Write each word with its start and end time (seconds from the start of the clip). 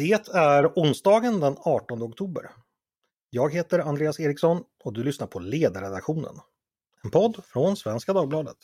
Det 0.00 0.28
är 0.34 0.72
onsdagen 0.76 1.40
den 1.40 1.56
18 1.58 2.02
oktober. 2.02 2.50
Jag 3.30 3.54
heter 3.54 3.78
Andreas 3.78 4.20
Eriksson 4.20 4.62
och 4.84 4.92
du 4.92 5.04
lyssnar 5.04 5.26
på 5.26 5.38
Ledarredaktionen. 5.38 6.34
En 7.04 7.10
podd 7.10 7.44
från 7.44 7.76
Svenska 7.76 8.12
Dagbladet. 8.12 8.56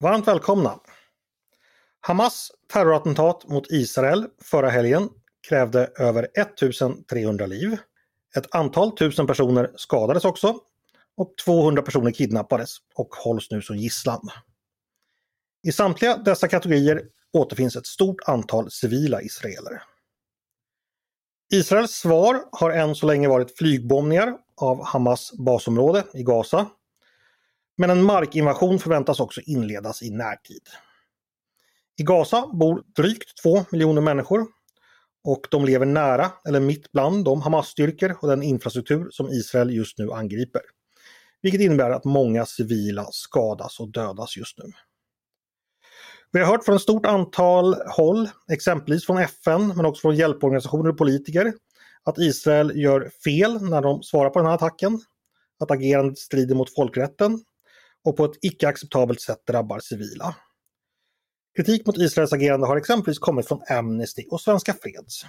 Varmt 0.00 0.28
välkomna! 0.28 0.80
Hamas 2.00 2.52
terrorattentat 2.72 3.48
mot 3.48 3.70
Israel 3.70 4.26
förra 4.42 4.68
helgen 4.68 5.08
krävde 5.48 5.90
över 5.98 6.28
1300 6.34 7.46
liv. 7.46 7.76
Ett 8.36 8.54
antal 8.54 8.96
tusen 8.96 9.26
personer 9.26 9.72
skadades 9.76 10.24
också 10.24 10.60
och 11.16 11.36
200 11.44 11.82
personer 11.82 12.10
kidnappades 12.10 12.76
och 12.94 13.14
hålls 13.14 13.50
nu 13.50 13.62
som 13.62 13.76
gisslan. 13.76 14.28
I 15.66 15.72
samtliga 15.72 16.16
dessa 16.16 16.48
kategorier 16.48 17.02
återfinns 17.32 17.76
ett 17.76 17.86
stort 17.86 18.20
antal 18.26 18.70
civila 18.70 19.22
israeler. 19.22 19.82
Israels 21.52 21.90
svar 21.90 22.44
har 22.52 22.70
än 22.70 22.94
så 22.94 23.06
länge 23.06 23.28
varit 23.28 23.58
flygbombningar 23.58 24.36
av 24.56 24.84
Hamas 24.84 25.32
basområde 25.32 26.04
i 26.14 26.22
Gaza. 26.22 26.66
Men 27.76 27.90
en 27.90 28.02
markinvasion 28.02 28.78
förväntas 28.78 29.20
också 29.20 29.40
inledas 29.40 30.02
i 30.02 30.10
närtid. 30.10 30.62
I 31.96 32.02
Gaza 32.02 32.46
bor 32.52 32.84
drygt 32.96 33.42
2 33.42 33.64
miljoner 33.70 34.00
människor 34.00 34.46
och 35.24 35.46
de 35.50 35.64
lever 35.64 35.86
nära 35.86 36.32
eller 36.48 36.60
mitt 36.60 36.92
bland 36.92 37.24
de 37.24 37.42
Hamas-styrkor 37.42 38.16
och 38.20 38.28
den 38.28 38.42
infrastruktur 38.42 39.10
som 39.10 39.28
Israel 39.28 39.70
just 39.70 39.98
nu 39.98 40.12
angriper. 40.12 40.62
Vilket 41.44 41.60
innebär 41.60 41.90
att 41.90 42.04
många 42.04 42.46
civila 42.46 43.06
skadas 43.10 43.80
och 43.80 43.92
dödas 43.92 44.36
just 44.36 44.58
nu. 44.58 44.64
Vi 46.32 46.40
har 46.40 46.46
hört 46.46 46.64
från 46.64 46.76
ett 46.76 46.82
stort 46.82 47.06
antal 47.06 47.74
håll, 47.74 48.28
exempelvis 48.52 49.06
från 49.06 49.18
FN 49.18 49.68
men 49.76 49.86
också 49.86 50.00
från 50.00 50.16
hjälporganisationer 50.16 50.90
och 50.90 50.98
politiker, 50.98 51.54
att 52.02 52.18
Israel 52.18 52.72
gör 52.74 53.10
fel 53.24 53.62
när 53.62 53.82
de 53.82 54.02
svarar 54.02 54.30
på 54.30 54.38
den 54.38 54.46
här 54.46 54.54
attacken. 54.54 55.00
Att 55.58 55.70
agerandet 55.70 56.18
strider 56.18 56.54
mot 56.54 56.74
folkrätten 56.74 57.44
och 58.04 58.16
på 58.16 58.24
ett 58.24 58.38
icke 58.42 58.68
acceptabelt 58.68 59.20
sätt 59.20 59.46
drabbar 59.46 59.78
civila. 59.78 60.34
Kritik 61.56 61.86
mot 61.86 61.98
Israels 61.98 62.32
agerande 62.32 62.66
har 62.66 62.76
exempelvis 62.76 63.18
kommit 63.18 63.48
från 63.48 63.62
Amnesty 63.70 64.24
och 64.30 64.40
Svenska 64.40 64.74
Freds. 64.82 65.24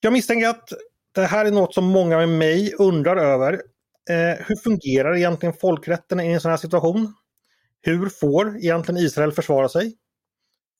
Jag 0.00 0.12
misstänker 0.12 0.48
att 0.48 0.68
det 1.14 1.26
här 1.26 1.44
är 1.44 1.50
något 1.50 1.74
som 1.74 1.84
många 1.84 2.16
med 2.16 2.28
mig 2.28 2.74
undrar 2.78 3.16
över. 3.16 3.62
Eh, 4.10 4.46
hur 4.46 4.56
fungerar 4.56 5.16
egentligen 5.16 5.52
folkrätten 5.52 6.20
i 6.20 6.32
en 6.32 6.40
sån 6.40 6.50
här 6.50 6.58
situation? 6.58 7.14
Hur 7.80 8.08
får 8.08 8.56
egentligen 8.56 9.00
Israel 9.00 9.32
försvara 9.32 9.68
sig? 9.68 9.96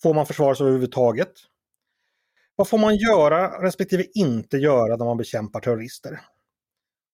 Får 0.02 0.14
man 0.14 0.26
försvara 0.26 0.54
sig 0.54 0.64
överhuvudtaget? 0.64 1.32
Vad 2.56 2.68
får 2.68 2.78
man 2.78 2.96
göra 2.96 3.62
respektive 3.62 4.04
inte 4.14 4.56
göra 4.56 4.96
när 4.96 5.04
man 5.04 5.16
bekämpar 5.16 5.60
terrorister? 5.60 6.20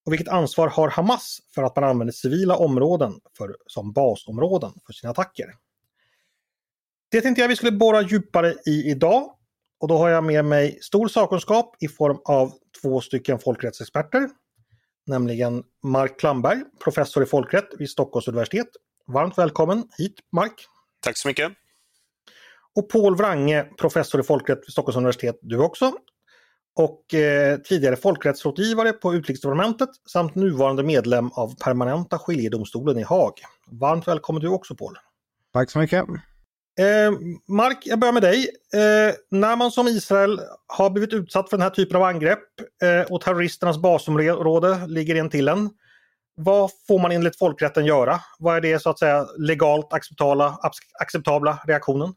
Och 0.06 0.12
vilket 0.12 0.28
ansvar 0.28 0.68
har 0.68 0.88
Hamas 0.88 1.38
för 1.54 1.62
att 1.62 1.76
man 1.76 1.84
använder 1.84 2.12
civila 2.12 2.56
områden 2.56 3.20
för, 3.38 3.56
som 3.66 3.92
basområden 3.92 4.72
för 4.86 4.92
sina 4.92 5.10
attacker? 5.10 5.54
Det 7.10 7.20
tänkte 7.20 7.40
jag 7.40 7.48
vi 7.48 7.56
skulle 7.56 7.72
borra 7.72 8.02
djupare 8.02 8.54
i 8.66 8.90
idag. 8.90 9.34
Och 9.80 9.88
då 9.88 9.98
har 9.98 10.08
jag 10.08 10.24
med 10.24 10.44
mig 10.44 10.78
stor 10.80 11.08
sakkunskap 11.08 11.76
i 11.80 11.88
form 11.88 12.18
av 12.24 12.52
två 12.82 13.00
stycken 13.00 13.38
folkrättsexperter. 13.38 14.28
Nämligen 15.08 15.62
Mark 15.82 16.20
Klamberg, 16.20 16.64
professor 16.84 17.22
i 17.22 17.26
folkrätt 17.26 17.68
vid 17.78 17.90
Stockholms 17.90 18.28
universitet. 18.28 18.66
Varmt 19.06 19.38
välkommen 19.38 19.84
hit 19.98 20.14
Mark! 20.32 20.66
Tack 21.00 21.18
så 21.18 21.28
mycket! 21.28 21.52
Och 22.74 22.88
Paul 22.88 23.16
Wrange, 23.16 23.64
professor 23.78 24.20
i 24.20 24.24
folkrätt 24.24 24.58
vid 24.58 24.72
Stockholms 24.72 24.96
universitet, 24.96 25.38
du 25.42 25.58
också. 25.58 25.92
Och 26.76 27.14
eh, 27.14 27.58
tidigare 27.58 27.96
folkrättsrådgivare 27.96 28.92
på 28.92 29.14
Utrikesdepartementet 29.14 29.88
samt 30.12 30.34
nuvarande 30.34 30.82
medlem 30.82 31.32
av 31.32 31.54
permanenta 31.64 32.18
skiljedomstolen 32.18 32.98
i 32.98 33.02
Haag. 33.02 33.32
Varmt 33.66 34.08
välkommen 34.08 34.42
du 34.42 34.48
också 34.48 34.74
Paul! 34.74 34.98
Tack 35.52 35.70
så 35.70 35.78
mycket! 35.78 36.04
Eh, 36.78 37.12
Mark, 37.48 37.78
jag 37.84 37.98
börjar 37.98 38.12
med 38.12 38.22
dig. 38.22 38.48
Eh, 38.74 39.14
när 39.30 39.56
man 39.56 39.70
som 39.70 39.88
Israel 39.88 40.40
har 40.66 40.90
blivit 40.90 41.12
utsatt 41.12 41.50
för 41.50 41.56
den 41.56 41.62
här 41.62 41.70
typen 41.70 41.96
av 41.96 42.02
angrepp 42.02 42.44
eh, 42.82 43.12
och 43.12 43.20
terroristernas 43.20 43.78
basområde 43.78 44.86
ligger 44.86 45.14
in 45.14 45.30
till 45.30 45.48
en. 45.48 45.70
Vad 46.36 46.70
får 46.88 46.98
man 46.98 47.12
enligt 47.12 47.38
folkrätten 47.38 47.86
göra? 47.86 48.20
Vad 48.38 48.56
är 48.56 48.60
det 48.60 48.82
så 48.82 48.90
att 48.90 48.98
säga 48.98 49.26
legalt 49.38 49.92
acceptabla, 49.92 50.58
acceptabla 51.00 51.58
reaktionen? 51.66 52.14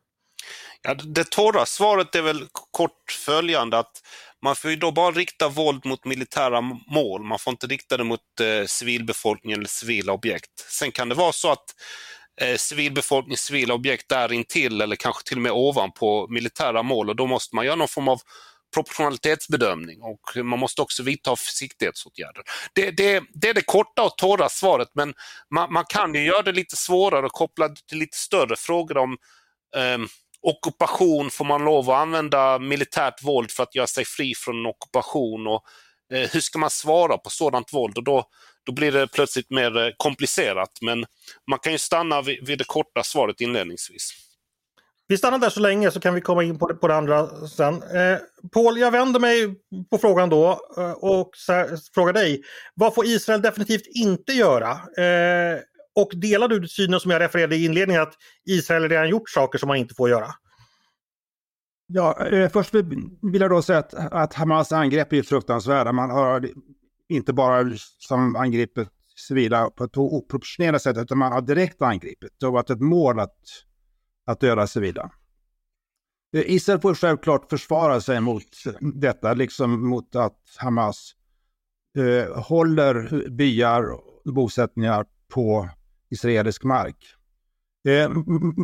Ja, 0.81 0.93
det 0.93 1.29
torra 1.29 1.65
svaret 1.65 2.15
är 2.15 2.21
väl 2.21 2.47
kort 2.71 3.11
följande 3.25 3.77
att 3.77 4.01
man 4.41 4.55
får 4.55 4.71
ju 4.71 4.75
då 4.77 4.91
bara 4.91 5.11
rikta 5.11 5.49
våld 5.49 5.85
mot 5.85 6.05
militära 6.05 6.61
mål. 6.87 7.23
Man 7.23 7.39
får 7.39 7.51
inte 7.51 7.67
rikta 7.67 7.97
det 7.97 8.03
mot 8.03 8.39
eh, 8.41 8.65
civilbefolkningen 8.67 9.59
eller 9.59 9.69
civila 9.69 10.13
objekt. 10.13 10.51
Sen 10.69 10.91
kan 10.91 11.09
det 11.09 11.15
vara 11.15 11.31
så 11.31 11.51
att 11.51 11.65
eh, 12.41 12.57
civilbefolkning, 12.57 13.37
civila 13.37 13.73
objekt 13.73 14.09
där 14.09 14.33
intill 14.33 14.81
eller 14.81 14.95
kanske 14.95 15.23
till 15.23 15.37
och 15.37 15.41
med 15.41 15.51
ovanpå 15.51 16.27
militära 16.29 16.83
mål 16.83 17.09
och 17.09 17.15
då 17.15 17.27
måste 17.27 17.55
man 17.55 17.65
göra 17.65 17.75
någon 17.75 17.87
form 17.87 18.07
av 18.07 18.19
proportionalitetsbedömning 18.73 20.01
och 20.01 20.45
man 20.45 20.59
måste 20.59 20.81
också 20.81 21.03
vidta 21.03 21.35
försiktighetsåtgärder. 21.35 22.43
Det, 22.73 22.91
det, 22.91 23.23
det 23.33 23.49
är 23.49 23.53
det 23.53 23.61
korta 23.61 24.03
och 24.03 24.17
torra 24.17 24.49
svaret 24.49 24.87
men 24.93 25.13
man, 25.53 25.73
man, 25.73 25.85
kan 25.89 26.13
ju 26.13 26.25
göra 26.25 26.41
det 26.41 26.51
lite 26.51 26.75
svårare 26.75 27.25
och 27.25 27.31
koppla 27.31 27.67
det 27.67 27.87
till 27.87 27.97
lite 27.97 28.17
större 28.17 28.55
frågor 28.55 28.97
om 28.97 29.17
eh, 29.75 29.97
ockupation, 30.41 31.29
får 31.29 31.45
man 31.45 31.63
lov 31.63 31.89
att 31.89 31.97
använda 31.97 32.59
militärt 32.59 33.23
våld 33.23 33.51
för 33.51 33.63
att 33.63 33.75
göra 33.75 33.87
sig 33.87 34.05
fri 34.05 34.33
från 34.35 34.65
ockupation 34.65 35.47
och 35.47 35.63
eh, 36.13 36.29
hur 36.29 36.39
ska 36.39 36.59
man 36.59 36.69
svara 36.69 37.17
på 37.17 37.29
sådant 37.29 37.73
våld? 37.73 37.97
Och 37.97 38.03
då, 38.03 38.25
då 38.65 38.71
blir 38.73 38.91
det 38.91 39.07
plötsligt 39.07 39.49
mer 39.49 39.77
eh, 39.77 39.89
komplicerat. 39.97 40.71
Men 40.81 41.05
man 41.49 41.59
kan 41.59 41.71
ju 41.71 41.77
stanna 41.77 42.21
vid, 42.21 42.47
vid 42.47 42.57
det 42.57 42.67
korta 42.67 43.03
svaret 43.03 43.41
inledningsvis. 43.41 44.13
Vi 45.07 45.17
stannar 45.17 45.39
där 45.39 45.49
så 45.49 45.59
länge 45.59 45.91
så 45.91 45.99
kan 45.99 46.13
vi 46.13 46.21
komma 46.21 46.43
in 46.43 46.59
på 46.59 46.67
det, 46.67 46.73
på 46.73 46.87
det 46.87 46.95
andra 46.95 47.47
sen. 47.47 47.73
Eh, 47.73 48.17
Paul, 48.53 48.77
jag 48.77 48.91
vänder 48.91 49.19
mig 49.19 49.55
på 49.91 49.97
frågan 49.97 50.29
då 50.29 50.59
eh, 50.77 50.91
och 50.91 51.31
frågar 51.95 52.13
dig. 52.13 52.41
Vad 52.73 52.95
får 52.95 53.05
Israel 53.05 53.41
definitivt 53.41 53.87
inte 53.87 54.33
göra? 54.33 54.71
Eh, 54.71 55.59
och 55.95 56.11
delar 56.15 56.47
du 56.47 56.67
synen 56.67 56.99
som 56.99 57.11
jag 57.11 57.19
refererade 57.19 57.55
i 57.55 57.65
inledningen 57.65 58.01
att 58.01 58.13
Israel 58.45 58.89
redan 58.89 59.09
gjort 59.09 59.29
saker 59.29 59.59
som 59.59 59.67
man 59.67 59.77
inte 59.77 59.95
får 59.95 60.09
göra? 60.09 60.27
Ja, 61.87 62.27
eh, 62.27 62.49
först 62.49 62.73
vill 62.73 63.41
jag 63.41 63.49
då 63.49 63.61
säga 63.61 63.79
att, 63.79 63.93
att 63.93 64.33
Hamas 64.33 64.71
angrepp 64.71 65.13
är 65.13 65.23
fruktansvärda. 65.23 65.91
Man 65.91 66.09
har 66.09 66.49
inte 67.11 67.33
bara 67.33 67.71
som 67.77 68.35
angripit 68.35 68.87
civila 69.15 69.69
på 69.69 69.83
ett 69.83 69.97
oproportionerligt 69.97 70.83
sätt 70.83 70.97
utan 70.97 71.17
man 71.17 71.31
har 71.31 71.41
direkt 71.41 71.81
angripit. 71.81 72.35
Det 72.39 72.45
har 72.45 72.53
varit 72.53 72.69
ett 72.69 72.81
mål 72.81 73.19
att, 73.19 73.37
att 74.25 74.39
döda 74.39 74.67
civila. 74.67 75.11
Israel 76.33 76.79
får 76.79 76.95
självklart 76.95 77.49
försvara 77.49 78.01
sig 78.01 78.21
mot 78.21 78.43
detta, 78.93 79.33
liksom 79.33 79.89
mot 79.89 80.15
att 80.15 80.39
Hamas 80.57 81.15
eh, 81.97 82.41
håller 82.41 83.29
byar 83.29 83.83
och 83.91 84.33
bosättningar 84.33 85.05
på 85.33 85.69
israelisk 86.09 86.63
mark. 86.63 87.15
Eh, 87.87 88.11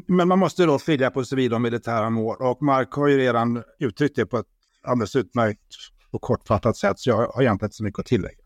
men 0.08 0.28
man 0.28 0.40
måste 0.40 0.66
då 0.66 0.79
skilja 0.79 1.12
på 1.12 1.24
civila 1.24 1.56
och 1.56 1.62
militära 1.62 2.09
mål 2.09 2.38
och 2.40 2.62
Mark 2.62 2.91
har 2.91 3.08
ju 3.08 3.18
redan 3.18 3.64
uttryckt 3.79 4.16
det 4.16 4.25
på 4.25 4.38
ett 4.38 4.46
alldeles 4.84 5.16
utmärkt 5.16 5.75
och 6.12 6.22
kortfattat 6.22 6.78
sätt 6.78 7.00
så 7.00 7.09
jag 7.09 7.16
har 7.16 7.41
egentligen 7.41 7.68
inte 7.68 7.75
så 7.75 7.84
mycket 7.84 8.00
att 8.00 8.06
tillägga. 8.06 8.38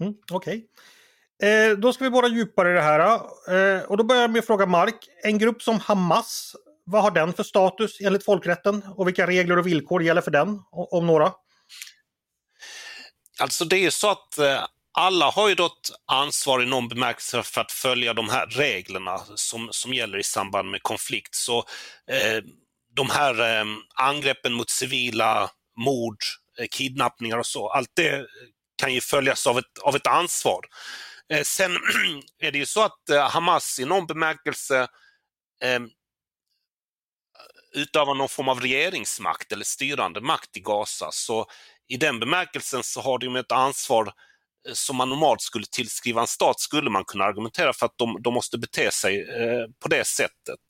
Mm, 0.00 0.14
Okej. 0.32 0.56
Okay. 0.56 0.66
Eh, 1.42 1.78
då 1.78 1.92
ska 1.92 2.04
vi 2.04 2.10
borra 2.10 2.28
djupare 2.28 2.70
i 2.70 2.74
det 2.74 2.82
här. 2.82 3.20
Eh, 3.48 3.82
och 3.82 3.96
då 3.96 4.04
börjar 4.04 4.22
jag 4.22 4.30
med 4.30 4.38
att 4.38 4.46
fråga 4.46 4.66
Mark. 4.66 5.08
En 5.22 5.38
grupp 5.38 5.62
som 5.62 5.80
Hamas, 5.80 6.56
vad 6.84 7.02
har 7.02 7.10
den 7.10 7.32
för 7.32 7.42
status 7.42 8.00
enligt 8.00 8.24
folkrätten? 8.24 8.82
Och 8.96 9.08
vilka 9.08 9.26
regler 9.26 9.58
och 9.58 9.66
villkor 9.66 10.02
gäller 10.02 10.20
för 10.20 10.30
den, 10.30 10.62
om 10.70 11.06
några? 11.06 11.32
Alltså 13.40 13.64
det 13.64 13.76
är 13.76 13.90
så 13.90 14.10
att 14.10 14.38
eh, 14.38 14.64
alla 14.92 15.30
har 15.30 15.48
ju 15.48 15.54
då 15.54 15.66
ett 15.66 15.72
ansvar 16.12 16.62
i 16.62 16.66
någon 16.66 16.88
bemärkelse 16.88 17.42
för 17.42 17.60
att 17.60 17.72
följa 17.72 18.14
de 18.14 18.28
här 18.28 18.46
reglerna 18.46 19.20
som, 19.34 19.68
som 19.70 19.94
gäller 19.94 20.18
i 20.18 20.22
samband 20.22 20.70
med 20.70 20.82
konflikt. 20.82 21.34
Så 21.34 21.58
eh, 22.10 22.44
de 22.96 23.10
här 23.10 23.60
eh, 23.60 23.64
angreppen 23.94 24.52
mot 24.52 24.70
civila, 24.70 25.50
mord, 25.76 26.16
Eh, 26.60 26.66
kidnappningar 26.70 27.38
och 27.38 27.46
så, 27.46 27.68
allt 27.68 27.90
det 27.94 28.26
kan 28.76 28.94
ju 28.94 29.00
följas 29.00 29.46
av 29.46 29.58
ett, 29.58 29.78
av 29.82 29.96
ett 29.96 30.06
ansvar. 30.06 30.60
Eh, 31.32 31.42
sen 31.42 31.70
är 32.38 32.52
det 32.52 32.58
ju 32.58 32.66
så 32.66 32.82
att 32.82 33.10
eh, 33.10 33.30
Hamas 33.30 33.78
i 33.78 33.84
någon 33.84 34.06
bemärkelse 34.06 34.88
eh, 35.64 35.80
utövar 37.74 38.14
någon 38.14 38.28
form 38.28 38.48
av 38.48 38.60
regeringsmakt 38.60 39.52
eller 39.52 39.64
styrande 39.64 40.20
makt 40.20 40.56
i 40.56 40.60
Gaza. 40.60 41.08
Så 41.12 41.46
i 41.88 41.96
den 41.96 42.20
bemärkelsen 42.20 42.82
så 42.82 43.00
har 43.00 43.18
de 43.18 43.36
ett 43.36 43.52
ansvar 43.52 44.12
eh, 44.68 44.72
som 44.72 44.96
man 44.96 45.08
normalt 45.08 45.40
skulle 45.42 45.66
tillskriva 45.66 46.20
en 46.20 46.26
stat 46.26 46.60
skulle 46.60 46.90
man 46.90 47.04
kunna 47.04 47.24
argumentera 47.24 47.72
för 47.72 47.86
att 47.86 47.98
de, 47.98 48.22
de 48.22 48.34
måste 48.34 48.58
bete 48.58 48.90
sig 48.90 49.20
eh, 49.20 49.66
på 49.82 49.88
det 49.88 50.04
sättet. 50.06 50.60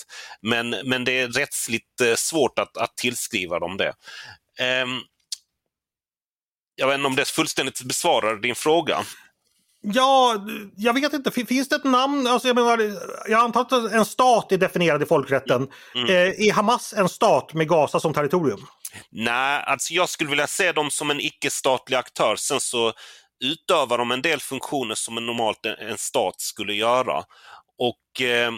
Men, 0.42 0.70
men 0.70 1.04
det 1.04 1.20
är 1.20 1.28
rättsligt 1.28 2.00
eh, 2.00 2.14
svårt 2.14 2.58
att, 2.58 2.76
att 2.76 2.96
tillskriva 2.96 3.58
dem 3.58 3.76
det. 3.76 3.94
Ehm, 4.58 5.00
jag 6.80 6.86
vet 6.86 6.94
inte 6.94 7.06
om 7.06 7.16
det 7.16 7.28
fullständigt 7.28 7.82
besvarar 7.82 8.36
din 8.36 8.54
fråga. 8.54 9.04
Ja, 9.82 10.46
jag 10.76 10.94
vet 10.94 11.12
inte. 11.12 11.30
Finns 11.30 11.68
det 11.68 11.76
ett 11.76 11.84
namn? 11.84 12.26
Alltså 12.26 12.48
jag, 12.48 12.54
menar, 12.54 12.78
jag 13.28 13.40
antar 13.40 13.60
att 13.60 13.92
en 13.92 14.04
stat 14.04 14.52
är 14.52 14.58
definierad 14.58 15.02
i 15.02 15.06
folkrätten. 15.06 15.68
Mm. 15.94 16.06
Eh, 16.08 16.48
är 16.48 16.52
Hamas 16.52 16.92
en 16.92 17.08
stat 17.08 17.54
med 17.54 17.68
Gaza 17.68 18.00
som 18.00 18.14
territorium? 18.14 18.66
Nej, 19.10 19.62
alltså 19.66 19.94
jag 19.94 20.08
skulle 20.08 20.30
vilja 20.30 20.46
se 20.46 20.72
dem 20.72 20.90
som 20.90 21.10
en 21.10 21.20
icke-statlig 21.20 21.96
aktör. 21.96 22.36
Sen 22.36 22.60
så 22.60 22.92
utövar 23.44 23.98
de 23.98 24.10
en 24.10 24.22
del 24.22 24.40
funktioner 24.40 24.94
som 24.94 25.16
en 25.16 25.26
normalt 25.26 25.66
en 25.66 25.98
stat 25.98 26.40
skulle 26.40 26.74
göra. 26.74 27.24
Och, 27.78 28.22
eh, 28.22 28.52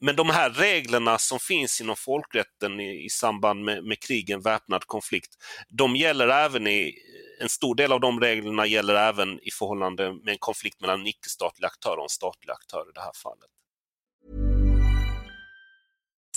men 0.00 0.16
de 0.16 0.30
här 0.30 0.50
reglerna 0.50 1.18
som 1.18 1.38
finns 1.38 1.80
inom 1.80 1.96
folkrätten 1.96 2.80
i, 2.80 3.04
i 3.04 3.10
samband 3.10 3.64
med, 3.64 3.84
med 3.84 4.00
krig, 4.00 4.30
en 4.30 4.40
väpnad 4.40 4.84
konflikt, 4.86 5.30
de 5.68 5.96
gäller 5.96 6.28
även 6.28 6.66
i 6.66 6.94
en 7.40 7.48
stor 7.48 7.74
del 7.74 7.92
av 7.92 8.00
de 8.00 8.20
reglerna 8.20 8.66
gäller 8.66 8.94
även 8.94 9.40
i 9.42 9.50
förhållande 9.50 10.12
med 10.12 10.32
en 10.32 10.38
konflikt 10.38 10.80
mellan 10.80 11.00
en 11.00 11.06
icke-statlig 11.06 11.66
aktör 11.66 11.96
och 11.96 12.02
en 12.02 12.08
statlig 12.08 12.52
aktör 12.52 12.80
i 12.80 12.92
det 12.94 13.00
här 13.00 13.12
fallet. 13.14 13.50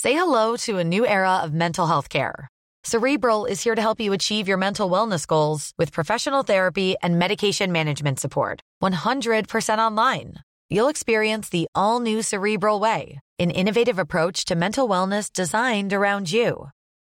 Say 0.02 0.12
hello 0.12 0.56
to 0.56 0.78
a 0.78 0.84
new 0.84 1.04
era 1.04 1.42
of 1.44 1.50
mental 1.52 1.86
health 1.86 2.08
care. 2.08 2.48
Cerebral 2.86 3.46
is 3.46 3.64
here 3.64 3.74
to 3.74 3.80
help 3.80 4.00
you 4.00 4.12
achieve 4.12 4.46
your 4.46 4.58
mental 4.58 4.90
wellness 4.90 5.26
goals 5.26 5.72
with 5.78 5.92
professional 5.92 6.44
therapy 6.44 6.94
and 7.02 7.18
medication 7.18 7.72
management 7.72 8.20
support. 8.20 8.60
100% 8.82 9.78
online. 9.78 10.34
You'll 10.68 10.90
experience 10.90 11.48
the 11.48 11.66
all 11.74 12.00
new 12.00 12.20
Cerebral 12.20 12.80
Way, 12.80 13.20
an 13.38 13.50
innovative 13.50 13.98
approach 13.98 14.44
to 14.46 14.54
mental 14.54 14.88
wellness 14.88 15.32
designed 15.32 15.92
around 15.92 16.30
you. 16.30 16.68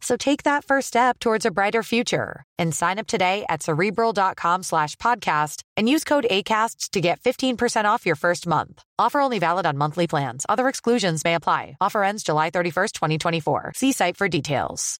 So 0.00 0.16
take 0.16 0.44
that 0.44 0.64
first 0.64 0.88
step 0.88 1.18
towards 1.18 1.44
a 1.46 1.50
brighter 1.50 1.82
future 1.82 2.44
and 2.58 2.74
sign 2.74 2.98
up 2.98 3.06
today 3.06 3.44
at 3.48 3.62
cerebral.com 3.62 4.62
slash 4.62 4.96
podcast 4.96 5.62
and 5.76 5.88
use 5.88 6.04
code 6.04 6.26
ACasts 6.30 6.90
to 6.90 7.00
get 7.00 7.20
15% 7.20 7.84
off 7.84 8.06
your 8.06 8.16
first 8.16 8.46
month. 8.46 8.82
Offer 8.98 9.20
only 9.20 9.38
valid 9.38 9.66
on 9.66 9.76
monthly 9.76 10.06
plans. 10.06 10.46
Other 10.48 10.68
exclusions 10.68 11.24
may 11.24 11.34
apply. 11.34 11.76
Offer 11.80 12.04
ends 12.04 12.22
July 12.22 12.50
31st, 12.50 12.92
2024. 12.92 13.72
See 13.74 13.92
site 13.92 14.16
for 14.16 14.28
details. 14.28 14.96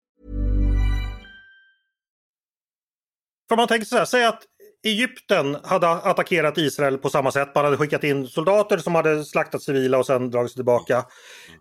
För 3.49 3.57
man 3.57 3.69
tänker 3.69 3.87
så 3.87 3.97
här, 3.97 4.05
säg 4.05 4.25
att 4.25 4.43
Egypten 4.85 5.57
hade 5.65 5.89
attackerat 5.89 6.59
Israel 6.59 6.99
på 6.99 7.11
samma 7.11 7.33
sätt. 7.33 7.55
Man 7.55 7.65
hade 7.65 7.77
skickat 7.77 8.05
in 8.05 8.27
soldater 8.27 8.79
som 8.79 8.95
hade 8.95 9.25
slaktat 9.25 9.63
civila 9.63 9.99
och 9.99 10.07
sen 10.07 10.31
dragit 10.31 10.51
sig 10.51 10.57
tillbaka. 10.57 11.05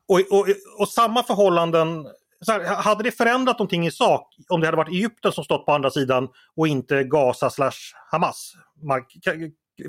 Och, 0.08 0.20
och, 0.20 0.48
och 0.80 0.90
samma 0.90 1.24
förhållanden 1.24 2.06
här, 2.48 2.76
hade 2.76 3.04
det 3.04 3.12
förändrat 3.12 3.60
någonting 3.60 3.88
i 3.88 3.92
sak 3.92 4.36
om 4.50 4.62
det 4.62 4.68
hade 4.68 4.78
varit 4.78 4.94
Egypten 4.94 5.32
som 5.32 5.44
stått 5.44 5.66
på 5.66 5.72
andra 5.74 5.92
sidan 5.92 6.28
och 6.56 6.68
inte 6.68 7.04
Gaza 7.04 7.50
slash 7.50 7.94
Hamas? 8.12 8.54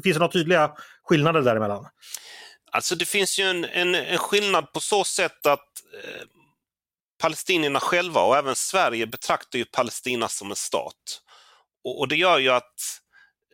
Finns 0.03 0.17
det 0.17 0.19
några 0.19 0.33
tydliga 0.33 0.73
skillnader 1.03 1.43
däremellan? 1.43 1.87
Alltså 2.73 2.95
det 2.95 3.05
finns 3.05 3.39
ju 3.39 3.45
en, 3.45 3.65
en, 3.65 3.95
en 3.95 4.19
skillnad 4.19 4.73
på 4.73 4.81
så 4.81 5.05
sätt 5.05 5.47
att 5.47 5.69
eh, 6.05 6.27
palestinierna 7.23 7.81
själva 7.81 8.21
och 8.21 8.37
även 8.37 8.57
Sverige 8.57 9.07
betraktar 9.07 9.59
ju 9.59 9.65
Palestina 9.65 10.29
som 10.29 10.51
en 10.51 10.57
stat. 10.57 11.23
Och, 11.85 12.01
och, 12.01 12.09
det 12.09 12.17
gör 12.17 12.39
ju 12.39 12.51
att 12.51 13.01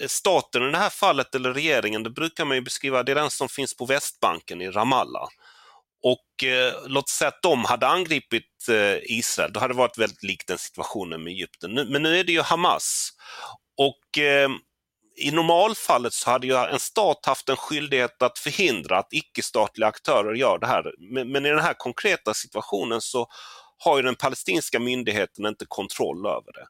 eh, 0.01 0.09
staten 0.09 0.69
i 0.69 0.71
det 0.71 0.79
här 0.79 0.91
fallet, 0.91 1.35
eller 1.35 1.55
regeringen, 1.55 2.03
det 2.03 2.11
brukar 2.11 2.45
man 2.45 2.57
ju 2.57 2.61
beskriva, 2.61 3.03
det 3.03 3.13
är 3.13 3.17
den 3.17 3.31
som 3.31 3.49
finns 3.49 3.77
på 3.77 3.87
Västbanken 3.87 4.63
i 4.63 4.71
Ramallah. 4.71 5.29
Och 6.05 6.45
eh, 6.45 6.75
låt 6.87 7.09
säga 7.09 7.29
att 7.29 7.43
de 7.43 7.65
hade 7.65 7.87
angripit 7.87 8.69
eh, 8.69 8.97
Israel, 9.03 9.53
då 9.53 9.61
hade 9.61 9.75
det 9.75 9.79
varit 9.79 9.99
väldigt 9.99 10.23
likt 10.23 10.49
den 10.49 10.59
situationen 10.59 11.23
med 11.23 11.31
Egypten. 11.31 11.75
Nu, 11.75 11.85
men 11.85 12.03
nu 12.03 12.19
är 12.19 12.25
det 12.25 12.33
ju 12.33 12.41
Hamas. 12.41 13.11
Och 13.77 14.19
eh, 14.19 14.49
i 15.17 15.31
normalfallet 15.31 16.13
så 16.13 16.31
hade 16.31 16.47
ju 16.47 16.57
en 16.57 16.79
stat 16.79 17.27
haft 17.27 17.49
en 17.49 17.57
skyldighet 17.57 18.23
att 18.23 18.39
förhindra 18.39 18.99
att 18.99 19.13
icke-statliga 19.13 19.89
aktörer 19.89 20.35
gör 20.35 20.59
det 20.59 20.67
här. 20.67 20.93
Men, 20.99 21.33
men, 21.33 21.47
i 21.47 21.49
den 21.49 21.59
här 21.59 21.75
konkreta 21.75 22.35
situationen 22.35 23.01
så 23.01 23.27
har 23.79 23.97
ju 23.97 24.03
den 24.03 24.17
palestinska 24.17 24.81
myndigheten 24.81 25.47
inte 25.47 25.65
kontroll 25.69 26.27
över 26.27 26.53
det. 26.53 26.67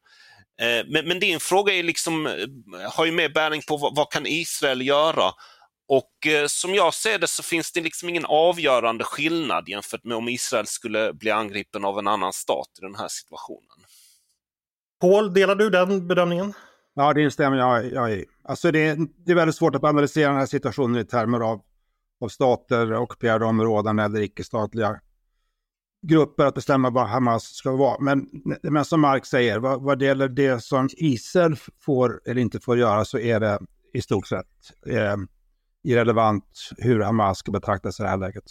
Eh, 0.64 0.84
men, 0.88 1.08
men 1.08 1.20
din 1.20 1.40
fråga 1.40 1.74
är 1.74 1.82
liksom, 1.82 2.26
eh, 2.26 2.92
har 2.92 3.04
ju 3.04 3.12
mer 3.12 3.28
bäring 3.28 3.62
på 3.62 3.76
vad, 3.76 3.96
vad 3.96 4.12
kan 4.12 4.26
Israel 4.26 4.86
göra? 4.86 5.32
Och 5.88 6.26
eh, 6.26 6.46
som 6.46 6.74
jag 6.74 6.94
ser 6.94 7.18
det 7.18 7.26
så 7.26 7.42
finns 7.42 7.72
det 7.72 7.80
liksom 7.80 8.08
ingen 8.08 8.24
avgörande 8.24 9.04
skillnad 9.04 9.68
jämfört 9.68 10.04
med 10.04 10.16
om 10.16 10.28
Israel 10.28 10.66
skulle 10.66 11.12
bli 11.12 11.30
angripen 11.30 11.84
av 11.84 11.98
en 11.98 12.08
annan 12.08 12.32
stat 12.32 12.68
i 12.78 12.84
den 12.84 12.94
här 12.94 13.08
situationen. 13.08 13.86
Paul, 15.00 15.34
delar 15.34 15.54
du 15.54 15.70
den 15.70 16.08
bedömningen? 16.08 16.52
Ja, 16.94 17.12
det 17.12 17.22
instämmer 17.22 17.56
jag, 17.56 17.92
jag 17.92 18.12
i. 18.12 18.24
Alltså 18.44 18.70
det, 18.70 18.98
det, 19.26 19.32
är 19.32 19.36
väldigt 19.36 19.56
svårt 19.56 19.74
att 19.74 19.84
analysera 19.84 20.28
den 20.28 20.38
här 20.38 20.46
situationen 20.46 21.00
i 21.00 21.04
termer 21.04 21.40
av, 21.40 21.60
av 22.20 22.28
stater, 22.28 22.94
ockuperade 22.94 23.44
områden 23.44 23.98
eller 23.98 24.20
icke-statliga 24.20 25.00
grupper 26.06 26.44
att 26.44 26.54
bestämma 26.54 26.90
vad 26.90 27.08
Hamas 27.08 27.44
ska 27.44 27.76
vara. 27.76 28.00
Men, 28.00 28.28
men 28.62 28.84
som 28.84 29.00
Mark 29.00 29.26
säger, 29.26 29.58
vad, 29.58 29.82
vad 29.82 29.98
det 29.98 30.04
gäller 30.04 30.28
det 30.28 30.64
som 30.64 30.88
Israel 30.92 31.56
får 31.80 32.20
eller 32.26 32.40
inte 32.40 32.60
får 32.60 32.78
göra 32.78 33.04
så 33.04 33.18
är 33.18 33.40
det 33.40 33.58
i 33.94 34.02
stort 34.02 34.26
sett 34.26 34.46
eh, 34.86 35.16
irrelevant 35.84 36.70
hur 36.78 37.00
Hamas 37.00 37.38
ska 37.38 37.52
betraktas 37.52 38.00
i 38.00 38.02
det 38.02 38.08
här 38.08 38.16
läget. 38.16 38.44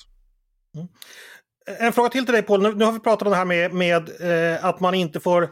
Mm. 0.76 0.88
En 1.80 1.94
fråga 1.94 2.10
till 2.10 2.26
till 2.26 2.34
dig 2.34 2.44
Paul. 2.44 2.62
Nu, 2.62 2.76
nu 2.76 2.86
har 2.86 2.92
vi 2.92 3.00
pratat 3.00 3.28
om 3.28 3.32
det 3.32 3.38
här 3.38 3.46
med, 3.46 3.74
med 3.74 4.10
eh, 4.54 4.66
att 4.66 4.80
man 4.80 4.94
inte 4.94 5.20
får 5.20 5.50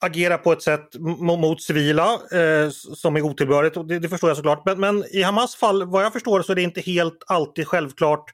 agera 0.00 0.38
på 0.38 0.52
ett 0.52 0.62
sätt 0.62 0.88
mot 1.18 1.62
civila 1.62 2.12
eh, 2.12 2.70
som 2.70 3.16
är 3.16 3.22
otillbörligt. 3.22 3.76
Och 3.76 3.86
det, 3.86 3.98
det, 3.98 4.08
förstår 4.08 4.30
jag 4.30 4.36
såklart. 4.36 4.62
Men, 4.66 4.80
men 4.80 5.04
i 5.12 5.22
Hamas 5.22 5.56
fall, 5.56 5.84
vad 5.90 6.04
jag 6.04 6.12
förstår, 6.12 6.42
så 6.42 6.52
är 6.52 6.56
det 6.56 6.62
inte 6.62 6.80
helt 6.80 7.22
alltid 7.26 7.66
självklart 7.66 8.24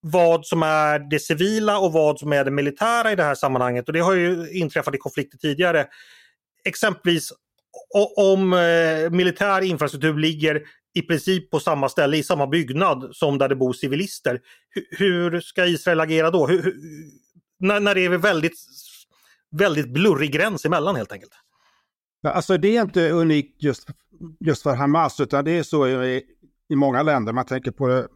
vad 0.00 0.46
som 0.46 0.62
är 0.62 0.98
det 0.98 1.18
civila 1.18 1.78
och 1.78 1.92
vad 1.92 2.18
som 2.18 2.32
är 2.32 2.44
det 2.44 2.50
militära 2.50 3.12
i 3.12 3.16
det 3.16 3.22
här 3.22 3.34
sammanhanget. 3.34 3.86
Och 3.86 3.92
det 3.92 4.00
har 4.00 4.12
ju 4.12 4.50
inträffat 4.50 4.94
i 4.94 4.98
konflikter 4.98 5.38
tidigare. 5.38 5.86
Exempelvis 6.64 7.32
om 8.16 8.52
eh, 8.52 9.10
militär 9.10 9.60
infrastruktur 9.60 10.18
ligger 10.18 10.62
i 10.94 11.02
princip 11.02 11.50
på 11.50 11.60
samma 11.60 11.88
ställe, 11.88 12.16
i 12.16 12.22
samma 12.22 12.46
byggnad 12.46 13.08
som 13.12 13.38
där 13.38 13.48
det 13.48 13.56
bor 13.56 13.72
civilister. 13.72 14.40
Hur, 14.90 15.40
ska 15.40 15.66
Israel 15.66 16.00
agera 16.00 16.30
då? 16.30 16.46
Hur, 16.46 16.62
hur, 16.62 16.74
när, 17.58 17.80
när 17.80 17.94
det 17.94 18.04
är 18.04 18.08
väldigt, 18.08 18.56
väldigt 19.50 19.88
blurrig 19.88 20.32
gräns 20.32 20.64
emellan 20.64 20.96
helt 20.96 21.12
enkelt? 21.12 21.32
Alltså 22.22 22.58
det 22.58 22.76
är 22.76 22.82
inte 22.82 23.10
unikt 23.10 23.62
just, 23.62 23.88
just 24.40 24.62
för 24.62 24.74
Hamas 24.74 25.20
utan 25.20 25.44
det 25.44 25.50
är 25.50 25.62
så 25.62 25.88
i, 25.88 26.22
i 26.68 26.76
många 26.76 27.02
länder. 27.02 27.32
Man 27.32 27.46
tänker 27.46 27.70
på 27.70 27.88
det 27.88 28.08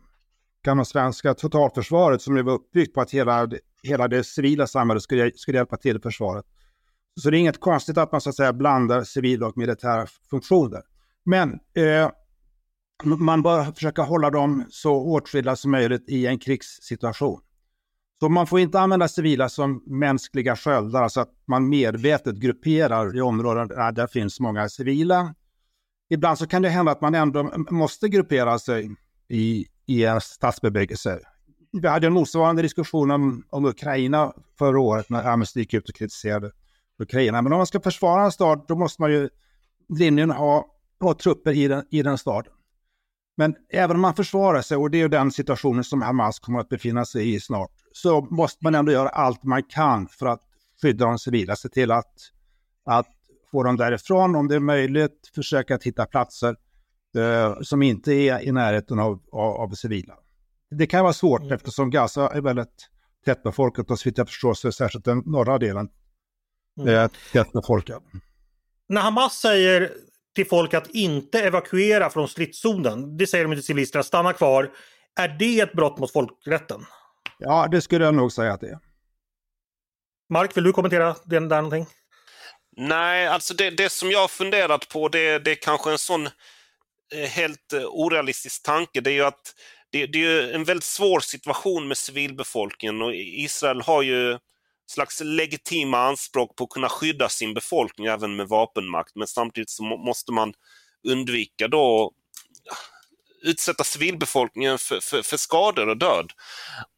gamla 0.64 0.84
svenska 0.84 1.34
totalförsvaret 1.34 2.22
som 2.22 2.44
var 2.44 2.52
uppbyggt 2.52 2.94
på 2.94 3.00
att 3.00 3.10
hela, 3.10 3.48
hela 3.82 4.08
det 4.08 4.24
civila 4.24 4.66
samhället 4.66 5.02
skulle, 5.02 5.32
skulle 5.34 5.58
hjälpa 5.58 5.76
till 5.76 5.96
i 5.96 6.00
försvaret. 6.00 6.44
Så 7.20 7.30
det 7.30 7.36
är 7.36 7.38
inget 7.38 7.60
konstigt 7.60 7.98
att 7.98 8.12
man 8.12 8.20
så 8.20 8.30
att 8.30 8.36
säga 8.36 8.52
blandar 8.52 9.04
civila 9.04 9.46
och 9.46 9.56
militära 9.56 10.06
funktioner. 10.30 10.82
Men 11.24 11.52
eh, 11.52 12.10
man 13.04 13.42
bör 13.42 13.64
försöka 13.64 14.02
hålla 14.02 14.30
dem 14.30 14.64
så 14.70 14.94
åtskilda 14.94 15.56
som 15.56 15.70
möjligt 15.70 16.04
i 16.08 16.26
en 16.26 16.38
krigssituation. 16.38 17.40
Så 18.20 18.28
man 18.28 18.46
får 18.46 18.60
inte 18.60 18.80
använda 18.80 19.08
civila 19.08 19.48
som 19.48 19.82
mänskliga 19.86 20.56
sköldar, 20.56 21.02
alltså 21.02 21.20
att 21.20 21.32
man 21.46 21.68
medvetet 21.68 22.36
grupperar 22.36 23.16
i 23.16 23.20
områden 23.20 23.68
där 23.68 23.92
det 23.92 24.08
finns 24.08 24.40
många 24.40 24.68
civila. 24.68 25.34
Ibland 26.10 26.38
så 26.38 26.46
kan 26.46 26.62
det 26.62 26.68
hända 26.68 26.92
att 26.92 27.00
man 27.00 27.14
ändå 27.14 27.50
måste 27.70 28.08
gruppera 28.08 28.58
sig 28.58 28.90
i, 29.28 29.66
i 29.86 30.04
en 30.04 30.20
stadsbebyggelse. 30.20 31.20
Vi 31.72 31.88
hade 31.88 32.06
en 32.06 32.12
motsvarande 32.12 32.62
diskussion 32.62 33.10
om, 33.10 33.44
om 33.50 33.64
Ukraina 33.64 34.32
förra 34.58 34.80
året 34.80 35.10
när 35.10 35.24
Amnesty 35.24 35.60
gick 35.60 35.74
ut 35.74 35.88
och 35.88 35.94
kritiserade 35.94 36.50
Ukraina. 36.98 37.42
Men 37.42 37.52
om 37.52 37.56
man 37.56 37.66
ska 37.66 37.80
försvara 37.80 38.24
en 38.24 38.32
stad, 38.32 38.64
då 38.68 38.76
måste 38.76 39.02
man 39.02 39.12
ju 39.12 39.28
rimligen 39.98 40.30
ha, 40.30 40.66
ha 41.00 41.14
trupper 41.14 41.52
i 41.52 41.68
den, 41.68 41.84
i 41.90 42.02
den 42.02 42.18
staden. 42.18 42.52
Men 43.36 43.54
även 43.72 43.96
om 43.96 44.02
man 44.02 44.14
försvarar 44.14 44.62
sig, 44.62 44.76
och 44.76 44.90
det 44.90 45.00
är 45.00 45.08
den 45.08 45.32
situationen 45.32 45.84
som 45.84 46.02
Hamas 46.02 46.38
kommer 46.38 46.60
att 46.60 46.68
befinna 46.68 47.04
sig 47.04 47.34
i 47.34 47.40
snart, 47.40 47.70
så 47.92 48.20
måste 48.20 48.64
man 48.64 48.74
ändå 48.74 48.92
göra 48.92 49.08
allt 49.08 49.44
man 49.44 49.62
kan 49.62 50.08
för 50.08 50.26
att 50.26 50.40
skydda 50.82 51.06
de 51.06 51.18
civila, 51.18 51.56
se 51.56 51.68
till 51.68 51.90
att, 51.90 52.14
att 52.84 53.06
få 53.50 53.62
dem 53.62 53.76
därifrån 53.76 54.36
om 54.36 54.48
det 54.48 54.54
är 54.54 54.60
möjligt, 54.60 55.30
försöka 55.34 55.74
att 55.74 55.84
hitta 55.84 56.06
platser 56.06 56.56
eh, 57.16 57.60
som 57.60 57.82
inte 57.82 58.12
är 58.12 58.42
i 58.42 58.52
närheten 58.52 58.98
av, 58.98 59.22
av, 59.32 59.56
av 59.56 59.74
civila. 59.74 60.14
Det 60.70 60.86
kan 60.86 61.02
vara 61.02 61.12
svårt 61.12 61.40
mm. 61.40 61.52
eftersom 61.52 61.90
Gaza 61.90 62.28
är 62.28 62.40
väldigt 62.40 62.88
tättbefolkat 63.24 63.90
och 63.90 63.98
så 63.98 64.08
vitt 64.08 64.18
jag 64.18 64.28
förstår 64.28 64.54
så 64.54 64.68
är 64.68 64.72
särskilt 64.72 65.04
den 65.04 65.22
norra 65.26 65.58
delen 65.58 65.88
mm. 66.80 66.94
eh, 66.94 67.10
tättbefolkad. 67.32 68.02
När 68.88 69.00
Hamas 69.00 69.32
säger 69.32 69.92
till 70.36 70.46
folk 70.46 70.74
att 70.74 70.86
inte 70.90 71.40
evakuera 71.40 72.10
från 72.10 72.28
stridszonen, 72.28 73.16
det 73.16 73.26
säger 73.26 73.44
de 73.44 73.54
till 73.54 73.64
civilister, 73.64 73.98
att 73.98 74.06
stanna 74.06 74.32
kvar, 74.32 74.70
är 75.18 75.28
det 75.28 75.60
ett 75.60 75.72
brott 75.72 75.98
mot 75.98 76.12
folkrätten? 76.12 76.86
Ja, 77.38 77.68
det 77.70 77.80
skulle 77.80 78.04
jag 78.04 78.14
nog 78.14 78.32
säga 78.32 78.52
att 78.52 78.60
det 78.60 78.68
är. 78.68 78.78
Mark, 80.32 80.56
vill 80.56 80.64
du 80.64 80.72
kommentera 80.72 81.16
det 81.24 81.40
där 81.40 81.62
någonting? 81.62 81.86
Nej, 82.76 83.26
alltså 83.26 83.54
det, 83.54 83.70
det 83.70 83.88
som 83.88 84.10
jag 84.10 84.20
har 84.20 84.28
funderat 84.28 84.88
på 84.88 85.08
det, 85.08 85.38
det 85.38 85.50
är 85.50 85.54
kanske 85.54 85.90
en 85.90 85.98
sån 85.98 86.26
eh, 87.14 87.28
helt 87.28 87.72
eh, 87.72 87.84
orealistisk 87.84 88.62
tanke. 88.62 89.00
Det 89.00 89.10
är 89.10 89.14
ju 89.14 89.24
att 89.24 89.54
det, 89.90 90.06
det 90.06 90.26
är 90.26 90.54
en 90.54 90.64
väldigt 90.64 90.84
svår 90.84 91.20
situation 91.20 91.88
med 91.88 91.96
civilbefolkningen 91.96 93.02
och 93.02 93.14
Israel 93.14 93.80
har 93.80 94.02
ju 94.02 94.38
slags 94.86 95.20
legitima 95.20 95.98
anspråk 95.98 96.56
på 96.56 96.64
att 96.64 96.70
kunna 96.70 96.88
skydda 96.88 97.28
sin 97.28 97.54
befolkning 97.54 98.06
även 98.06 98.36
med 98.36 98.48
vapenmakt. 98.48 99.14
Men 99.14 99.26
samtidigt 99.26 99.70
så 99.70 99.82
måste 99.82 100.32
man 100.32 100.54
undvika 101.08 101.68
då 101.68 102.12
äh, 102.70 103.50
utsätta 103.50 103.84
civilbefolkningen 103.84 104.78
för, 104.78 105.00
för, 105.00 105.22
för 105.22 105.36
skador 105.36 105.88
och 105.88 105.96
död. 105.96 106.32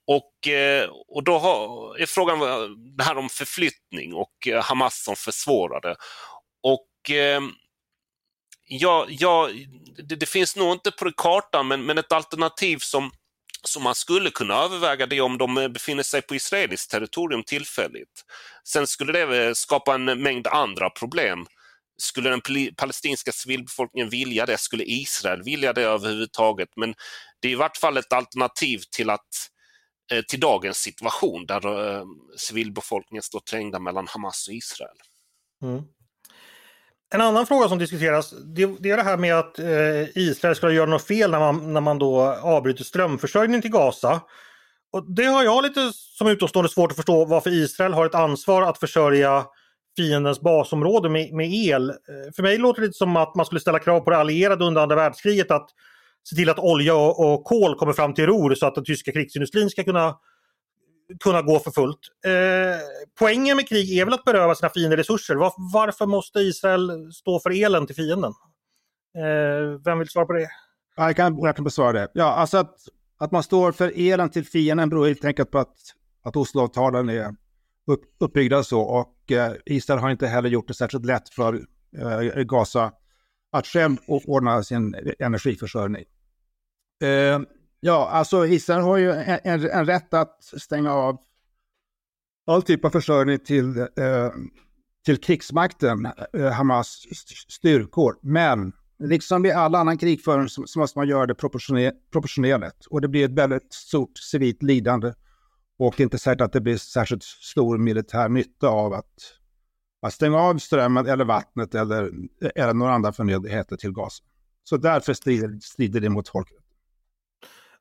Och, 0.06 0.48
eh, 0.48 0.90
och 1.08 1.24
då 1.24 1.38
har, 1.38 1.96
är 1.98 2.06
frågan 2.06 2.38
det 2.96 3.04
här 3.04 3.18
om 3.18 3.28
förflyttning 3.28 4.14
och 4.14 4.48
eh, 4.48 4.62
Hamas 4.62 5.04
som 5.04 5.16
försvårar 5.16 5.80
det. 5.80 5.96
Och 6.62 7.10
eh, 7.10 7.40
ja, 8.64 9.06
ja 9.08 9.50
det, 9.96 10.16
det, 10.16 10.26
finns 10.26 10.56
nog 10.56 10.72
inte 10.72 10.90
på 10.90 11.12
kartan 11.12 11.68
men, 11.68 11.86
men 11.86 11.98
ett 11.98 12.12
alternativ 12.12 12.78
som, 12.78 13.10
så 13.62 13.80
man 13.80 13.94
skulle 13.94 14.30
kunna 14.30 14.54
överväga 14.54 15.06
det 15.06 15.20
om 15.20 15.38
de 15.38 15.58
eh, 15.58 15.68
befinner 15.68 16.02
sig 16.02 16.22
på 16.22 16.34
israeliskt 16.34 16.90
territorium 16.90 17.42
tillfälligt. 17.44 18.24
Sen 18.64 18.86
skulle 18.86 19.12
det 19.12 19.46
eh, 19.46 19.52
skapa 19.52 19.94
en 19.94 20.04
mängd 20.04 20.46
andra 20.46 20.90
problem. 20.90 21.46
Skulle 21.96 22.30
den 22.30 22.40
palestinska 22.76 23.32
civilbefolkningen 23.32 24.10
vilja 24.10 24.46
det? 24.46 24.58
Skulle 24.58 24.84
Israel 24.84 25.42
vilja 25.42 25.72
det 25.72 25.82
överhuvudtaget? 25.82 26.68
Men 26.76 26.94
det 27.40 27.48
är 27.48 27.52
i 27.52 27.54
vart 27.54 27.76
fall 27.76 27.96
ett 27.96 28.12
alternativ 28.12 28.80
till 28.90 29.10
att 29.10 29.50
eh, 30.12 30.22
till 30.22 30.40
dagens 30.40 30.78
situation 30.78 31.46
där 31.46 32.04
civilbefolkningen 32.36 33.22
står 33.22 33.40
trängda 33.40 33.78
mellan 33.78 34.06
Hamas 34.08 34.48
och 34.48 34.54
Israel. 34.54 34.96
Mm. 35.62 35.82
En 37.14 37.20
annan 37.20 37.46
fråga 37.46 37.68
som 37.68 37.78
diskuteras 37.78 38.30
det, 38.30 38.66
det 38.80 38.90
är 38.90 38.96
det 38.96 39.02
här 39.02 39.16
med 39.16 39.34
att 39.34 39.58
eh, 39.58 40.18
Israel 40.18 40.54
ska 40.54 40.70
göra 40.70 40.90
något 40.90 41.06
fel 41.06 41.30
när 41.30 41.38
man, 41.38 41.72
när 41.72 41.80
man 41.80 41.98
då 41.98 42.20
avbryter 42.42 42.84
strömförsörjningen 42.84 43.62
till 43.62 43.70
Gaza. 43.70 44.20
Och 44.92 45.14
Det 45.14 45.24
har 45.24 45.44
jag 45.44 45.62
lite 45.62 45.92
som 45.92 46.28
utomstående 46.28 46.68
svårt 46.68 46.90
att 46.90 46.96
förstå 46.96 47.24
varför 47.24 47.50
Israel 47.50 47.92
har 47.92 48.06
ett 48.06 48.14
ansvar 48.14 48.62
att 48.62 48.78
försörja 48.78 49.44
fiendens 49.96 50.40
basområde 50.40 51.08
med, 51.08 51.32
med 51.32 51.52
el. 51.52 51.90
Eh, 51.90 51.96
för 52.36 52.42
mig 52.42 52.58
låter 52.58 52.80
det 52.80 52.86
lite 52.86 52.98
som 52.98 53.16
att 53.16 53.34
man 53.34 53.46
skulle 53.46 53.60
ställa 53.60 53.78
krav 53.78 54.00
på 54.00 54.10
det 54.10 54.16
allierade 54.16 54.64
under 54.64 54.82
andra 54.82 54.96
världskriget 54.96 55.50
att 55.50 55.68
se 56.30 56.36
till 56.36 56.50
att 56.50 56.58
olja 56.58 56.94
och, 56.94 57.32
och 57.32 57.44
kol 57.44 57.74
kommer 57.74 57.92
fram 57.92 58.14
till 58.14 58.26
Ruhr 58.26 58.54
så 58.54 58.66
att 58.66 58.74
den 58.74 58.84
tyska 58.84 59.12
krigsindustrin 59.12 59.70
ska 59.70 59.84
kunna, 59.84 60.14
kunna 61.20 61.42
gå 61.42 61.58
för 61.58 61.70
fullt. 61.70 61.98
Eh, 62.26 62.80
poängen 63.18 63.56
med 63.56 63.68
krig 63.68 63.98
är 63.98 64.04
väl 64.04 64.14
att 64.14 64.24
beröva 64.24 64.54
sina 64.54 64.70
fiender 64.70 64.96
resurser. 64.96 65.34
Var, 65.34 65.52
varför 65.72 66.06
måste 66.06 66.38
Israel 66.38 67.12
stå 67.12 67.40
för 67.40 67.64
elen 67.64 67.86
till 67.86 67.96
fienden? 67.96 68.32
Eh, 69.16 69.80
vem 69.84 69.98
vill 69.98 70.08
svara 70.08 70.26
på 70.26 70.32
det? 70.32 70.48
Jag 70.96 71.16
kan, 71.16 71.38
jag 71.38 71.56
kan 71.56 71.64
besvara 71.64 71.92
det. 71.92 72.08
Ja, 72.14 72.24
alltså 72.24 72.58
att, 72.58 72.74
att 73.18 73.32
man 73.32 73.42
står 73.42 73.72
för 73.72 73.92
elen 73.96 74.30
till 74.30 74.46
fienden 74.46 74.88
beror 74.88 75.06
helt 75.06 75.24
enkelt 75.24 75.50
på 75.50 75.58
att, 75.58 75.76
att 76.22 76.36
Osloavtalen 76.36 77.08
är 77.08 77.34
upp, 77.86 78.02
uppbyggda 78.18 78.62
så 78.62 78.80
och 78.80 79.32
eh, 79.32 79.52
Israel 79.66 80.00
har 80.00 80.10
inte 80.10 80.26
heller 80.26 80.48
gjort 80.48 80.68
det 80.68 80.74
särskilt 80.74 81.04
lätt 81.04 81.28
för 81.28 81.54
eh, 81.98 82.42
Gaza 82.42 82.92
att 83.52 83.66
själv 83.66 83.96
ordna 84.06 84.62
sin 84.62 84.94
energiförsörjning. 85.18 86.04
Eh, 87.02 87.40
Ja, 87.80 88.08
alltså 88.08 88.46
Israel 88.46 88.80
har 88.80 88.96
ju 88.96 89.12
en, 89.12 89.38
en, 89.44 89.70
en, 89.70 89.86
rätt 89.86 90.14
att 90.14 90.44
stänga 90.44 90.92
av 90.92 91.18
all 92.46 92.62
typ 92.62 92.84
av 92.84 92.90
försörjning 92.90 93.38
till, 93.38 93.78
eh, 93.78 94.30
till 95.04 95.16
krigsmakten, 95.20 96.08
eh, 96.32 96.50
Hamas 96.50 97.06
styrkor. 97.48 98.18
Men 98.22 98.72
liksom 98.98 99.42
vid 99.42 99.52
all 99.52 99.74
annan 99.74 99.98
krigföring 99.98 100.48
så, 100.48 100.66
så 100.66 100.78
måste 100.78 100.98
man 100.98 101.08
göra 101.08 101.26
det 101.26 101.34
proportionerligt. 101.34 102.86
Och 102.90 103.00
det 103.00 103.08
blir 103.08 103.24
ett 103.24 103.38
väldigt 103.38 103.72
stort 103.72 104.18
civilt 104.18 104.62
lidande. 104.62 105.12
Och 105.78 105.94
det 105.96 106.02
är 106.02 106.04
inte 106.04 106.18
säkert 106.18 106.40
att 106.40 106.52
det 106.52 106.60
blir 106.60 106.76
särskilt 106.76 107.22
stor 107.22 107.78
militär 107.78 108.28
nytta 108.28 108.68
av 108.68 108.92
att, 108.92 109.14
att 110.02 110.12
stänga 110.12 110.38
av 110.38 110.58
strömmen 110.58 111.06
eller 111.06 111.24
vattnet 111.24 111.74
eller, 111.74 112.10
eller 112.54 112.74
några 112.74 112.92
andra 112.92 113.12
förnödenheter 113.12 113.76
till 113.76 113.92
gas. 113.92 114.22
Så 114.64 114.76
därför 114.76 115.14
strider, 115.14 115.58
strider 115.62 116.00
det 116.00 116.08
mot 116.08 116.28
folkrätten. 116.28 116.67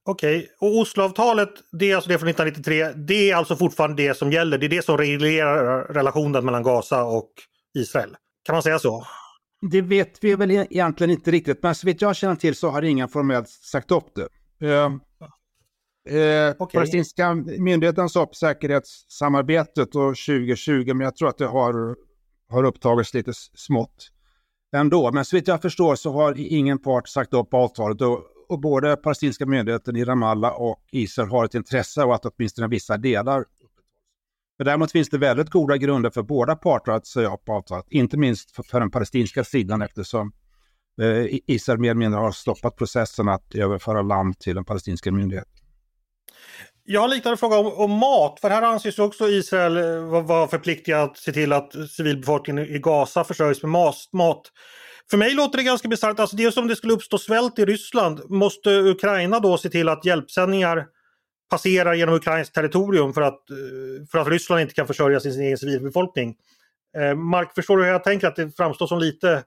Okej, 0.09 0.37
okay. 0.37 0.69
och 0.69 0.79
Osloavtalet, 0.79 1.49
det 1.71 1.91
är 1.91 1.95
alltså 1.95 2.09
det 2.09 2.19
från 2.19 2.29
1993. 2.29 3.03
Det 3.07 3.31
är 3.31 3.35
alltså 3.35 3.55
fortfarande 3.55 4.03
det 4.03 4.17
som 4.17 4.31
gäller. 4.31 4.57
Det 4.57 4.65
är 4.65 4.69
det 4.69 4.85
som 4.85 4.97
reglerar 4.97 5.93
relationen 5.93 6.45
mellan 6.45 6.63
Gaza 6.63 7.03
och 7.03 7.31
Israel. 7.73 8.15
Kan 8.45 8.55
man 8.55 8.63
säga 8.63 8.79
så? 8.79 9.05
Det 9.71 9.81
vet 9.81 10.23
vi 10.23 10.35
väl 10.35 10.51
e- 10.51 10.67
egentligen 10.69 11.11
inte 11.11 11.31
riktigt, 11.31 11.63
men 11.63 11.75
så 11.75 11.87
vitt 11.87 12.01
jag 12.01 12.15
känner 12.15 12.35
till 12.35 12.55
så 12.55 12.69
har 12.69 12.81
ingen 12.81 13.09
formellt 13.09 13.49
sagt 13.49 13.91
upp 13.91 14.05
det. 14.15 14.27
Eh, 14.67 14.85
eh, 16.17 16.55
okay. 16.59 16.77
Palestinska 16.77 17.33
myndigheten 17.57 18.09
sa 18.09 18.23
upp 18.23 18.35
säkerhetssamarbetet 18.35 19.95
år 19.95 20.09
2020, 20.09 20.93
men 20.93 20.99
jag 20.99 21.15
tror 21.15 21.29
att 21.29 21.37
det 21.37 21.47
har, 21.47 21.95
har 22.49 22.63
upptagits 22.63 23.13
lite 23.13 23.33
smått 23.33 24.11
ändå. 24.75 25.11
Men 25.11 25.25
så 25.25 25.35
vitt 25.35 25.47
jag 25.47 25.61
förstår 25.61 25.95
så 25.95 26.11
har 26.11 26.35
ingen 26.37 26.79
part 26.79 27.07
sagt 27.07 27.33
upp 27.33 27.53
avtalet 27.53 28.01
och 28.01 28.19
och 28.49 28.59
både 28.59 28.95
palestinska 28.95 29.45
myndigheten 29.45 29.95
i 29.95 30.05
Ramallah 30.05 30.61
och 30.61 30.83
Israel 30.91 31.29
har 31.29 31.45
ett 31.45 31.55
intresse 31.55 32.03
av 32.03 32.11
att 32.11 32.25
åtminstone 32.25 32.67
vissa 32.67 32.97
delar 32.97 33.45
men 34.57 34.65
däremot 34.65 34.91
finns 34.91 35.09
det 35.09 35.17
väldigt 35.17 35.49
goda 35.49 35.77
grunder 35.77 36.09
för 36.09 36.21
båda 36.21 36.55
parter 36.55 36.91
att 36.91 37.07
säga 37.07 37.33
upp 37.33 37.49
avtalet, 37.49 37.85
inte 37.89 38.17
minst 38.17 38.51
för, 38.51 38.63
för 38.63 38.79
den 38.79 38.91
palestinska 38.91 39.43
sidan 39.43 39.81
eftersom 39.81 40.31
eh, 41.01 41.39
Israel 41.47 41.79
mer 41.79 41.89
eller 41.89 41.99
mindre 41.99 42.19
har 42.19 42.31
stoppat 42.31 42.75
processen 42.75 43.29
att 43.29 43.55
överföra 43.55 44.01
land 44.01 44.39
till 44.39 44.55
den 44.55 44.65
palestinska 44.65 45.11
myndigheten. 45.11 45.51
Jag 46.83 47.01
har 47.01 47.07
en 47.07 47.15
liknande 47.15 47.37
fråga 47.37 47.57
om, 47.57 47.73
om, 47.73 47.91
mat, 47.91 48.39
för 48.39 48.49
här 48.49 48.61
anses 48.61 48.99
också 48.99 49.27
Israel 49.27 49.77
eh, 49.77 50.21
vara 50.21 50.47
förpliktigad 50.47 51.03
att 51.03 51.17
se 51.17 51.31
till 51.31 51.53
att 51.53 51.73
civilbefolkningen 51.89 52.65
i 52.65 52.79
Gaza 52.79 53.23
försörjs 53.23 53.63
med 53.63 53.71
mat. 54.13 54.51
För 55.09 55.17
mig 55.17 55.33
låter 55.33 55.57
det 55.57 55.63
ganska 55.63 55.87
bisarrt. 55.87 56.19
Alltså 56.19 56.35
det 56.35 56.43
är 56.43 56.51
som 56.51 56.61
om 56.61 56.67
det 56.67 56.75
skulle 56.75 56.93
uppstå 56.93 57.17
svält 57.17 57.59
i 57.59 57.65
Ryssland. 57.65 58.29
Måste 58.29 58.69
Ukraina 58.69 59.39
då 59.39 59.57
se 59.57 59.69
till 59.69 59.89
att 59.89 60.05
hjälpsändningar 60.05 60.85
passerar 61.49 61.93
genom 61.93 62.15
ukrainskt 62.15 62.55
territorium 62.55 63.13
för 63.13 63.21
att, 63.21 63.49
eh, 63.49 64.07
för 64.11 64.19
att 64.19 64.27
Ryssland 64.27 64.61
inte 64.61 64.73
kan 64.73 64.87
försörja 64.87 65.19
sin, 65.19 65.33
sin 65.33 65.41
egen 65.41 65.57
civilbefolkning? 65.57 66.35
Eh, 66.97 67.15
Mark, 67.15 67.55
förstår 67.55 67.77
du 67.77 67.83
hur 67.83 67.91
jag 67.91 68.03
tänker? 68.03 68.27
Att 68.27 68.35
det 68.35 68.51
framstår 68.57 68.87
som 68.87 68.99
lite 68.99 69.43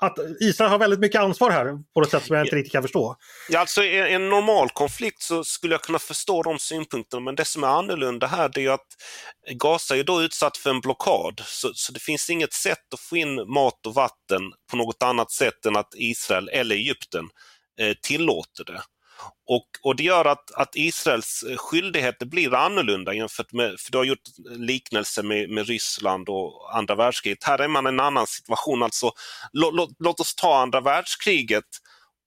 att 0.00 0.18
Israel 0.40 0.70
har 0.70 0.78
väldigt 0.78 1.00
mytt 1.00 1.14
ansvar 1.14 1.50
här 1.50 1.78
på 1.94 2.02
ett 2.02 2.10
sätt 2.10 2.24
som 2.24 2.36
jag 2.36 2.46
inte 2.46 2.56
riktigt 2.56 2.72
kan 2.72 2.82
förstå. 2.82 3.16
Ja, 3.48 3.58
alltså 3.58 3.84
i 3.84 4.14
en 4.14 4.28
normal 4.28 4.70
konflikt 4.70 5.22
så 5.22 5.44
skulle 5.44 5.74
jag 5.74 5.82
kunna 5.82 5.98
förstå 5.98 6.42
de 6.42 6.58
synpunkterna, 6.58 7.20
men 7.20 7.34
det 7.34 7.44
som 7.44 7.64
är 7.64 7.68
annorlunda 7.68 8.26
här 8.26 8.50
det 8.54 8.64
är 8.64 8.70
att 8.70 8.86
Gaza 9.50 9.96
är 9.96 10.04
då 10.04 10.22
utsatt 10.22 10.56
för 10.56 10.70
en 10.70 10.80
blockad, 10.80 11.42
så, 11.46 11.70
så 11.74 11.92
det 11.92 12.00
finns 12.00 12.30
inget 12.30 12.52
sätt 12.52 12.94
att 12.94 13.00
få 13.00 13.16
in 13.16 13.34
mat 13.34 13.86
och 13.86 13.94
vatten 13.94 14.42
på 14.70 14.76
något 14.76 15.02
annat 15.02 15.30
sätt 15.30 15.66
än 15.66 15.76
att 15.76 15.94
Israel 15.96 16.48
eller 16.48 16.76
Egypten 16.76 17.28
eh, 17.80 17.94
tillåter 18.02 18.64
det. 18.64 18.82
Och, 19.46 19.66
och 19.82 19.96
det 19.96 20.02
gör 20.02 20.24
att, 20.24 20.50
att 20.50 20.76
Israels 20.76 21.42
eh, 21.42 21.56
skyldigheter 21.56 22.26
blir 22.26 22.54
annorlunda 22.54 23.14
jämfört 23.14 23.52
med, 23.52 23.80
för 23.80 23.92
du 23.92 23.98
har 23.98 24.04
gjort 24.04 24.28
liknelse 24.44 25.22
med, 25.22 25.50
med 25.50 25.66
Ryssland 25.66 26.28
och 26.28 26.76
andra 26.76 26.94
världskriget. 26.94 27.44
Här 27.44 27.58
är 27.58 27.68
man 27.68 27.86
i 27.86 27.88
en 27.88 28.00
annan 28.00 28.26
situation. 28.26 28.82
Alltså, 28.82 29.12
lå, 29.52 29.70
lå, 29.70 29.88
låt 29.98 30.20
oss 30.20 30.34
ta 30.34 30.60
andra 30.62 30.80
världskriget 30.80 31.64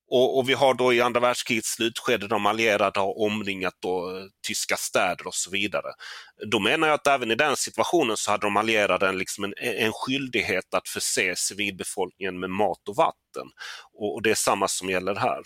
och, 0.10 0.38
och, 0.38 0.50
vi 0.50 0.54
har 0.54 0.74
då 0.74 0.94
i 0.94 1.02
andra 1.02 1.20
världskrigets 1.20 1.70
slutskede 1.70 2.28
de 2.28 2.46
allierade 2.46 3.00
har 3.00 3.22
omringat 3.22 3.74
då, 3.80 4.18
eh, 4.18 4.24
tyska 4.48 4.76
städer 4.78 5.28
och 5.28 5.36
så 5.36 5.52
vidare. 5.52 5.88
Då 6.52 6.60
menar 6.60 6.88
jag 6.88 6.96
att 6.96 7.08
även 7.08 7.32
i 7.32 7.36
den 7.36 7.58
situationen 7.58 8.18
så 8.18 8.32
hade 8.32 8.46
de 8.46 8.58
allierade 8.58 9.12
liksom 9.12 9.44
en, 9.44 9.54
en 9.58 9.92
skyldighet 9.94 10.74
att 10.74 10.88
förse 10.88 11.36
civilbefolkningen 11.36 12.40
med 12.40 12.50
mat 12.50 12.88
och 12.90 12.96
vatten. 12.96 13.48
Och, 13.94 14.14
och 14.14 14.22
det 14.22 14.32
är 14.32 14.36
samma 14.36 14.68
som 14.68 14.90
gäller 14.90 15.16
här. 15.16 15.42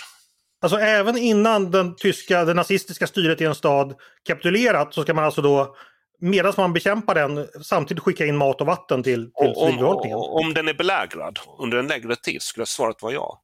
Alltså 0.61 0.79
även 0.79 1.17
innan 1.17 1.71
den 1.71 1.95
tyska, 1.95 2.45
det 2.45 2.53
nazistiska 2.53 3.07
styret 3.07 3.41
i 3.41 3.45
en 3.45 3.55
stad 3.55 3.95
kapitulerat 4.27 4.93
så 4.93 5.01
ska 5.01 5.13
man 5.13 5.23
alltså 5.23 5.41
då 5.41 5.75
medan 6.19 6.53
man 6.57 6.73
bekämpar 6.73 7.15
den 7.15 7.47
samtidigt 7.63 8.03
skicka 8.03 8.25
in 8.25 8.37
mat 8.37 8.61
och 8.61 8.67
vatten 8.67 9.03
till, 9.03 9.31
till 9.31 9.53
civilbefolkningen? 9.55 10.17
Om, 10.17 10.45
om 10.45 10.53
den 10.53 10.67
är 10.67 10.73
belägrad 10.73 11.39
under 11.59 11.77
en 11.77 11.87
längre 11.87 12.15
tid 12.15 12.41
skulle 12.41 12.65
svaret 12.65 13.01
vara 13.01 13.13
ja. 13.13 13.41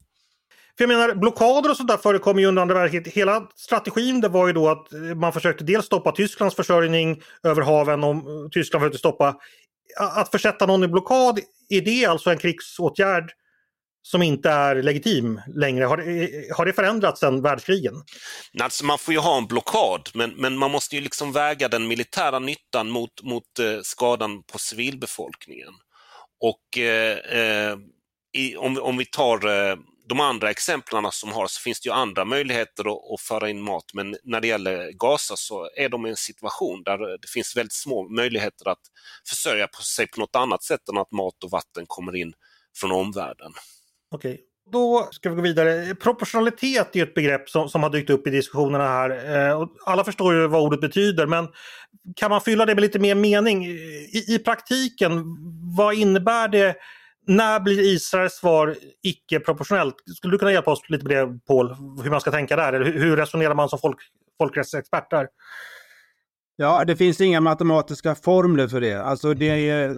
För 0.78 0.84
jag 0.84 0.88
menar, 0.88 1.14
blockader 1.14 1.70
och 1.70 1.76
sånt 1.76 1.88
där 1.88 1.96
förekommer 1.96 2.40
ju 2.40 2.46
under 2.46 2.62
andra 2.62 2.74
världskriget. 2.74 3.14
Hela 3.14 3.48
strategin 3.56 4.20
det 4.20 4.28
var 4.28 4.46
ju 4.46 4.52
då 4.52 4.68
att 4.68 4.86
man 5.16 5.32
försökte 5.32 5.64
dels 5.64 5.86
stoppa 5.86 6.12
Tysklands 6.12 6.56
försörjning 6.56 7.22
över 7.42 7.62
haven 7.62 8.04
och 8.04 8.52
Tyskland 8.52 8.82
försökte 8.82 8.98
stoppa. 8.98 9.36
Att 9.98 10.30
försätta 10.30 10.66
någon 10.66 10.84
i 10.84 10.88
blockad, 10.88 11.40
är 11.68 11.80
det 11.80 12.06
alltså 12.06 12.30
en 12.30 12.38
krigsåtgärd 12.38 13.32
som 14.06 14.22
inte 14.22 14.50
är 14.50 14.82
legitim 14.82 15.40
längre? 15.54 15.84
Har 15.84 15.96
det, 15.96 16.30
har 16.56 16.66
det 16.66 16.72
förändrats 16.72 17.20
sedan 17.20 17.42
världskrigen? 17.42 17.94
Alltså 18.62 18.84
man 18.84 18.98
får 18.98 19.14
ju 19.14 19.20
ha 19.20 19.38
en 19.38 19.46
blockad, 19.46 20.08
men, 20.14 20.30
men 20.30 20.58
man 20.58 20.70
måste 20.70 20.96
ju 20.96 21.00
liksom 21.00 21.32
väga 21.32 21.68
den 21.68 21.86
militära 21.86 22.38
nyttan 22.38 22.90
mot, 22.90 23.22
mot 23.22 23.58
eh, 23.58 23.80
skadan 23.82 24.42
på 24.42 24.58
civilbefolkningen. 24.58 25.72
Och 26.40 26.78
eh, 26.78 27.18
eh 27.18 27.76
i, 28.36 28.56
om, 28.56 28.78
om 28.82 28.96
vi 28.96 29.06
tar 29.06 29.46
eh, 29.46 29.76
de 30.08 30.20
andra 30.20 30.50
exemplen 30.50 31.04
som 31.10 31.32
har 31.32 31.46
så 31.46 31.60
finns 31.60 31.80
det 31.80 31.88
ju 31.88 31.92
andra 31.92 32.24
möjligheter 32.24 32.84
att, 32.84 33.12
att, 33.14 33.20
föra 33.20 33.50
in 33.50 33.62
mat 33.62 33.84
men 33.94 34.16
när 34.22 34.40
det 34.40 34.48
gäller 34.48 34.92
Gaza 34.92 35.36
så 35.36 35.70
är 35.76 35.88
de 35.88 36.06
i 36.06 36.10
en 36.10 36.16
situation 36.16 36.82
där 36.82 36.98
det 36.98 37.28
finns 37.28 37.56
väldigt 37.56 37.72
små 37.72 38.08
möjligheter 38.08 38.68
att 38.68 38.80
försörja 39.28 39.68
sig 39.96 40.06
på 40.06 40.20
något 40.20 40.36
annat 40.36 40.62
sätt 40.62 40.88
än 40.88 40.98
att 40.98 41.12
mat 41.12 41.44
och 41.44 41.50
vatten 41.50 41.84
kommer 41.86 42.16
in 42.16 42.32
från 42.76 42.92
omvärlden. 42.92 43.52
Okej, 44.10 44.40
då 44.72 45.08
ska 45.10 45.30
vi 45.30 45.36
gå 45.36 45.42
vidare. 45.42 45.94
Proportionalitet 45.94 46.96
är 46.96 47.02
ett 47.02 47.14
begrepp 47.14 47.50
som, 47.50 47.68
som 47.68 47.82
har 47.82 47.90
dykt 47.90 48.10
upp 48.10 48.26
i 48.26 48.30
diskussionerna 48.30 48.88
här. 48.88 49.10
Eh, 49.50 49.66
alla 49.86 50.04
förstår 50.04 50.34
ju 50.34 50.46
vad 50.46 50.62
ordet 50.62 50.80
betyder 50.80 51.26
men 51.26 51.48
kan 52.16 52.30
man 52.30 52.40
fylla 52.40 52.66
det 52.66 52.74
med 52.74 52.82
lite 52.82 52.98
mer 52.98 53.14
mening? 53.14 53.66
I, 53.66 54.24
i 54.28 54.38
praktiken, 54.38 55.24
vad 55.76 55.94
innebär 55.94 56.48
det 56.48 56.76
när 57.26 57.60
blir 57.60 57.80
Israels 57.80 58.32
svar 58.32 58.76
icke-proportionellt? 59.02 59.94
Skulle 60.16 60.34
du 60.34 60.38
kunna 60.38 60.52
hjälpa 60.52 60.70
oss 60.70 60.90
lite 60.90 61.06
med 61.06 61.16
det 61.16 61.38
Paul? 61.46 61.74
Hur 62.02 62.10
man 62.10 62.20
ska 62.20 62.30
tänka 62.30 62.56
där? 62.56 62.72
Eller 62.72 62.92
hur 62.92 63.16
resonerar 63.16 63.54
man 63.54 63.68
som 63.68 63.78
folk, 63.78 63.98
folkrättsexpert 64.38 65.10
där? 65.10 65.28
Ja, 66.56 66.84
det 66.84 66.96
finns 66.96 67.20
inga 67.20 67.40
matematiska 67.40 68.14
formler 68.14 68.68
för 68.68 68.80
det. 68.80 69.02
Alltså 69.02 69.34
det 69.34 69.68
är, 69.70 69.96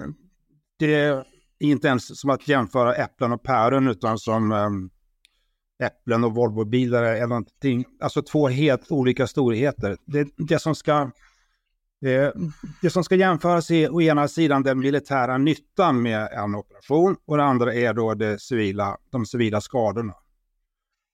det 0.79 0.95
är 0.95 1.25
inte 1.61 1.89
ens 1.89 2.21
som 2.21 2.31
att 2.31 2.49
jämföra 2.49 2.95
äpplen 2.95 3.33
och 3.33 3.43
päron 3.43 3.89
utan 3.89 4.19
som 4.19 4.53
um, 4.53 4.91
äpplen 5.83 6.25
och 6.25 6.35
Volvobilar 6.35 7.03
eller 7.03 7.27
någonting. 7.27 7.85
Alltså 8.01 8.23
två 8.23 8.49
helt 8.49 8.91
olika 8.91 9.27
storheter. 9.27 9.97
Det, 10.05 10.29
det 10.37 10.59
som 10.59 10.75
ska 10.75 11.01
eh, 12.07 12.31
det 12.83 12.91
som 12.91 13.05
ska 13.05 13.15
jämföras 13.15 13.71
är 13.71 13.95
å 13.95 14.03
ena 14.03 14.29
sidan 14.29 14.63
den 14.63 14.79
militära 14.79 15.39
nyttan 15.39 16.03
med 16.03 16.29
en 16.33 16.55
operation 16.55 17.17
och 17.27 17.37
det 17.37 17.45
andra 17.45 17.75
är 17.75 17.95
då 17.95 18.15
det 18.15 18.41
civila, 18.41 18.97
de 19.11 19.27
civila 19.27 19.61
skadorna. 19.61 20.15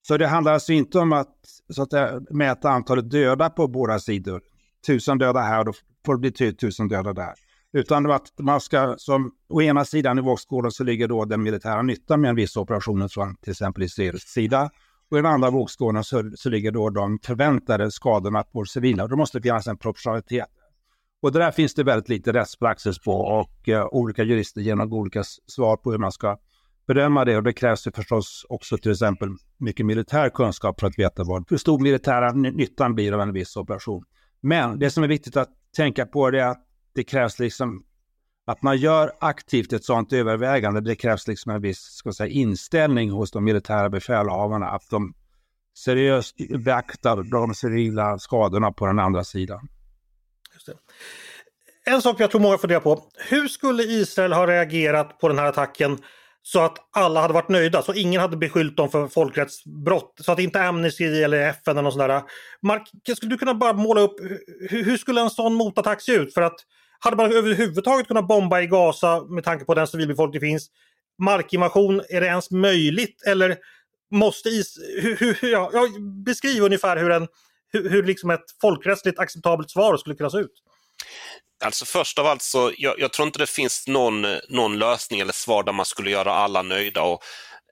Så 0.09 0.17
det 0.17 0.27
handlar 0.27 0.53
alltså 0.53 0.73
inte 0.73 0.99
om 0.99 1.13
att, 1.13 1.37
så 1.69 1.83
att 1.83 1.93
eh, 1.93 2.21
mäta 2.31 2.71
antalet 2.71 3.11
döda 3.11 3.51
på 3.51 3.69
båda 3.69 3.99
sidor. 3.99 4.43
Tusen 4.87 5.19
döda 5.19 5.41
här, 5.41 5.59
och 5.59 5.65
då 5.65 5.73
får 6.07 6.15
det 6.15 6.21
bli 6.21 6.53
tusen 6.53 6.89
döda 6.89 7.13
där. 7.13 7.35
Utan 7.73 8.11
att 8.11 8.39
man 8.39 8.61
ska, 8.61 8.95
som 8.99 9.33
å 9.49 9.63
ena 9.63 9.85
sidan 9.85 10.19
i 10.19 10.23
vågskålen 10.23 10.71
så 10.71 10.85
ligger 10.85 11.09
då 11.09 11.25
den 11.25 11.43
militära 11.43 11.83
nyttan 11.83 12.21
med 12.21 12.29
en 12.29 12.37
viss 12.37 12.57
operation 12.57 13.09
från 13.09 13.37
till 13.37 13.51
exempel 13.51 13.83
israelisk 13.83 14.29
sida. 14.29 14.71
Och 15.11 15.19
i 15.19 15.21
den 15.23 15.33
andra 15.33 15.51
vågskålen 15.51 16.05
så, 16.05 16.31
så 16.37 16.51
ligger 16.51 16.71
då 16.71 16.91
de 16.91 17.19
förväntade 17.23 17.91
skadorna 17.91 18.43
på 18.43 18.65
civila. 18.65 19.07
Då 19.07 19.17
måste 19.17 19.39
det 19.39 19.43
finnas 19.43 19.67
en 19.67 19.79
proportionalitet. 19.79 20.47
Och 21.23 21.33
det 21.33 21.39
där 21.39 21.51
finns 21.51 21.75
det 21.75 21.85
väldigt 21.85 22.09
lite 22.09 22.33
rättspraxis 22.33 22.99
på 22.99 23.13
och 23.13 23.69
uh, 23.69 23.87
olika 23.87 24.23
jurister 24.23 24.61
ger 24.61 24.77
några 24.77 24.95
olika 24.95 25.23
svar 25.47 25.77
på 25.77 25.91
hur 25.91 25.99
man 25.99 26.13
ska 26.13 26.39
bedöma 26.87 27.25
det. 27.25 27.37
Och 27.37 27.43
det 27.43 27.53
krävs 27.53 27.87
ju 27.87 27.91
förstås 27.91 28.47
också 28.49 28.79
till 28.79 28.93
exempel 28.93 29.29
mycket 29.59 29.87
militär 29.87 30.29
kunskap 30.29 30.81
för 30.81 30.87
att 30.87 30.99
veta 30.99 31.25
vad, 31.25 31.45
hur 31.51 31.57
stor 31.57 31.79
militära 31.79 32.33
nyttan 32.33 32.95
blir 32.95 33.13
av 33.13 33.21
en 33.21 33.33
viss 33.33 33.57
operation. 33.57 34.05
Men 34.41 34.79
det 34.79 34.91
som 34.91 35.05
är 35.05 35.09
viktigt 35.09 35.37
att 35.37 35.49
tänka 35.77 36.07
på 36.07 36.29
är 36.29 36.33
att 36.33 36.67
det 36.95 37.05
krävs 37.05 37.39
liksom 37.39 37.85
att 38.45 38.63
man 38.63 38.77
gör 38.77 39.13
aktivt 39.21 39.73
ett 39.73 39.85
sådant 39.85 40.13
övervägande. 40.13 40.81
Det 40.81 40.95
krävs 40.95 41.29
liksom 41.29 41.53
en 41.53 41.61
viss 41.61 41.81
ska 41.81 42.13
säga, 42.13 42.31
inställning 42.31 43.11
hos 43.11 43.31
de 43.31 43.45
militära 43.45 43.91
befälhavarna 43.91 44.69
att 44.69 44.91
de 44.91 45.15
seriöst 45.79 46.37
beaktar 46.65 47.23
de 47.23 47.55
civila 47.55 48.19
skadorna 48.19 48.73
på 48.73 48.87
den 48.87 48.99
andra 48.99 49.25
sidan. 49.25 49.69
En 51.85 52.03
sak 52.03 52.21
jag 52.21 52.31
tror 52.31 52.41
många 52.41 52.59
funderar 52.59 52.81
på. 52.81 53.05
Hur 53.29 53.49
skulle 53.49 53.83
Israel 53.83 54.33
ha 54.33 54.47
reagerat 54.47 55.19
på 55.19 55.29
den 55.29 55.39
här 55.39 55.47
attacken 55.47 55.99
så 56.43 56.61
att 56.61 56.79
alla 56.91 57.21
hade 57.21 57.35
varit 57.35 57.49
nöjda, 57.49 57.83
så 57.83 57.95
ingen 57.95 58.21
hade 58.21 58.37
beskyllt 58.37 58.77
dem 58.77 58.91
för 58.91 59.09
folkrättsbrott. 59.09 60.15
Så 60.21 60.33
att 60.33 60.39
inte 60.39 60.63
Amnesty 60.63 61.05
eller 61.05 61.49
FN 61.49 61.73
eller 61.73 61.83
något 61.83 61.95
sånt 61.95 62.09
där. 62.09 62.23
Mark, 62.63 62.91
skulle 63.17 63.31
du 63.31 63.39
kunna 63.39 63.55
bara 63.55 63.73
måla 63.73 64.01
upp 64.01 64.21
hur, 64.71 64.85
hur 64.85 64.97
skulle 64.97 65.21
en 65.21 65.31
sån 65.31 65.55
motattack 65.55 66.03
se 66.03 66.13
ut? 66.13 66.35
För 66.35 66.43
att 66.43 66.57
hade 67.05 67.17
man 67.17 67.33
överhuvudtaget 67.33 68.09
kunnat 68.09 68.29
bomba 68.29 68.61
i 68.61 68.67
Gaza 68.67 69.25
med 69.29 69.45
tanke 69.45 69.65
på 69.65 69.75
den 69.75 69.87
civilbefolkning 69.87 70.41
det 70.41 70.47
finns? 70.47 70.71
Markinvasion, 71.23 72.03
är 72.09 72.21
det 72.21 72.27
ens 72.27 72.51
möjligt? 72.51 73.23
Eller 73.27 73.57
måste 74.11 74.49
is... 74.49 74.79
Hur, 75.03 75.17
hur, 75.17 75.49
ja, 75.53 75.71
beskriv 76.25 76.63
ungefär 76.63 76.97
hur, 76.97 77.11
en, 77.11 77.29
hur, 77.73 77.91
hur 77.91 78.03
liksom 78.03 78.31
ett 78.31 78.45
folkrättsligt 78.61 79.19
acceptabelt 79.19 79.71
svar 79.71 79.97
skulle 79.97 80.15
kunna 80.15 80.31
se 80.31 80.39
ut. 80.39 80.63
Alltså 81.65 81.85
först 81.85 82.19
av 82.19 82.27
allt 82.27 82.43
så, 82.43 82.73
jag, 82.77 83.01
jag, 83.01 83.13
tror 83.13 83.27
inte 83.27 83.39
det 83.39 83.51
finns 83.51 83.89
någon, 83.89 84.27
någon 84.49 84.79
lösning 84.79 85.21
eller 85.21 85.33
svar 85.33 85.63
där 85.63 85.73
man 85.73 85.87
skulle 85.87 86.11
göra 86.11 86.33
alla 86.33 86.63
nöjda. 86.63 87.03
Och, 87.03 87.23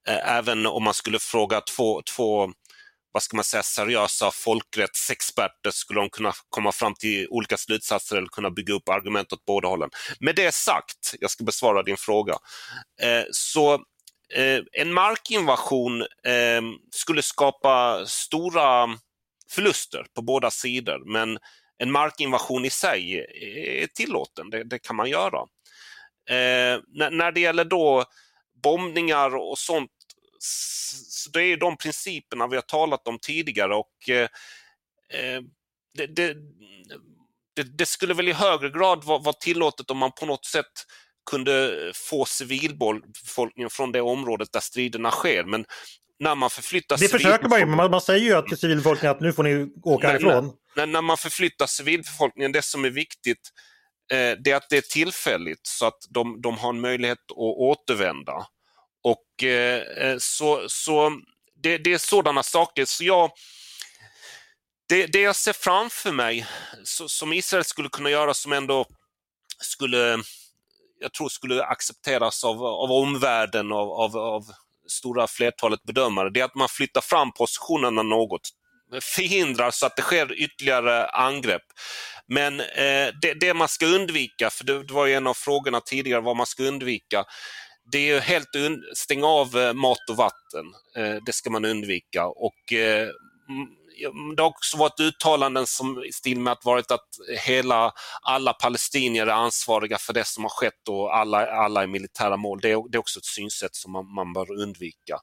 eh, 0.09 0.37
även 0.37 0.67
om 0.67 0.85
man 0.85 0.95
skulle 0.95 1.19
fråga 1.19 1.61
två, 1.61 2.03
två 2.17 2.53
vad 3.13 3.23
ska 3.23 3.37
man 3.37 3.45
säga, 3.45 3.63
seriösa 3.63 4.31
folkrättsexperter 4.31 5.71
skulle 5.71 6.01
de 6.01 6.11
kunna 6.11 6.33
komma 6.49 6.73
fram 6.73 6.95
till 6.95 7.29
olika 7.31 7.57
slutsatser 7.57 8.17
eller 8.17 8.29
kunna 8.29 8.51
bygga 8.51 8.75
upp 8.75 8.89
argument 8.89 9.33
åt 9.33 9.45
båda 9.45 9.69
hållen. 9.69 9.91
Med 10.21 10.37
det 10.37 10.55
sagt, 10.55 11.15
jag 11.21 11.31
ska 11.31 11.45
besvara 11.45 11.83
din 11.83 11.97
fråga, 11.97 12.33
eh, 13.03 13.25
så 13.31 13.75
eh, 14.35 14.61
en 14.73 14.93
markinvasion 14.93 16.01
eh, 16.03 16.63
skulle 16.91 17.23
skapa 17.23 18.07
stora 18.07 18.89
förluster 19.51 20.07
på 20.15 20.23
båda 20.23 20.51
sidor 20.51 21.13
men 21.13 21.39
en 21.79 21.93
markinvasion 21.93 22.65
i 22.65 22.71
sig 22.71 23.27
är 23.83 23.87
tillåten, 23.87 24.51
det, 24.51 24.65
det 24.65 24.79
kan 24.79 24.97
man 24.97 25.11
göra. 25.11 25.39
Eh, 26.31 26.81
när, 26.89 27.11
när, 27.11 27.33
det 27.33 27.41
gäller 27.41 27.65
då 27.65 28.05
bombningar 28.63 29.37
och 29.37 29.59
sånt, 29.59 29.91
så 30.43 31.31
det 31.31 31.43
är 31.43 31.57
de 31.57 31.77
principerna 31.77 32.47
vi 32.47 32.57
har 32.57 32.63
talat 32.63 33.09
om 33.09 33.19
tidigare 33.19 33.75
och 33.75 34.09
eh, 34.09 34.29
eh 35.15 35.41
det, 35.95 36.07
det, 36.07 36.37
det, 37.57 37.63
det, 37.63 37.87
skulle 37.87 38.15
väl 38.15 38.29
i 38.29 38.33
högre 38.33 38.71
grad 38.71 39.05
vara, 39.05 39.19
vara 39.19 39.33
tillåtet 39.33 39.91
om 39.91 39.99
man 39.99 40.13
på 40.13 40.27
något 40.27 40.45
sätt 40.45 40.67
kunde 41.31 41.77
få 41.95 42.25
civilbefolkningen 42.25 43.71
från 43.71 43.93
det 43.93 44.01
området 44.01 44.53
där 44.53 44.61
striderna 44.61 45.11
sker. 45.11 45.45
Men 45.45 45.65
när 46.19 46.35
man 46.35 46.51
förflyttar 46.51 46.99
Det 46.99 47.09
försöker 47.09 47.49
man 47.49 47.61
ju, 47.61 47.67
man, 47.67 47.91
man 47.91 48.01
säger 48.01 48.25
ju 48.25 48.35
att 48.35 48.47
till 48.47 48.59
civilbefolkningen 48.59 49.17
att 49.17 49.21
nu 49.21 49.33
får 49.33 49.43
ni 49.43 49.73
åka 49.83 50.07
när, 50.07 50.13
härifrån. 50.13 50.53
När, 50.77 50.87
när 50.87 51.03
man 51.03 51.17
förflyttar 51.17 51.67
civilbefolkningen, 51.67 52.53
det 52.53 52.63
som 52.63 52.85
är 52.85 52.91
viktigt 52.91 53.51
eh, 54.13 54.33
det 54.45 54.51
är 54.51 54.57
att 54.57 54.69
det 54.71 54.77
är 54.77 54.93
tillfälligt 54.93 55.67
så 55.67 55.87
att 55.87 55.99
de, 56.11 56.41
de 56.41 56.59
har 56.59 56.71
en 56.71 56.81
möjlighet 56.81 57.19
att 57.31 57.37
återvända. 57.39 58.47
Och 59.03 59.45
eh, 59.45 59.83
eh, 59.83 60.17
så, 60.19 60.65
så 60.69 61.21
det, 61.63 61.79
det, 61.79 61.93
är 61.93 61.99
sådana 61.99 62.43
saker. 62.43 62.85
Så 62.85 63.05
jag, 63.05 63.31
det, 64.89 65.07
det 65.07 65.21
jag 65.21 65.37
ser 65.37 65.53
framför 65.53 66.13
mig 66.13 66.47
så, 66.85 67.09
som 67.09 67.33
Israel 67.33 67.65
skulle 67.65 67.89
kunna 67.89 68.11
göra 68.11 68.35
som 68.35 68.53
ändå 68.53 68.87
skulle 69.59 70.23
jag 71.01 71.13
tror 71.13 71.29
skulle 71.29 71.65
accepteras 71.65 72.45
av, 72.45 72.65
av 72.65 72.93
omvärlden, 72.93 73.73
av, 73.73 73.91
av, 73.91 74.17
av 74.17 74.45
stora 74.89 75.27
flertalet 75.27 75.83
bedömare, 75.83 76.31
det 76.31 76.41
är 76.41 76.45
att 76.45 76.55
man 76.55 76.69
flyttar 76.69 77.01
fram 77.01 77.33
positionerna 77.33 78.03
något 78.03 78.51
förhindrar 79.01 79.71
så 79.71 79.87
att 79.87 79.97
det 79.97 80.03
sker 80.03 80.33
ytterligare 80.33 81.07
angrepp. 81.07 81.63
Men 82.27 82.61
eh, 82.61 83.09
det, 83.23 83.35
det, 83.41 83.55
man 83.55 83.69
ska 83.69 83.87
undvika, 83.87 84.51
för 84.51 84.65
det, 84.65 84.83
det, 84.85 84.95
var 84.95 85.07
ju 85.07 85.15
en 85.15 85.27
av 85.27 85.35
frågorna 85.35 85.81
tidigare 85.81 86.21
vad 86.21 86.37
man 86.37 86.47
ska 86.47 86.63
undvika, 86.63 87.25
det 87.93 88.11
är 88.11 88.21
helt 88.21 88.49
stäng 88.95 89.25
av 89.25 89.57
eh, 89.57 89.73
mat 89.73 90.11
och 90.11 90.17
vatten. 90.17 90.67
Eh, 90.97 91.17
det 91.27 91.33
ska 91.33 91.51
man 91.51 91.65
undvika 91.65 92.27
och 92.27 92.73
eh, 92.73 93.09
det 94.37 94.43
har 94.43 94.49
också 94.49 94.77
varit 94.77 95.01
uttalanden 95.01 95.67
som 95.67 96.05
i 96.05 96.13
stil 96.13 96.41
med 96.41 96.53
att 96.53 96.65
varit 96.65 96.91
att 96.91 97.09
hela, 97.47 97.93
alla 98.23 98.53
palestinier 98.53 99.27
är 99.27 99.31
ansvariga 99.31 99.99
för 99.99 100.13
det 100.13 100.27
som 100.27 100.45
har 100.45 100.51
skett 100.51 100.89
och 100.89 101.17
alla, 101.17 101.47
alla 101.47 101.83
är 101.83 101.87
militära 101.87 102.37
mål. 102.37 102.61
Det 102.61 102.71
är, 102.71 102.91
det 102.91 102.97
är 102.97 103.01
också 103.01 103.19
ett 103.19 103.25
synsätt 103.25 103.75
som 103.75 103.93
man, 103.93 104.15
man 104.15 104.33
bör 104.33 104.63
undvika. 104.63 105.19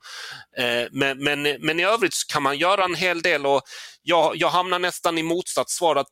Eh, 0.58 0.88
men, 0.92 1.24
men, 1.24 1.42
men 1.42 1.80
i 1.80 1.84
övrigt 1.84 2.14
kan 2.34 2.44
man 2.44 2.58
göra 2.58 2.86
en 2.86 2.96
hel 2.96 3.22
del 3.22 3.46
och 3.46 3.62
jag, 4.02 4.36
jag 4.36 4.50
hamnar 4.50 4.80
nästan 4.80 5.18
i 5.18 5.24
motsatt 5.24 5.70
svar 5.70 5.96
att 5.96 6.12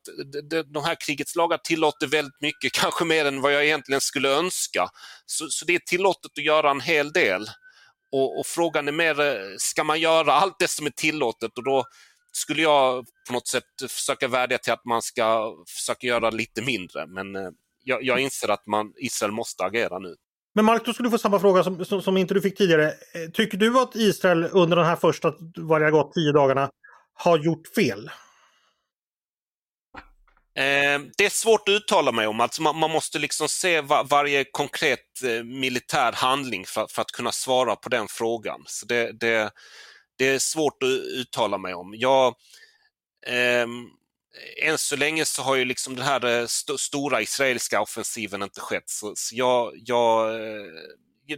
de, 0.50 0.64
de 0.74 0.84
här 0.84 0.96
krigets 1.06 1.36
lagar 1.36 1.58
tillåter 1.58 2.08
väldigt 2.08 2.42
mycket, 2.42 2.72
kanske 2.82 3.06
mer 3.06 3.26
än 3.26 3.42
vad 3.42 3.54
jag 3.54 3.66
egentligen 3.66 4.02
skulle 4.02 4.30
önska. 4.30 4.90
Så, 5.26 5.48
så 5.50 5.66
det 5.66 5.76
är 5.76 5.80
tillåtet 5.80 6.32
att 6.38 6.46
göra 6.46 6.72
en 6.72 6.82
hel 6.82 7.12
del. 7.12 7.50
Och, 8.12 8.40
och, 8.40 8.48
frågan 8.48 8.88
är 8.88 8.92
mer, 8.92 9.20
eh, 9.20 9.36
ska 9.58 9.84
man 9.84 10.00
göra 10.00 10.34
allt 10.34 10.56
det 10.60 10.68
som 10.68 10.86
är 10.86 10.92
tillåtet? 10.92 11.58
Och 11.58 11.64
då 11.64 11.84
skulle 12.36 12.62
jag 12.62 13.06
på 13.28 13.34
något 13.34 13.48
sätt 13.48 13.64
försöka 13.90 14.28
vädja 14.28 14.58
till 14.58 14.74
att 14.74 14.86
man 14.86 15.02
ska 15.02 15.56
försöka 15.68 16.08
göra 16.08 16.30
lite 16.30 16.62
mindre. 16.62 17.08
Men 17.08 17.36
eh, 17.36 17.50
jag, 17.84 18.04
jag 18.04 18.20
inser 18.20 18.50
att 18.50 18.68
man, 18.68 18.94
Israel 18.98 19.32
måste 19.32 19.64
agera 19.64 20.00
nu. 20.00 20.16
Men 20.56 20.66
Mark, 20.66 20.86
då 20.86 20.94
skulle 20.94 21.08
du 21.08 21.12
få 21.12 21.18
samma 21.18 21.40
fråga 21.40 21.64
som, 21.64 21.86
som, 21.86 22.02
som, 22.02 22.18
inte 22.18 22.34
du 22.34 22.42
fick 22.42 22.58
tidigare. 22.58 22.88
Eh, 22.88 23.32
tycker 23.34 23.58
du 23.58 23.80
att 23.80 23.96
Israel 23.96 24.50
under 24.52 24.78
den 24.78 24.86
här 24.86 24.96
första, 24.96 25.34
vad 25.56 25.82
det 25.82 25.86
har 25.86 25.92
gått, 25.92 26.14
tio 26.14 26.32
dagarna 26.32 26.70
har 27.14 27.38
gjort 27.38 27.68
fel? 27.68 28.10
Eh, 30.58 31.00
det 31.18 31.26
är 31.26 31.30
svårt 31.30 31.70
att 31.70 31.74
uttala 31.74 32.12
mig 32.12 32.28
om. 32.28 32.40
Alltså 32.40 32.62
man, 32.62 32.80
man 32.80 32.92
måste 32.92 33.20
liksom 33.20 33.50
se 33.50 33.82
var, 33.82 34.04
varje 34.04 34.46
konkret 34.52 35.24
eh, 35.24 35.44
militär 35.44 36.12
handling 36.12 36.66
för, 36.66 36.88
för, 36.90 37.02
att 37.02 37.12
kunna 37.12 37.32
svara 37.32 37.76
på 37.76 37.90
den 37.90 38.08
frågan. 38.08 38.64
Så 38.68 38.86
det, 38.86 39.12
det, 39.12 39.52
det 40.18 40.28
är 40.28 40.40
svårt 40.40 40.84
att 40.84 40.90
uttala 40.90 41.58
mig 41.58 41.74
om. 41.74 41.94
Jag, 41.98 42.36
eh, 43.28 43.68
än 44.64 44.78
så 44.78 44.96
länge 44.96 45.26
så 45.26 45.42
har 45.42 45.56
ju 45.56 45.66
liksom 45.66 45.96
den 45.96 46.06
här 46.06 46.26
eh, 46.26 46.44
st 46.44 46.78
stora 46.78 47.22
israeliska 47.22 47.82
offensiven 47.82 48.44
inte 48.44 48.60
skett. 48.60 48.90
Så, 48.90 49.14
så 49.16 49.36
jag, 49.36 49.72
jag, 49.76 50.36
eh, 50.36 50.66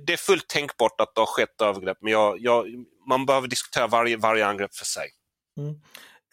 det 0.06 0.14
är 0.14 0.18
fullt 0.18 0.48
tänkbart 0.48 1.02
att 1.02 1.16
det 1.16 1.22
har 1.22 1.26
skett 1.26 1.62
övergrepp, 1.62 1.98
men 2.02 2.12
jag, 2.12 2.38
jag, 2.40 2.66
man 3.10 3.26
behöver 3.26 3.48
diskutera 3.48 3.88
varje, 3.88 4.18
varje 4.18 4.46
angrepp 4.46 4.76
för 4.76 4.86
sig. 4.86 5.10
Mm. 5.58 5.76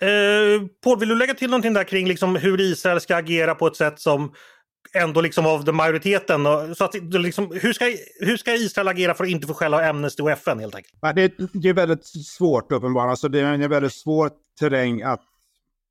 Eh, 0.01 0.69
Paul, 0.85 0.99
vill 0.99 1.09
du 1.09 1.15
lägga 1.15 1.35
till 1.35 1.51
någonting 1.51 1.73
där 1.73 1.85
kring 1.85 2.09
liksom 2.09 2.37
hur 2.37 2.61
Israel 2.61 3.01
ska 3.01 3.17
agera 3.17 3.55
på 3.55 3.67
ett 3.67 3.77
sätt 3.77 4.01
som 4.01 4.35
ändå 4.93 5.21
liksom 5.21 5.47
av 5.47 5.65
den 5.65 5.75
majoriteten. 5.75 6.45
Så 6.75 6.85
att, 6.85 6.95
liksom, 6.95 7.51
hur, 7.63 7.73
ska, 7.73 7.85
hur 8.21 8.37
ska 8.37 8.55
Israel 8.55 8.89
agera 8.89 9.15
för 9.15 9.25
att 9.25 9.31
inte 9.31 9.47
få 9.47 9.55
skäll 9.55 9.75
av 9.75 9.81
Amnesty 9.81 10.23
och 10.23 10.31
FN 10.31 10.59
helt 10.59 10.75
enkelt? 10.75 10.95
Det, 11.01 11.33
det 11.53 11.69
är 11.69 11.75
väldigt 11.75 12.07
svårt 12.07 12.73
uppenbarligen. 12.73 13.11
Alltså, 13.11 13.29
det 13.29 13.41
är 13.41 13.45
en 13.45 13.71
väldigt 13.71 13.93
svår 13.93 14.31
terräng 14.59 15.03
att 15.03 15.23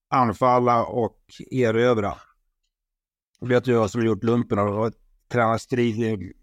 anfalla 0.10 0.86
och 0.86 1.18
erövra. 1.52 2.14
Jag 3.40 3.48
vet 3.48 3.68
ju 3.68 3.72
jag 3.72 3.90
som 3.90 4.02
har 4.02 4.06
gjort 4.06 4.24
lumpen 4.24 4.60
och 4.60 4.92
tränat 5.32 5.62
strid 5.62 6.00
i, 6.00 6.34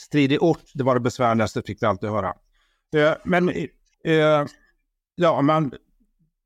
strid 0.00 0.32
i 0.32 0.38
ort. 0.38 0.70
Det 0.74 0.84
var 0.84 0.94
det 0.94 1.00
besvärligaste 1.00 1.62
fick 1.62 1.82
jag 1.82 1.88
alltid 1.88 2.10
höra. 2.10 2.34
Eh, 2.96 3.14
men 3.24 3.48
eh, 4.04 4.46
ja, 5.14 5.42
man, 5.42 5.72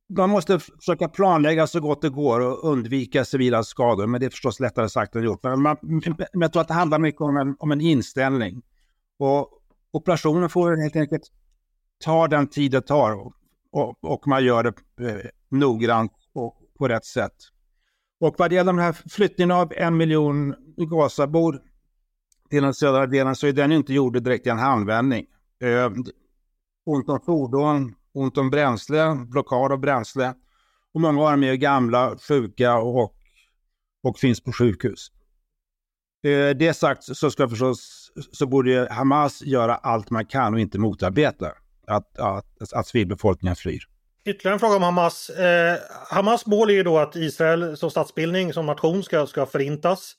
man 0.08 0.30
måste 0.30 0.58
försöka 0.58 1.08
planlägga 1.08 1.66
så 1.66 1.80
gott 1.80 2.02
det 2.02 2.08
går 2.08 2.40
och 2.40 2.72
undvika 2.72 3.24
civila 3.24 3.62
skador. 3.62 4.06
Men 4.06 4.20
det 4.20 4.26
är 4.26 4.30
förstås 4.30 4.60
lättare 4.60 4.88
sagt 4.88 5.16
än 5.16 5.22
gjort. 5.22 5.42
Men, 5.42 5.62
man, 5.62 5.76
men 5.82 6.40
jag 6.40 6.52
tror 6.52 6.60
att 6.60 6.68
det 6.68 6.74
handlar 6.74 6.98
mycket 6.98 7.20
om 7.20 7.36
en, 7.36 7.56
om 7.58 7.72
en 7.72 7.80
inställning. 7.80 8.62
Och 9.18 9.48
operationen 9.92 10.48
får 10.48 10.76
helt 10.76 10.96
enkelt 10.96 11.22
ta 12.04 12.28
den 12.28 12.46
tid 12.46 12.72
det 12.72 12.80
tar. 12.80 13.12
Och, 13.12 13.32
och, 13.72 14.04
och 14.04 14.26
man 14.26 14.44
gör 14.44 14.62
det 14.62 15.08
eh, 15.10 15.30
noggrant 15.48 16.12
och 16.32 16.56
på 16.78 16.88
rätt 16.88 17.04
sätt. 17.04 17.36
Och 18.20 18.34
vad 18.38 18.50
det 18.50 18.54
gäller 18.54 18.72
den 18.72 18.82
här 18.82 18.92
flyttningen 18.92 19.50
av 19.50 19.72
en 19.76 19.96
miljon 19.96 20.54
Gazabor 20.76 21.62
till 22.50 22.62
den 22.62 22.74
södra 22.74 23.06
delen 23.06 23.36
så 23.36 23.46
är 23.46 23.52
den 23.52 23.72
inte 23.72 23.92
gjord 23.92 24.22
direkt 24.22 24.46
i 24.46 24.50
en 24.50 24.58
handvändning. 24.58 25.26
Eh, 25.60 25.92
ont 26.86 27.08
om 27.08 27.20
fordon, 27.20 27.94
ont 28.16 28.38
om 28.38 28.50
bränsle, 28.50 29.14
blockad 29.30 29.72
av 29.72 29.78
bränsle. 29.78 30.34
Och 30.94 31.00
många 31.00 31.22
av 31.22 31.30
dem 31.30 31.44
är 31.44 31.54
gamla, 31.54 32.16
sjuka 32.28 32.76
och, 32.76 33.14
och 34.02 34.18
finns 34.18 34.40
på 34.40 34.52
sjukhus. 34.52 35.08
Eh, 36.24 36.56
det 36.56 36.76
sagt 36.76 37.16
så 37.16 37.30
ska 37.30 37.48
förstås, 37.48 38.10
så 38.32 38.46
borde 38.46 38.88
Hamas 38.90 39.42
göra 39.42 39.74
allt 39.74 40.10
man 40.10 40.26
kan 40.26 40.54
och 40.54 40.60
inte 40.60 40.78
motarbeta 40.78 41.52
att, 41.86 42.18
att, 42.18 42.72
att 42.72 42.86
civilbefolkningen 42.86 43.56
flyr. 43.56 43.82
Ytterligare 44.24 44.54
en 44.54 44.60
fråga 44.60 44.76
om 44.76 44.82
Hamas. 44.82 45.30
Eh, 45.30 45.76
Hamas 46.10 46.46
mål 46.46 46.70
är 46.70 46.74
ju 46.74 46.82
då 46.82 46.98
att 46.98 47.16
Israel 47.16 47.76
som 47.76 47.90
statsbildning, 47.90 48.52
som 48.52 48.66
nation 48.66 49.02
ska, 49.02 49.26
ska 49.26 49.46
förintas. 49.46 50.16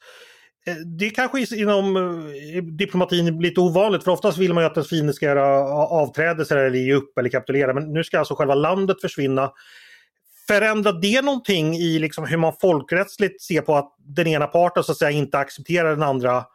Eh, 0.67 0.75
det 0.75 1.09
kanske 1.09 1.55
inom 1.55 1.97
eh, 1.97 2.63
diplomatin 2.63 3.27
är 3.27 3.41
lite 3.41 3.61
ovanligt 3.61 4.03
för 4.03 4.11
oftast 4.11 4.37
vill 4.37 4.53
man 4.53 4.63
ju 4.63 4.67
att 4.67 4.77
en 4.77 4.83
fiende 4.83 5.13
ska 5.13 5.25
göra 5.25 5.45
avträdelser 5.73 6.57
eller 6.57 6.79
ge 6.79 6.93
upp 6.93 7.17
eller 7.17 7.29
kapitulera. 7.29 7.73
Men 7.73 7.93
nu 7.93 8.03
ska 8.03 8.19
alltså 8.19 8.35
själva 8.35 8.55
landet 8.55 9.01
försvinna. 9.01 9.51
Förändrar 10.47 10.93
det 11.01 11.21
någonting 11.21 11.75
i 11.75 11.99
liksom 11.99 12.25
hur 12.25 12.37
man 12.37 12.53
folkrättsligt 12.61 13.41
ser 13.41 13.61
på 13.61 13.75
att 13.75 13.95
den 13.97 14.27
ena 14.27 14.47
parten 14.47 14.83
så 14.83 14.91
att 14.91 14.97
säga 14.97 15.11
inte 15.11 15.37
accepterar 15.37 15.89
den 15.89 16.03
andra 16.03 16.45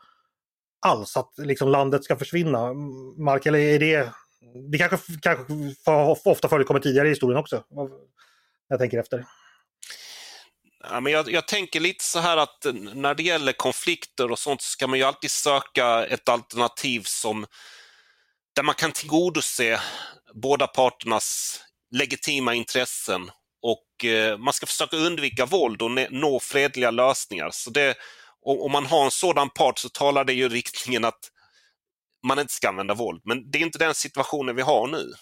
alls? 0.87 1.17
Att 1.17 1.33
liksom 1.39 1.69
landet 1.69 2.05
ska 2.05 2.17
försvinna? 2.17 2.73
Mark, 3.19 3.47
eller 3.47 3.59
är 3.59 3.79
det... 3.79 4.09
Det 4.71 4.79
kanske, 4.79 4.99
kanske 5.23 5.45
ofta 6.25 6.49
förekommer 6.49 6.81
tidigare 6.81 7.07
i 7.07 7.11
historien 7.11 7.41
också. 7.41 7.65
Jag 8.69 8.79
tänker 8.79 8.99
efter. 8.99 9.25
Ja, 10.91 11.01
men 11.01 11.13
jag, 11.13 11.31
jag, 11.31 11.49
tänker 11.49 11.81
lite 11.81 12.05
så 12.05 12.19
här 12.19 12.37
att 12.37 12.65
eh, 12.65 12.73
när 12.73 13.15
det 13.15 13.23
gäller 13.23 13.53
konflikter 13.53 14.31
och 14.31 14.39
sånt 14.39 14.63
så 14.63 14.69
ska 14.69 14.87
man 14.87 14.99
ju 14.99 15.05
alltid 15.05 15.31
söka 15.31 16.07
ett 16.07 16.29
alternativ 16.29 17.03
som 17.03 17.47
där 18.55 18.63
man 18.63 18.75
kan 18.75 18.93
tillgodose 18.93 19.81
båda 20.35 20.67
parternas 20.67 21.61
legitima 21.91 22.55
intressen 22.55 23.31
och 23.63 24.05
eh, 24.05 24.39
man 24.39 24.53
ska 24.53 24.67
försöka 24.67 24.97
undvika 24.97 25.47
våld 25.47 25.83
och 25.83 25.91
nå 26.11 26.41
fredliga 26.41 26.91
lösningar. 26.91 27.51
Så 27.53 27.71
det, 27.71 27.97
om 28.45 28.73
man 28.73 28.87
har 28.87 29.05
en 29.05 29.11
sådan 29.11 29.51
part 29.51 29.79
så 29.79 29.89
talar 29.89 30.25
det 30.25 30.33
ju 30.33 30.49
riktningen 30.49 31.05
att 31.05 31.31
man 32.27 32.39
inte 32.39 32.53
ska 32.53 32.69
använda 32.69 32.95
våld. 32.95 33.23
Men 33.25 33.51
det 33.51 33.59
är 33.59 33.63
inte 33.63 33.79
den 33.79 33.95
situationen 33.95 34.57
vi 34.57 34.63
har 34.63 34.87
nu. 34.87 35.13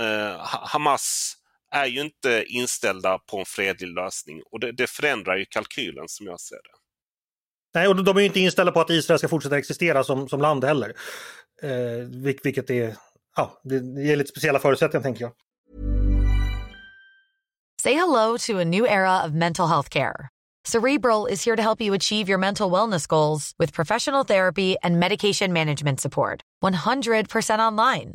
Eh, 0.00 0.40
Hamas 0.46 1.36
är 1.70 1.86
ju 1.86 2.00
inte 2.00 2.44
inställda 2.48 3.18
på 3.18 3.38
en 3.38 3.44
fredlig 3.44 3.88
lösning 3.88 4.42
och 4.50 4.60
det, 4.60 4.72
det 4.72 4.86
förändrar 4.86 5.36
ju 5.36 5.44
kalkylen 5.44 6.04
som 6.08 6.26
jag 6.26 6.40
ser 6.40 6.56
det. 6.56 6.78
Nej, 7.74 7.88
och 7.88 8.04
de 8.04 8.16
är 8.16 8.20
ju 8.20 8.26
inte 8.26 8.40
inställda 8.40 8.72
på 8.72 8.80
att 8.80 8.90
Israel 8.90 9.18
ska 9.18 9.28
fortsätta 9.28 9.58
existera 9.58 10.04
som, 10.04 10.28
som 10.28 10.40
land 10.40 10.64
heller. 10.64 10.92
Eh, 11.62 12.08
vilket 12.42 12.70
är, 12.70 12.96
ja, 13.36 13.60
det 13.64 14.02
ger 14.02 14.16
lite 14.16 14.30
speciella 14.30 14.58
förutsättningar 14.58 15.02
tänker 15.02 15.24
jag. 15.24 15.32
Say 17.82 17.94
hello 17.94 18.38
to 18.38 18.58
a 18.58 18.64
new 18.64 18.84
era 18.84 19.24
of 19.24 19.32
mental 19.32 19.68
health 19.68 19.88
care. 19.88 20.28
Cerebral 20.64 21.26
is 21.26 21.44
here 21.44 21.56
to 21.56 21.62
help 21.62 21.80
you 21.80 21.94
achieve 21.94 22.28
your 22.28 22.38
mental 22.38 22.70
wellness 22.70 23.06
goals 23.06 23.52
with 23.58 23.72
professional 23.72 24.24
therapy 24.24 24.76
and 24.82 24.98
medication 25.00 25.52
management 25.52 26.00
support. 26.00 26.42
100% 26.62 27.58
online. 27.60 28.14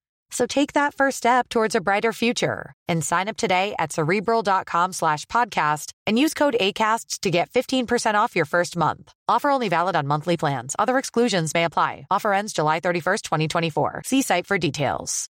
So 0.31 0.47
take 0.47 0.73
that 0.73 0.95
first 0.95 1.17
step 1.17 1.49
towards 1.49 1.75
a 1.75 1.81
brighter 1.81 2.13
future 2.13 2.73
and 2.87 3.03
sign 3.03 3.27
up 3.27 3.37
today 3.37 3.75
at 3.77 3.91
cerebral.com 3.91 4.93
slash 4.93 5.25
podcast 5.27 5.91
and 6.07 6.17
use 6.17 6.33
code 6.33 6.55
ACasts 6.59 7.19
to 7.19 7.29
get 7.29 7.51
15% 7.51 8.15
off 8.15 8.35
your 8.35 8.45
first 8.45 8.75
month. 8.75 9.13
Offer 9.27 9.49
only 9.49 9.69
valid 9.69 9.95
on 9.95 10.07
monthly 10.07 10.37
plans. 10.37 10.75
Other 10.79 10.97
exclusions 10.97 11.53
may 11.53 11.65
apply. 11.65 12.07
Offer 12.09 12.33
ends 12.33 12.53
July 12.53 12.79
31st, 12.79 13.21
2024. 13.23 14.01
See 14.05 14.21
site 14.21 14.47
for 14.47 14.57
details. 14.57 15.27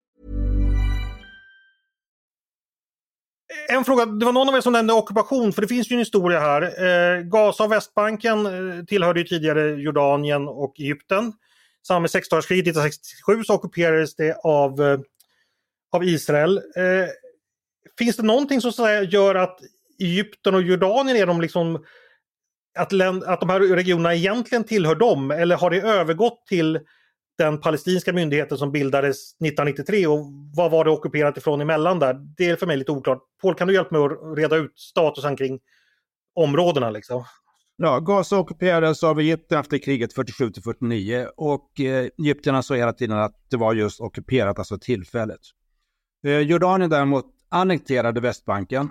Eh, 3.69 3.77
en 3.77 3.85
fråga, 3.85 4.07
det 4.07 4.25
var 4.25 4.33
någon 4.33 4.49
av 4.49 4.55
er 4.55 4.61
som 4.61 4.73
nämnde 4.73 4.93
ockupation, 4.95 5.53
för 5.53 5.63
det 5.63 5.69
finns 5.69 5.91
ju 5.91 5.95
en 5.95 5.99
historia 5.99 6.41
här. 6.41 6.63
Eh, 6.63 7.23
Gaza 7.23 7.65
och 7.65 7.73
Västbanken 7.73 8.47
eh, 8.47 8.85
tillhörde 8.85 9.21
ju 9.21 9.27
tidigare 9.27 9.71
Jordanien 9.71 10.49
och 10.49 10.75
Egypten 10.79 11.33
samband 11.87 12.03
med 12.03 12.11
sexdagarskriget 12.11 12.63
1967 12.77 13.45
så 13.45 13.55
ockuperades 13.55 14.17
det 14.17 14.37
av, 14.45 14.83
eh, 14.83 15.01
av 15.93 16.05
Israel. 16.05 16.57
Eh, 16.59 17.09
finns 17.99 18.17
det 18.17 18.23
någonting 18.23 18.61
som 18.61 18.73
så 18.73 18.89
gör 18.89 19.35
att 19.35 19.61
Egypten 19.99 20.55
och 20.55 20.63
Jordanien 20.63 21.17
är 21.17 21.27
de 21.27 21.41
liksom 21.41 21.85
att, 22.79 22.93
att 23.27 23.41
de 23.41 23.51
här 23.51 23.61
regionerna 23.61 24.15
egentligen 24.15 24.65
tillhör 24.65 24.95
dem 24.95 25.31
eller 25.31 25.57
har 25.57 25.71
det 25.71 25.81
övergått 25.81 26.47
till 26.47 26.81
den 27.39 27.61
palestinska 27.61 28.13
myndigheten 28.13 28.59
som 28.59 28.73
bildades 28.73 29.33
1993 29.33 30.07
och 30.07 30.27
vad 30.55 30.71
var 30.71 30.85
det 30.85 30.91
ockuperat 30.91 31.37
ifrån 31.37 31.61
emellan 31.61 31.99
där? 31.99 32.17
Det 32.37 32.47
är 32.47 32.57
för 32.57 32.67
mig 32.67 32.77
lite 32.77 32.93
oklart. 32.93 33.19
Paul, 33.43 33.55
kan 33.55 33.69
du 33.69 33.75
hjälpa 33.75 33.99
mig 33.99 34.05
att 34.05 34.39
reda 34.39 34.57
ut 34.57 34.79
statusen 34.79 35.37
kring 35.37 35.61
områdena 36.35 36.91
liksom? 36.91 37.25
Ja, 37.83 38.01
Gaza 38.01 38.39
ockuperades 38.39 39.05
av 39.05 39.21
Egypten 39.21 39.61
efter 39.61 39.79
kriget 39.79 40.13
47 40.13 40.51
till 40.51 40.63
49 40.63 41.27
och 41.37 41.81
eh, 41.81 42.09
egyptierna 42.19 42.63
sa 42.63 42.75
hela 42.75 42.93
tiden 42.93 43.19
att 43.19 43.33
det 43.51 43.57
var 43.57 43.75
just 43.75 44.01
ockuperat, 44.01 44.59
alltså 44.59 44.79
tillfälligt. 44.79 45.41
Eh, 46.25 46.39
Jordanien 46.39 46.91
däremot 46.91 47.27
annekterade 47.49 48.21
Västbanken. 48.21 48.89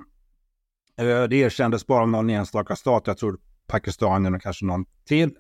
Eh, 0.98 1.24
det 1.24 1.36
erkändes 1.36 1.88
bara 1.88 2.02
av 2.02 2.10
någon 2.10 2.30
enstaka 2.30 2.76
stat, 2.76 3.04
jag 3.06 3.18
tror 3.18 3.40
Pakistan 3.68 4.36
och 4.36 4.42
kanske 4.42 4.66
någon 4.66 4.86
till. 5.06 5.32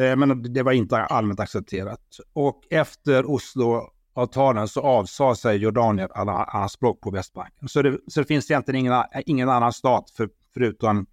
Eh, 0.00 0.16
men 0.16 0.52
det 0.52 0.62
var 0.62 0.72
inte 0.72 0.96
allmänt 0.96 1.40
accepterat. 1.40 2.00
Och 2.32 2.62
efter 2.70 3.30
Oslo-avtalen 3.30 4.68
så 4.68 4.80
avsade 4.80 5.36
sig 5.36 5.56
Jordanien 5.56 6.08
alla 6.14 6.44
anspråk 6.44 7.00
på 7.00 7.10
Västbanken. 7.10 7.68
Så 7.68 7.82
det, 7.82 7.98
så 8.06 8.20
det 8.20 8.26
finns 8.26 8.50
egentligen 8.50 8.80
ingen, 8.80 9.02
ingen 9.26 9.48
annan 9.48 9.72
stat 9.72 10.10
för, 10.10 10.28
förutom, 10.54 11.06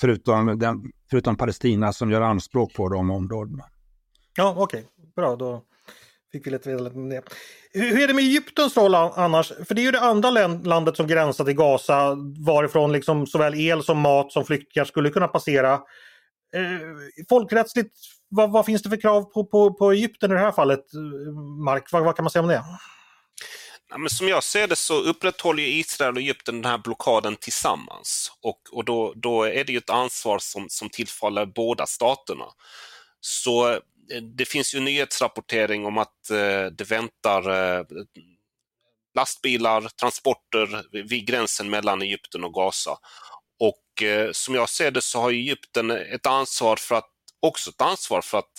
förutom, 0.00 0.58
den, 0.58 0.92
förutom 1.10 1.36
Palestina 1.36 1.92
som 1.92 2.10
gör 2.10 2.20
anspråk 2.20 2.74
på 2.74 2.88
de 2.88 3.10
områdena. 3.10 3.64
Ja, 4.36 4.54
okej. 4.58 4.80
Okay. 4.80 5.10
Bra, 5.16 5.36
då 5.36 5.62
fick 6.32 6.46
vi 6.46 6.50
lite 6.50 6.70
veta 6.70 6.98
om 6.98 7.08
det. 7.08 7.22
Hur 7.72 8.02
är 8.02 8.08
det 8.08 8.14
med 8.14 8.24
Egyptens 8.24 8.76
roll 8.76 8.94
annars? 8.94 9.52
För 9.68 9.74
det 9.74 9.80
är 9.80 9.84
ju 9.84 9.90
det 9.90 10.00
andra 10.00 10.30
landet 10.64 10.96
som 10.96 11.06
gränsar 11.06 11.44
till 11.44 11.54
Gaza 11.54 12.16
varifrån 12.46 12.92
liksom 12.92 13.26
såväl 13.26 13.54
el 13.54 13.82
som 13.82 13.98
mat 13.98 14.32
som 14.32 14.44
flyktingar 14.44 14.84
skulle 14.84 15.10
kunna 15.10 15.28
passera. 15.28 15.72
Eh, 16.54 17.26
folkrättsligt, 17.28 17.94
vad, 18.28 18.52
vad, 18.52 18.66
finns 18.66 18.82
det 18.82 18.88
för 18.88 19.00
krav 19.00 19.22
på, 19.22 19.44
på, 19.44 19.74
på 19.74 19.92
Egypten 19.92 20.30
i 20.30 20.34
det 20.34 20.40
här 20.40 20.52
fallet? 20.52 20.84
Mark, 21.64 21.92
vad, 21.92 22.04
vad 22.04 22.16
kan 22.16 22.24
man 22.24 22.30
säga 22.30 22.42
om 22.42 22.48
det? 22.48 22.64
Ja, 23.90 23.98
men 23.98 24.10
som 24.10 24.28
jag 24.28 24.44
ser 24.44 24.66
det 24.66 24.76
så 24.76 25.00
upprätthåller 25.00 25.62
Israel 25.62 26.14
och 26.14 26.20
Egypten 26.20 26.62
den 26.62 26.70
här 26.70 26.78
blockaden 26.78 27.36
tillsammans. 27.36 28.32
Och, 28.42 28.60
och 28.72 28.84
då, 28.84 29.12
då 29.16 29.42
är 29.42 29.64
det 29.64 29.72
ju 29.72 29.78
ett 29.78 29.90
ansvar 29.90 30.38
som, 30.38 30.66
som 30.68 30.90
tillfaller 30.90 31.46
båda 31.46 31.86
staterna. 31.86 32.44
Så 33.20 33.70
eh, 33.70 33.80
det 34.36 34.44
finns 34.44 34.74
ju 34.74 34.80
nyhetsrapportering 34.80 35.86
om 35.86 35.98
att 35.98 36.30
eh, 36.30 36.66
det 36.66 36.90
väntar 36.90 37.50
eh, 37.78 37.84
lastbilar, 39.14 39.80
transporter 39.80 40.84
vid 41.08 41.26
gränsen 41.26 41.70
mellan 41.70 42.02
Egypten 42.02 42.44
och 42.44 42.54
Gaza. 42.54 42.98
Och 43.60 44.02
eh, 44.02 44.32
som 44.32 44.54
jag 44.54 44.68
ser 44.68 44.90
det 44.90 45.02
så 45.02 45.20
har 45.20 45.30
Egypten 45.30 45.90
ett 45.90 46.26
ansvar 46.26 46.76
för 46.76 46.94
att, 46.94 47.10
också 47.40 47.70
ett 47.70 47.80
ansvar 47.80 48.20
för 48.20 48.38
att 48.38 48.52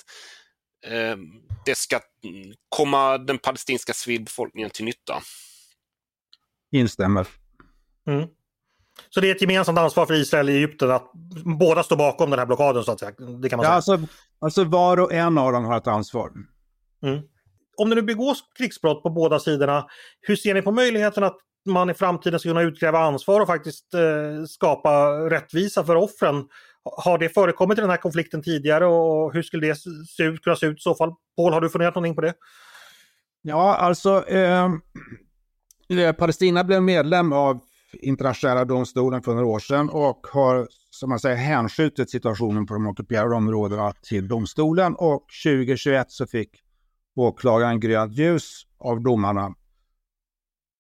det 1.66 1.76
ska 1.76 2.00
komma 2.70 3.18
den 3.18 3.38
palestinska 3.38 3.94
civilbefolkningen 3.94 4.70
till 4.70 4.86
nytta. 4.86 5.22
Instämmer. 6.72 7.28
Mm. 8.08 8.28
Så 9.10 9.22
det 9.22 9.30
är 9.30 9.36
ett 9.36 9.42
gemensamt 9.42 9.78
ansvar 9.78 10.06
för 10.06 10.14
Israel 10.14 10.48
och 10.48 10.54
Egypten 10.54 10.92
att 10.92 11.12
båda 11.60 11.84
står 11.84 11.96
bakom 11.96 12.30
den 12.30 12.40
här 12.40 12.46
blockaden 12.46 12.84
så 12.84 12.92
att 12.92 13.00
säga? 13.00 13.12
Det 13.42 13.50
kan 13.50 13.58
man 13.58 13.66
ja, 13.66 13.82
säga. 13.82 13.96
Alltså, 13.96 14.16
alltså 14.40 14.64
var 14.64 15.00
och 15.00 15.14
en 15.14 15.38
av 15.38 15.52
dem 15.52 15.66
har 15.66 15.78
ett 15.78 15.88
ansvar. 15.88 16.32
Mm. 17.04 17.22
Om 17.78 17.90
det 17.90 17.96
nu 17.96 18.02
begås 18.02 18.44
krigsbrott 18.58 19.04
på 19.04 19.10
båda 19.10 19.40
sidorna, 19.40 19.86
hur 20.22 20.36
ser 20.36 20.54
ni 20.54 20.62
på 20.62 20.72
möjligheten 20.72 21.24
att 21.24 21.38
man 21.66 21.90
i 21.90 21.94
framtiden 21.94 22.40
ska 22.40 22.50
kunna 22.50 22.62
utkräva 22.62 23.00
ansvar 23.00 23.42
och 23.42 23.48
faktiskt 23.48 23.94
eh, 23.94 24.46
skapa 24.48 25.10
rättvisa 25.30 25.84
för 25.84 25.96
offren. 25.96 26.48
Har 26.98 27.18
det 27.18 27.30
förekommit 27.30 27.78
i 27.78 27.82
den 27.82 27.90
här 27.90 27.98
konflikten 27.98 28.44
tidigare 28.44 28.86
och 28.86 29.34
hur 29.34 29.42
skulle 29.42 29.68
det 29.68 29.76
se 30.08 30.24
ut, 30.24 30.44
kunna 30.44 30.56
se 30.56 30.66
ut 30.66 30.78
i 30.78 30.82
så 30.82 30.96
fall? 30.96 31.14
Paul, 31.38 31.54
har 31.54 31.62
du 31.62 31.70
funderat 31.70 31.96
någonting 31.96 32.16
på 32.16 32.22
det? 32.22 32.34
Ja, 33.42 33.76
alltså 33.76 34.26
ehm, 34.28 34.82
eh, 36.00 36.12
Palestina 36.12 36.64
blev 36.64 36.84
medlem 36.84 37.34
av 37.34 37.60
internationella 37.94 38.66
domstolen 38.66 39.24
för 39.24 39.34
några 39.34 39.48
år 39.48 39.60
sedan 39.60 39.90
och 39.90 40.28
har, 40.32 40.68
som 40.90 41.10
man 41.10 41.20
säger, 41.20 41.36
hänskjutit 41.36 42.12
situationen 42.12 42.66
på 42.66 42.74
de 42.74 42.88
ockuperade 42.88 43.36
områdena 43.36 43.94
till 44.02 44.28
domstolen 44.28 44.96
och 44.96 45.26
2021 45.46 46.12
så 46.12 46.28
fick 46.28 46.50
åklagaren 47.16 47.80
grönt 47.80 48.14
ljus 48.14 48.62
av 48.80 49.02
domarna 49.02 49.56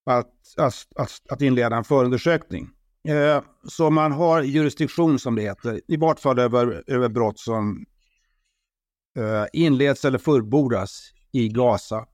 att, 0.05 0.31
att, 0.57 0.73
att, 0.95 1.21
att 1.29 1.41
inleda 1.41 1.75
en 1.75 1.83
förundersökning. 1.83 2.69
Eh, 3.07 3.43
så 3.67 3.89
man 3.89 4.11
har 4.11 4.41
jurisdiktion 4.41 5.19
som 5.19 5.35
det 5.35 5.41
heter, 5.41 5.81
i 5.87 5.97
vart 5.97 6.19
fall 6.19 6.39
över, 6.39 6.83
över 6.87 7.09
brott 7.09 7.39
som 7.39 7.85
eh, 9.17 9.45
inleds 9.53 10.05
eller 10.05 10.17
fullbordas 10.17 11.11
i 11.31 11.49
Gaza. 11.49 12.05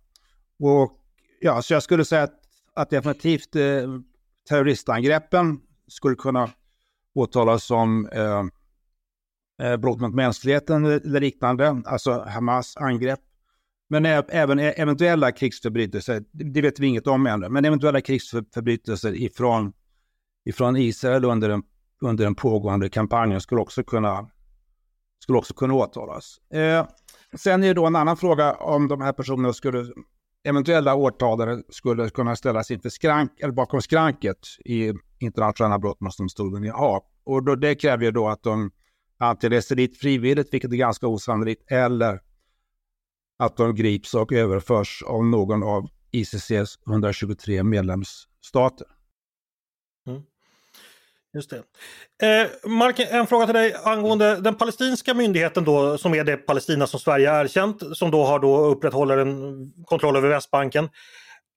Och 0.59 0.91
ja, 1.39 1.61
så 1.61 1.73
jag 1.73 1.83
skulle 1.83 2.05
säga 2.05 2.23
att, 2.23 2.39
att 2.73 2.89
definitivt 2.89 3.55
eh, 3.55 3.61
terroristangreppen 4.49 5.59
skulle 5.87 6.15
kunna 6.15 6.49
åtalas 7.15 7.63
som 7.63 8.07
eh, 8.07 8.43
eh 9.63 9.77
brott 9.77 10.01
mot 10.01 10.13
mänskligheten 10.13 10.85
eller 10.85 11.19
liknande, 11.19 11.81
alltså 11.85 12.25
Hamas 12.27 12.77
angrepp. 12.77 13.19
Men 13.91 14.05
även 14.05 14.59
eventuella 14.59 15.31
krigsförbrytelser, 15.31 16.23
det 16.31 16.61
vet 16.61 16.79
vi 16.79 16.87
inget 16.87 17.07
om 17.07 17.27
ännu, 17.27 17.49
men 17.49 17.65
eventuella 17.65 18.01
krigsförbrytelser 18.01 19.15
ifrån, 19.15 19.73
ifrån 20.45 20.77
Israel 20.77 21.25
under 21.25 21.49
den, 21.49 21.63
under 22.01 22.23
den 22.23 22.35
pågående 22.35 22.89
kampanjen 22.89 23.41
skulle 23.41 23.61
också 23.61 23.83
kunna, 23.83 24.29
skulle 25.23 25.37
också 25.37 25.53
kunna 25.53 25.73
åtalas. 25.73 26.37
Eh, 26.53 26.87
sen 27.37 27.63
är 27.63 27.67
det 27.67 27.73
då 27.73 27.85
en 27.85 27.95
annan 27.95 28.17
fråga 28.17 28.53
om 28.53 28.87
de 28.87 29.01
här 29.01 29.13
personerna 29.13 29.53
skulle, 29.53 29.85
eventuella 30.43 30.95
åtalare 30.95 31.63
skulle 31.69 32.09
kunna 32.09 32.35
ställas 32.35 32.71
inför 32.71 32.89
skrank, 32.89 33.39
eller 33.39 33.53
bakom 33.53 33.81
skranket 33.81 34.39
i 34.65 34.93
internationella 35.19 35.79
brottmålsdomstolen 35.79 36.63
i 36.63 36.69
Haag. 36.69 37.03
Och 37.23 37.43
då, 37.43 37.55
det 37.55 37.75
kräver 37.75 38.05
ju 38.05 38.11
då 38.11 38.27
att 38.27 38.43
de 38.43 38.71
antingen 39.19 39.51
reser 39.51 39.75
dit 39.75 39.97
frivilligt, 39.97 40.53
vilket 40.53 40.71
är 40.71 40.75
ganska 40.75 41.07
osannolikt, 41.07 41.71
eller 41.71 42.30
att 43.41 43.57
de 43.57 43.75
grips 43.75 44.13
och 44.13 44.33
överförs 44.33 45.03
av 45.03 45.25
någon 45.25 45.63
av 45.63 45.89
ICCs 46.11 46.79
123 46.87 47.63
medlemsstater. 47.63 48.87
Mm. 50.07 50.21
Just 51.33 51.49
det. 51.49 51.57
Eh, 52.27 52.69
Mark, 52.71 52.99
en 52.99 53.27
fråga 53.27 53.45
till 53.45 53.55
dig 53.55 53.75
angående 53.83 54.35
den 54.35 54.55
palestinska 54.55 55.13
myndigheten 55.13 55.63
då, 55.63 55.97
som 55.97 56.13
är 56.13 56.23
det 56.23 56.37
Palestina 56.37 56.87
som 56.87 56.99
Sverige 56.99 57.29
har 57.29 57.45
erkänt, 57.45 57.97
som 57.97 58.11
då 58.11 58.23
har 58.23 58.39
då 58.39 58.57
upprätthåller 58.57 59.17
en 59.17 59.71
kontroll 59.85 60.15
över 60.15 60.29
Västbanken. 60.29 60.89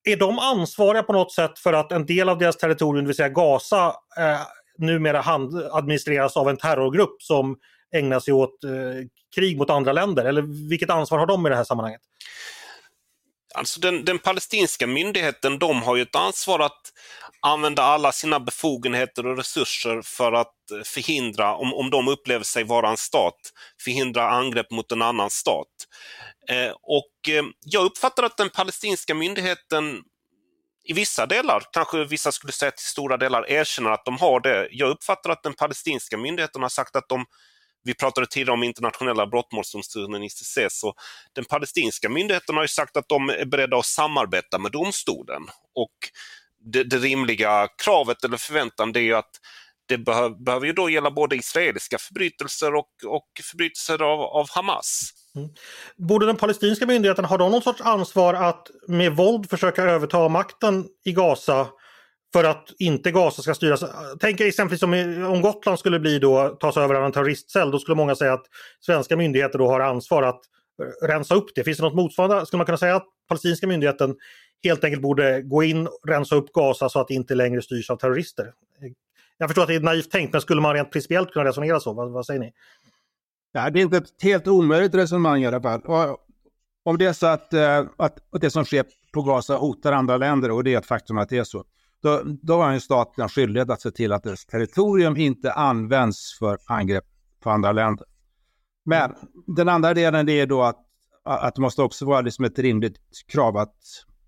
Är 0.05 0.17
de 0.17 0.39
ansvariga 0.39 1.03
på 1.03 1.13
något 1.13 1.33
sätt 1.33 1.59
för 1.59 1.73
att 1.73 1.93
en 1.93 2.07
del 2.07 2.29
av 2.29 2.39
deras 2.39 2.57
territorium, 2.57 3.05
det 3.05 3.09
vill 3.09 3.17
säga 3.17 3.29
Gaza, 3.29 3.87
eh, 4.19 4.41
numera 4.79 5.21
hand, 5.21 5.55
administreras 5.73 6.37
av 6.37 6.49
en 6.49 6.57
terrorgrupp 6.57 7.23
som 7.23 7.57
ägna 7.95 8.21
sig 8.21 8.35
åt 8.35 8.65
eh, 8.65 8.71
krig 9.35 9.59
mot 9.59 9.71
andra 9.71 9.93
länder? 9.93 10.25
Eller 10.25 10.69
vilket 10.69 10.91
ansvar 10.91 11.19
har 11.19 11.27
de 11.27 11.47
i 11.47 11.51
det 11.51 11.57
här 11.57 11.65
sammanhanget? 11.65 12.01
Alltså 13.55 13.81
den, 13.81 14.05
den 14.05 14.19
palestinska 14.19 14.87
myndigheten, 14.87 15.59
de 15.59 15.83
har 15.83 15.97
ju 15.97 16.03
ett 16.03 16.17
ansvar 16.17 16.61
att 16.61 16.93
använda 17.41 17.83
alla 17.83 18.13
sina 18.13 18.41
befogenheter 18.41 19.27
och 19.27 19.37
resurser 19.37 20.03
för 20.03 20.33
att 20.33 20.71
eh, 20.71 20.83
förhindra, 20.85 21.55
om, 21.55 21.75
om 21.75 21.91
de 21.91 22.09
upplever 22.09 22.45
sig 22.45 22.65
vara 22.65 22.91
en 22.91 22.97
stat, 22.97 23.39
förhindra 23.81 24.31
angrepp 24.31 24.71
mot 24.71 24.93
en 24.93 25.03
annan 25.03 25.31
stat. 25.31 25.69
Eh, 26.51 26.73
och 26.83 27.29
eh, 27.29 27.45
jag 27.65 27.85
uppfattar 27.85 28.23
att 28.23 28.37
den 28.37 28.51
palestinska 28.51 29.15
myndigheten 29.15 30.03
i 30.85 30.93
vissa 30.93 31.27
delar, 31.27 31.63
kanske 31.73 32.05
vissa 32.05 32.33
skulle 32.33 32.53
säga 32.53 32.71
till 32.71 32.87
stora 32.87 33.17
delar, 33.17 33.51
erkänner 33.51 33.91
att 33.91 34.05
de 34.05 34.19
har 34.19 34.41
det. 34.41 34.69
Jag 34.71 34.91
uppfattar 34.91 35.31
att 35.31 35.43
den 35.43 35.55
palestinska 35.55 36.17
myndigheten 36.17 36.63
har 36.63 36.69
sagt 36.69 36.97
att 36.97 37.09
de 37.09 37.25
vi 37.85 37.95
pratade 37.95 38.27
tidigare 38.27 38.53
om 38.53 38.63
internationella 38.63 39.27
brottmålsdomstolen 39.27 40.23
ICC, 40.23 40.59
så 40.69 40.95
den 41.33 41.45
palestinska 41.45 42.09
myndigheten 42.09 42.55
har 42.55 42.63
ju 42.63 42.69
sagt 42.69 42.97
att 42.97 43.09
de 43.09 43.31
är 43.31 43.45
beredda 43.45 43.77
att 43.77 43.87
samarbeta 43.87 44.59
med 44.59 44.73
domstolen. 44.73 45.43
Och 45.75 45.95
det, 46.65 46.85
det 46.85 46.99
rimliga 46.99 47.69
kravet 47.85 48.25
eller 48.25 48.37
förväntan 48.37 48.93
det 48.93 49.01
är 49.01 49.05
ju 49.05 49.15
att 49.15 49.41
det 49.87 49.99
behöv, 49.99 50.43
behöver 50.45 50.67
ju 50.67 50.73
då 50.73 50.91
gälla 50.91 51.11
både 51.11 51.37
israeliska 51.37 51.99
förbrytelser 51.99 52.75
och, 52.75 52.89
och 53.07 53.29
förbrytelser 53.43 54.03
av, 54.03 54.21
av 54.21 54.51
Hamas. 54.51 55.11
Mm. 55.37 55.49
Borde 55.97 56.27
den 56.27 56.37
palestinska 56.37 56.87
myndigheten, 56.87 57.25
ha 57.25 57.37
någon 57.37 57.63
sorts 57.63 57.81
ansvar 57.81 58.35
att 58.35 58.71
med 58.89 59.17
våld 59.17 59.51
försöka 59.51 59.83
överta 59.83 60.29
makten 60.29 60.87
i 61.05 61.13
Gaza 61.13 61.69
för 62.35 62.45
att 62.45 62.73
inte 62.79 63.11
Gaza 63.11 63.43
ska 63.43 63.55
styras. 63.55 63.85
Tänk 64.21 64.41
exempelvis 64.41 64.83
om, 64.83 64.93
om 65.33 65.43
Gotland 65.43 65.79
skulle 65.79 66.01
bli 66.01 66.19
då, 66.19 66.49
tas 66.49 66.77
över 66.77 66.95
av 66.95 67.05
en 67.05 67.13
terroristcell, 67.13 67.71
då 67.71 67.79
skulle 67.79 67.97
många 67.97 68.15
säga 68.15 68.33
att 68.33 68.47
svenska 68.81 69.17
myndigheter 69.17 69.59
då 69.59 69.69
har 69.69 69.81
ansvar 69.81 70.23
att 70.23 70.41
eh, 70.83 71.07
rensa 71.07 71.35
upp 71.35 71.47
det. 71.55 71.65
Finns 71.65 71.79
det 71.79 71.85
något 71.85 71.95
motsvarande? 71.95 72.47
Skulle 72.47 72.59
man 72.59 72.67
kunna 72.67 72.79
säga 72.79 72.97
att 72.97 73.07
palestinska 73.29 73.67
myndigheten 73.67 74.15
helt 74.65 74.85
enkelt 74.85 75.03
borde 75.03 75.43
gå 75.43 75.63
in 75.63 75.87
och 75.87 76.09
rensa 76.09 76.37
upp 76.37 76.53
Gaza 76.53 76.89
så 76.89 77.01
att 77.01 77.09
det 77.09 77.15
inte 77.15 77.35
längre 77.35 77.63
styrs 77.63 77.91
av 77.91 77.97
terrorister? 77.97 78.53
Jag 79.39 79.49
förstår 79.49 79.63
att 79.63 79.69
det 79.69 79.75
är 79.75 79.81
naivt 79.81 80.11
tänkt, 80.11 80.33
men 80.33 80.41
skulle 80.41 80.61
man 80.61 80.75
rent 80.75 80.93
principiellt 80.93 81.33
kunna 81.33 81.45
resonera 81.45 81.81
så? 81.81 81.93
Vad, 81.93 82.13
vad 82.13 82.27
säger 82.27 82.41
ni? 82.41 82.53
Ja, 83.53 83.71
det 83.71 83.81
är 83.81 83.83
inte 83.83 83.97
ett 83.97 84.23
helt 84.23 84.49
omöjligt 84.49 84.95
resonemang 84.95 85.43
i 85.43 85.47
alla 85.47 85.61
fall. 85.63 85.81
Och 85.81 86.19
om 86.85 86.99
det 86.99 87.07
är 87.07 87.13
så 87.13 87.27
att, 87.27 87.53
eh, 87.53 87.79
att, 87.79 88.35
att 88.35 88.41
det 88.41 88.51
som 88.51 88.65
sker 88.65 88.85
på 89.13 89.23
Gaza 89.23 89.57
hotar 89.57 89.93
andra 89.93 90.17
länder, 90.17 90.51
och 90.51 90.65
det 90.65 90.75
är 90.75 90.79
ett 90.79 90.87
faktum 90.87 91.19
att 91.19 91.29
det 91.29 91.39
är 91.39 91.45
så, 91.45 91.65
då, 92.05 92.23
då 92.43 92.63
har 92.63 92.73
ju 92.73 92.81
staterna 92.81 93.25
en 93.25 93.29
skyldighet 93.29 93.71
att 93.71 93.81
se 93.81 93.91
till 93.91 94.13
att 94.13 94.23
dess 94.23 94.47
territorium 94.47 95.17
inte 95.17 95.53
används 95.53 96.39
för 96.39 96.59
angrepp 96.67 97.05
på 97.41 97.51
andra 97.51 97.73
länder. 97.73 98.07
Men 98.85 99.15
den 99.47 99.69
andra 99.69 99.95
delen 99.95 100.29
är 100.29 100.47
då 100.47 100.63
att, 100.63 100.79
att 101.25 101.55
det 101.55 101.61
måste 101.61 101.83
också 101.83 102.07
vara 102.07 102.21
liksom 102.21 102.45
ett 102.45 102.59
rimligt 102.59 102.99
krav 103.27 103.57
att, 103.57 103.77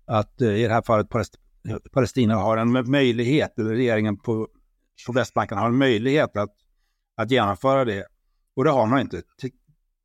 att 0.05 0.41
eh, 0.41 0.55
i 0.55 0.63
det 0.63 0.73
här 0.73 0.81
fallet 0.81 1.07
Palestina 1.91 2.35
har 2.35 2.57
en 2.57 2.91
möjlighet, 2.91 3.59
eller 3.59 3.69
regeringen 3.69 4.17
på, 4.17 4.47
på 5.07 5.13
Västbanken 5.13 5.57
har 5.57 5.67
en 5.67 5.77
möjlighet 5.77 6.37
att, 6.37 6.55
att 7.17 7.31
genomföra 7.31 7.85
det. 7.85 8.05
Och 8.55 8.63
det 8.63 8.69
har 8.69 8.85
man 8.85 8.99
inte. 8.99 9.21
Till, 9.37 9.51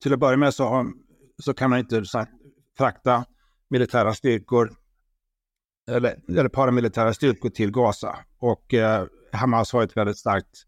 till 0.03 0.13
att 0.13 0.19
börja 0.19 0.37
med 0.37 0.55
så, 0.55 0.65
har, 0.65 0.87
så 1.43 1.55
kan 1.55 1.71
man 1.71 1.79
inte 1.79 2.05
frakta 2.79 3.25
militära 3.71 4.15
styrkor 4.15 4.82
eller, 5.92 6.16
eller 6.28 6.48
paramilitära 6.48 7.14
styrkor 7.14 7.50
till 7.50 7.70
Gaza. 7.70 8.18
Och 8.38 8.74
eh, 8.74 9.07
Hamas 9.33 9.72
har 9.72 9.83
ett 9.83 9.96
väldigt 9.96 10.18
starkt 10.18 10.66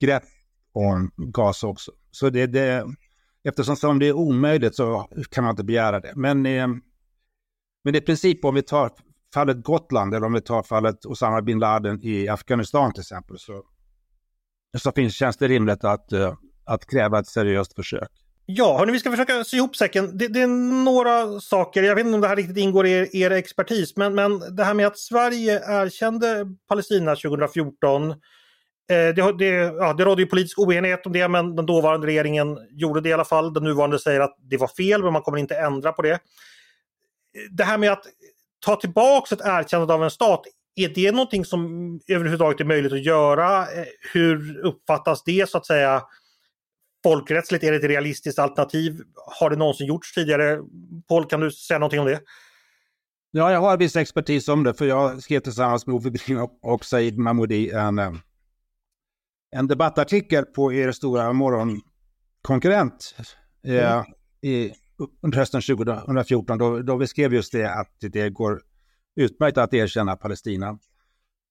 grepp 0.00 0.22
om 0.72 1.10
Gaza 1.16 1.66
också. 1.66 1.92
Så 2.10 2.30
det, 2.30 2.46
det, 2.46 2.86
eftersom 3.44 3.98
det 3.98 4.06
är 4.06 4.12
omöjligt 4.12 4.74
så 4.74 5.08
kan 5.30 5.44
man 5.44 5.50
inte 5.50 5.64
begära 5.64 6.00
det. 6.00 6.12
Men, 6.16 6.46
eh, 6.46 6.68
men 7.84 7.94
i 7.94 8.00
princip 8.00 8.44
om 8.44 8.54
vi 8.54 8.62
tar 8.62 8.90
fallet 9.34 9.64
Gotland 9.64 10.14
eller 10.14 10.26
om 10.26 10.32
vi 10.32 10.40
tar 10.40 10.62
fallet 10.62 11.06
Osama 11.06 11.42
bin 11.42 11.58
Laden 11.58 12.00
i 12.02 12.28
Afghanistan 12.28 12.92
till 12.92 13.00
exempel 13.00 13.38
så, 13.38 13.64
så 14.78 14.92
finns, 14.92 15.14
känns 15.14 15.36
det 15.36 15.48
rimligt 15.48 15.84
att, 15.84 16.12
eh, 16.12 16.34
att 16.64 16.86
kräva 16.86 17.18
ett 17.18 17.26
seriöst 17.26 17.74
försök. 17.74 18.10
Ja, 18.46 18.78
hörni, 18.78 18.92
vi 18.92 18.98
ska 18.98 19.10
försöka 19.10 19.44
sy 19.44 19.56
ihop 19.56 19.76
säcken. 19.76 20.18
Det, 20.18 20.28
det, 20.28 20.40
är 20.40 20.46
några 20.84 21.40
saker, 21.40 21.82
jag 21.82 21.94
vet 21.94 22.06
inte 22.06 22.14
om 22.14 22.20
det 22.20 22.28
här 22.28 22.36
riktigt 22.36 22.56
ingår 22.56 22.86
i 22.86 22.92
er, 22.92 23.16
er 23.16 23.30
expertis, 23.30 23.96
men, 23.96 24.14
men 24.14 24.56
det 24.56 24.64
här 24.64 24.74
med 24.74 24.86
att 24.86 24.98
Sverige 24.98 25.60
erkände 25.66 26.46
Palestina 26.68 27.16
2014 27.16 28.10
eh, 28.10 28.16
det, 28.88 29.38
det, 29.38 29.46
ja, 29.48 29.92
det 29.92 30.04
rådde 30.04 30.22
ju 30.22 30.28
politisk 30.28 30.58
oenighet 30.58 31.06
om 31.06 31.12
det, 31.12 31.28
men 31.28 31.56
den 31.56 31.66
dåvarande 31.66 32.06
regeringen 32.06 32.58
gjorde 32.70 33.00
det 33.00 33.08
i 33.08 33.12
alla 33.12 33.24
fall. 33.24 33.52
Den 33.52 33.64
nuvarande 33.64 33.98
säger 33.98 34.20
att 34.20 34.36
det 34.40 34.56
var 34.56 34.68
fel, 34.68 35.02
men 35.02 35.12
man 35.12 35.22
kommer 35.22 35.38
inte 35.38 35.54
ändra 35.54 35.92
på 35.92 36.02
det. 36.02 36.18
Det 37.50 37.64
här 37.64 37.78
med 37.78 37.92
att 37.92 38.04
ta 38.64 38.76
tillbaka 38.76 39.34
ett 39.34 39.40
erkännande 39.44 39.94
av 39.94 40.04
en 40.04 40.10
stat, 40.10 40.44
är 40.74 40.88
det 40.88 41.12
någonting 41.12 41.44
som 41.44 41.60
överhuvudtaget 42.08 42.60
är 42.60 42.64
möjligt 42.64 42.92
att 42.92 43.04
göra? 43.04 43.58
Eh, 43.58 43.84
hur 44.12 44.60
uppfattas 44.64 45.24
det 45.24 45.48
så 45.48 45.58
att 45.58 45.66
säga 45.66 46.02
folkrättsligt? 47.02 47.64
Är 47.64 47.70
det 47.70 47.76
ett 47.76 47.84
realistiskt 47.84 48.38
alternativ? 48.38 49.00
Har 49.40 49.50
det 49.50 49.56
någonsin 49.56 49.86
gjorts 49.86 50.14
tidigare? 50.14 50.58
Paul, 51.08 51.26
kan 51.26 51.40
du 51.40 51.50
säga 51.50 51.78
någonting 51.78 52.00
om 52.00 52.06
det? 52.06 52.20
Ja, 53.30 53.52
jag 53.52 53.60
har 53.60 53.76
viss 53.76 53.96
expertis 53.96 54.48
om 54.48 54.64
det, 54.64 54.74
för 54.74 54.84
jag 54.84 55.22
skrev 55.22 55.40
tillsammans 55.40 55.86
med 55.86 55.94
Ove 55.94 56.10
Bring 56.10 56.38
och 56.62 56.84
Said 56.84 57.18
Mahmoudi 57.18 57.70
en, 57.70 57.98
eh, 57.98 58.12
en 59.56 59.66
debattartikel 59.66 60.44
på 60.44 60.72
er 60.72 60.92
stora 60.92 61.32
morgonkonkurrent 61.32 63.14
eh, 63.66 63.92
mm. 63.92 64.04
i, 64.42 64.72
under 65.22 65.38
hösten 65.38 65.62
2014, 65.62 66.58
då, 66.58 66.82
då 66.82 66.96
vi 66.96 67.06
skrev 67.06 67.34
just 67.34 67.52
det 67.52 67.74
att 67.74 67.96
det 68.00 68.30
går 68.30 68.62
utmärkt 69.16 69.58
att 69.58 69.74
erkänna 69.74 70.16
Palestina. 70.16 70.78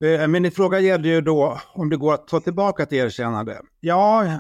Eh, 0.03 0.27
men 0.27 0.43
din 0.43 0.51
fråga 0.51 0.79
gällde 0.79 1.09
ju 1.09 1.21
då 1.21 1.59
om 1.73 1.89
det 1.89 1.97
går 1.97 2.13
att 2.13 2.27
ta 2.27 2.39
tillbaka 2.39 2.83
ett 2.83 2.93
erkännande. 2.93 3.61
Ja, 3.79 4.39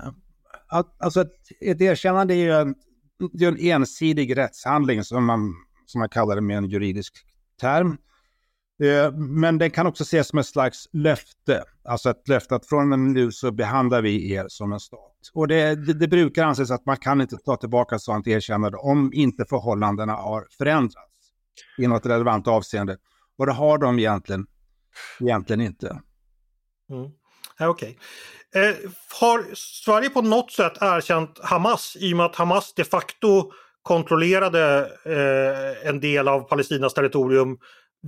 alltså 0.71 1.21
ett, 1.21 1.31
ett 1.61 1.81
erkännande 1.81 2.33
är 2.33 2.37
ju 2.37 2.51
en, 2.51 2.75
det 3.33 3.45
är 3.45 3.47
en 3.47 3.59
ensidig 3.59 4.37
rättshandling 4.37 5.03
som 5.03 5.25
man, 5.25 5.53
som 5.85 5.99
man 5.99 6.09
kallar 6.09 6.35
det 6.35 6.41
med 6.41 6.57
en 6.57 6.69
juridisk 6.69 7.25
term. 7.61 7.97
Eh, 8.83 9.11
men 9.13 9.57
den 9.57 9.71
kan 9.71 9.87
också 9.87 10.03
ses 10.03 10.27
som 10.27 10.39
ett 10.39 10.45
slags 10.45 10.87
löfte, 10.93 11.63
alltså 11.83 12.09
ett 12.09 12.27
löfte 12.27 12.55
att 12.55 12.65
från 12.65 12.81
och 12.93 12.99
med 12.99 12.99
nu 12.99 13.31
så 13.31 13.51
behandlar 13.51 14.01
vi 14.01 14.33
er 14.33 14.45
som 14.47 14.73
en 14.73 14.79
stat. 14.79 15.17
Och 15.33 15.47
det, 15.47 15.75
det, 15.75 15.93
det 15.93 16.07
brukar 16.07 16.45
anses 16.45 16.71
att 16.71 16.85
man 16.85 16.97
kan 16.97 17.21
inte 17.21 17.37
ta 17.37 17.55
tillbaka 17.55 17.95
ett 17.95 18.01
sådant 18.01 18.27
erkännande 18.27 18.77
om 18.77 19.13
inte 19.13 19.45
förhållandena 19.45 20.13
har 20.13 20.47
förändrats 20.57 21.31
i 21.77 21.87
något 21.87 22.05
relevant 22.05 22.47
avseende. 22.47 22.97
Och 23.37 23.45
det 23.45 23.51
har 23.51 23.77
de 23.77 23.99
egentligen, 23.99 24.47
egentligen 25.19 25.61
inte. 25.61 26.01
Mm. 26.89 27.11
Okej. 27.59 27.67
Okay. 27.69 27.95
Eh, 28.55 28.75
har 29.19 29.55
Sverige 29.55 30.09
på 30.09 30.21
något 30.21 30.51
sätt 30.51 30.73
erkänt 30.81 31.39
Hamas 31.43 31.97
i 31.99 32.13
och 32.13 32.17
med 32.17 32.25
att 32.25 32.35
Hamas 32.35 32.73
de 32.73 32.83
facto 32.83 33.51
kontrollerade 33.81 34.91
eh, 35.05 35.87
en 35.87 35.99
del 35.99 36.27
av 36.27 36.39
Palestinas 36.41 36.93
territorium 36.93 37.57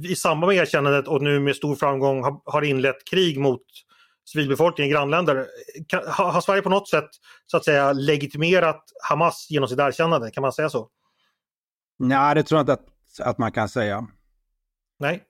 i 0.06 0.16
samband 0.16 0.48
med 0.54 0.58
erkännandet 0.58 1.08
och 1.08 1.22
nu 1.22 1.40
med 1.40 1.56
stor 1.56 1.76
framgång 1.76 2.24
har, 2.24 2.42
har 2.46 2.62
inlett 2.62 3.06
krig 3.10 3.40
mot 3.40 3.62
civilbefolkningen 4.30 4.90
i 4.90 4.94
grannländer. 4.94 5.48
Kan, 5.88 6.04
har, 6.08 6.32
har 6.32 6.42
Sverige 6.42 6.62
på 6.62 6.70
något 6.70 6.90
sätt 6.90 7.10
så 7.46 7.58
att 7.58 7.66
säga 7.66 7.94
legitimerat 7.94 8.84
Hamas 9.10 9.48
genom 9.50 9.70
sitt 9.70 9.80
erkännande? 9.80 10.32
Kan 10.32 10.42
man 10.42 10.54
säga 10.54 10.70
så? 10.70 10.90
Nej, 12.00 12.36
det 12.36 12.44
tror 12.44 12.58
jag 12.58 12.64
inte 12.64 12.74
att, 12.74 13.28
att 13.28 13.38
man 13.38 13.52
kan 13.52 13.70
säga. 13.70 14.08
Nej. 15.04 15.24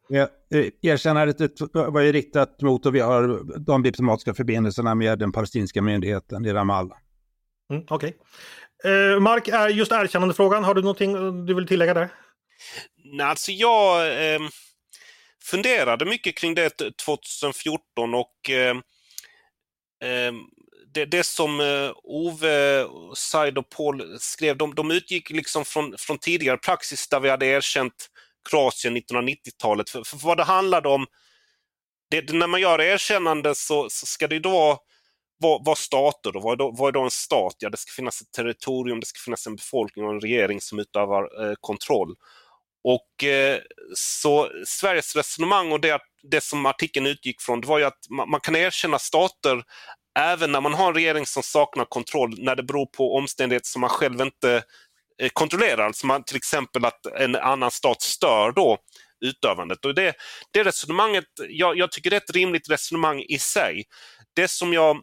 Erkännandet 0.81 1.61
var 1.73 2.01
ju 2.01 2.11
riktat 2.11 2.61
mot 2.61 2.85
och 2.85 2.95
vi 2.95 2.99
har 2.99 3.41
de 3.65 3.83
diplomatiska 3.83 4.33
förbindelserna 4.33 4.95
med 4.95 5.19
den 5.19 5.31
palestinska 5.31 5.81
myndigheten 5.81 6.45
i 6.45 6.53
Ramallah. 6.53 6.97
Mm, 7.71 7.83
Okej. 7.89 8.17
Okay. 8.79 8.91
Eh, 8.93 9.19
Mark, 9.19 9.47
är 9.47 9.69
just 9.69 9.91
erkännandefrågan, 9.91 10.63
har 10.63 10.73
du 10.73 10.81
någonting 10.81 11.45
du 11.45 11.53
vill 11.53 11.67
tillägga 11.67 11.93
där? 11.93 12.09
Nej, 13.03 13.25
alltså 13.25 13.51
jag 13.51 14.07
eh, 14.07 14.39
funderade 15.43 16.05
mycket 16.05 16.37
kring 16.37 16.55
det 16.55 16.77
2014 17.05 18.13
och 18.13 18.49
eh, 18.49 18.75
det, 20.93 21.05
det, 21.05 21.25
som 21.25 21.59
eh, 21.59 21.91
Ove, 22.03 22.85
Said 23.15 23.57
och 23.57 23.69
Paul 23.69 24.19
skrev, 24.19 24.57
de, 24.57 24.75
de 24.75 24.91
utgick 24.91 25.29
liksom 25.29 25.65
från, 25.65 25.95
från 25.97 26.17
tidigare 26.17 26.57
praxis 26.57 27.07
där 27.07 27.19
vi 27.19 27.29
hade 27.29 27.45
erkänt 27.45 28.09
Kroatien 28.49 28.97
1990-talet. 28.97 29.89
För, 29.89 30.03
för, 30.03 30.17
vad 30.17 30.37
det 30.37 30.43
handlade 30.43 30.89
om, 30.89 31.05
det, 32.09 32.33
när 32.33 32.47
man 32.47 32.61
gör 32.61 32.81
erkännande 32.81 33.55
så, 33.55 33.89
så 33.89 34.05
ska 34.05 34.27
det 34.27 34.39
då 34.39 34.49
vara 34.49 34.77
vad, 35.37 35.65
vad 35.65 35.77
stater 35.77 36.31
då? 36.31 36.39
Vad 36.39 36.53
är 36.53 36.57
då, 36.57 36.71
vad 36.71 36.87
är 36.87 36.91
då 36.91 37.03
en 37.03 37.11
stat? 37.11 37.55
Ja, 37.59 37.69
det 37.69 37.77
ska 37.77 37.91
finnas 37.95 38.21
ett 38.21 38.31
territorium, 38.31 38.99
det 38.99 39.05
ska 39.05 39.19
finnas 39.25 39.47
en 39.47 39.55
befolkning 39.55 40.05
och 40.05 40.13
en 40.13 40.21
regering 40.21 40.61
som 40.61 40.79
utövar 40.79 41.45
eh, 41.45 41.53
kontroll. 41.59 42.15
Och 42.83 43.23
eh, 43.23 43.59
så 43.95 44.49
Sveriges 44.65 45.15
resonemang 45.15 45.71
och 45.71 45.81
det, 45.81 45.99
det 46.23 46.43
som 46.43 46.65
artikeln 46.65 47.05
utgick 47.05 47.41
från, 47.41 47.61
det 47.61 47.67
var 47.67 47.79
ju 47.79 47.85
att 47.85 48.09
man, 48.09 48.29
man, 48.29 48.39
kan 48.39 48.55
erkänna 48.55 48.99
stater 48.99 49.63
även 50.19 50.51
när 50.51 50.61
man 50.61 50.73
har 50.73 50.87
en 50.87 50.93
regering 50.93 51.25
som 51.25 51.43
saknar 51.43 51.85
kontroll, 51.85 52.35
när 52.37 52.55
det 52.55 52.63
beror 52.63 52.85
på 52.85 53.15
omständigheter 53.15 53.67
som 53.67 53.81
man 53.81 53.89
själv 53.89 54.21
inte 54.21 54.63
Eh, 55.21 55.29
kontrollerar. 55.33 55.85
Alltså 55.85 56.07
man, 56.07 56.23
till 56.23 56.35
exempel 56.35 56.85
att 56.85 57.05
en 57.05 57.35
annan 57.35 57.71
stat 57.71 58.01
stör 58.01 58.51
då 58.51 58.77
utövandet. 59.25 59.85
Och 59.85 59.95
det, 59.95 60.15
det 60.51 60.63
resonemanget, 60.63 61.25
jag, 61.49 61.77
jag 61.77 61.91
tycker 61.91 62.09
det 62.09 62.15
är 62.15 62.21
ett 62.21 62.35
rimligt 62.35 62.69
resonemang 62.69 63.21
i 63.21 63.39
sig. 63.39 63.83
Det 64.35 64.47
som 64.47 64.73
jag 64.73 65.01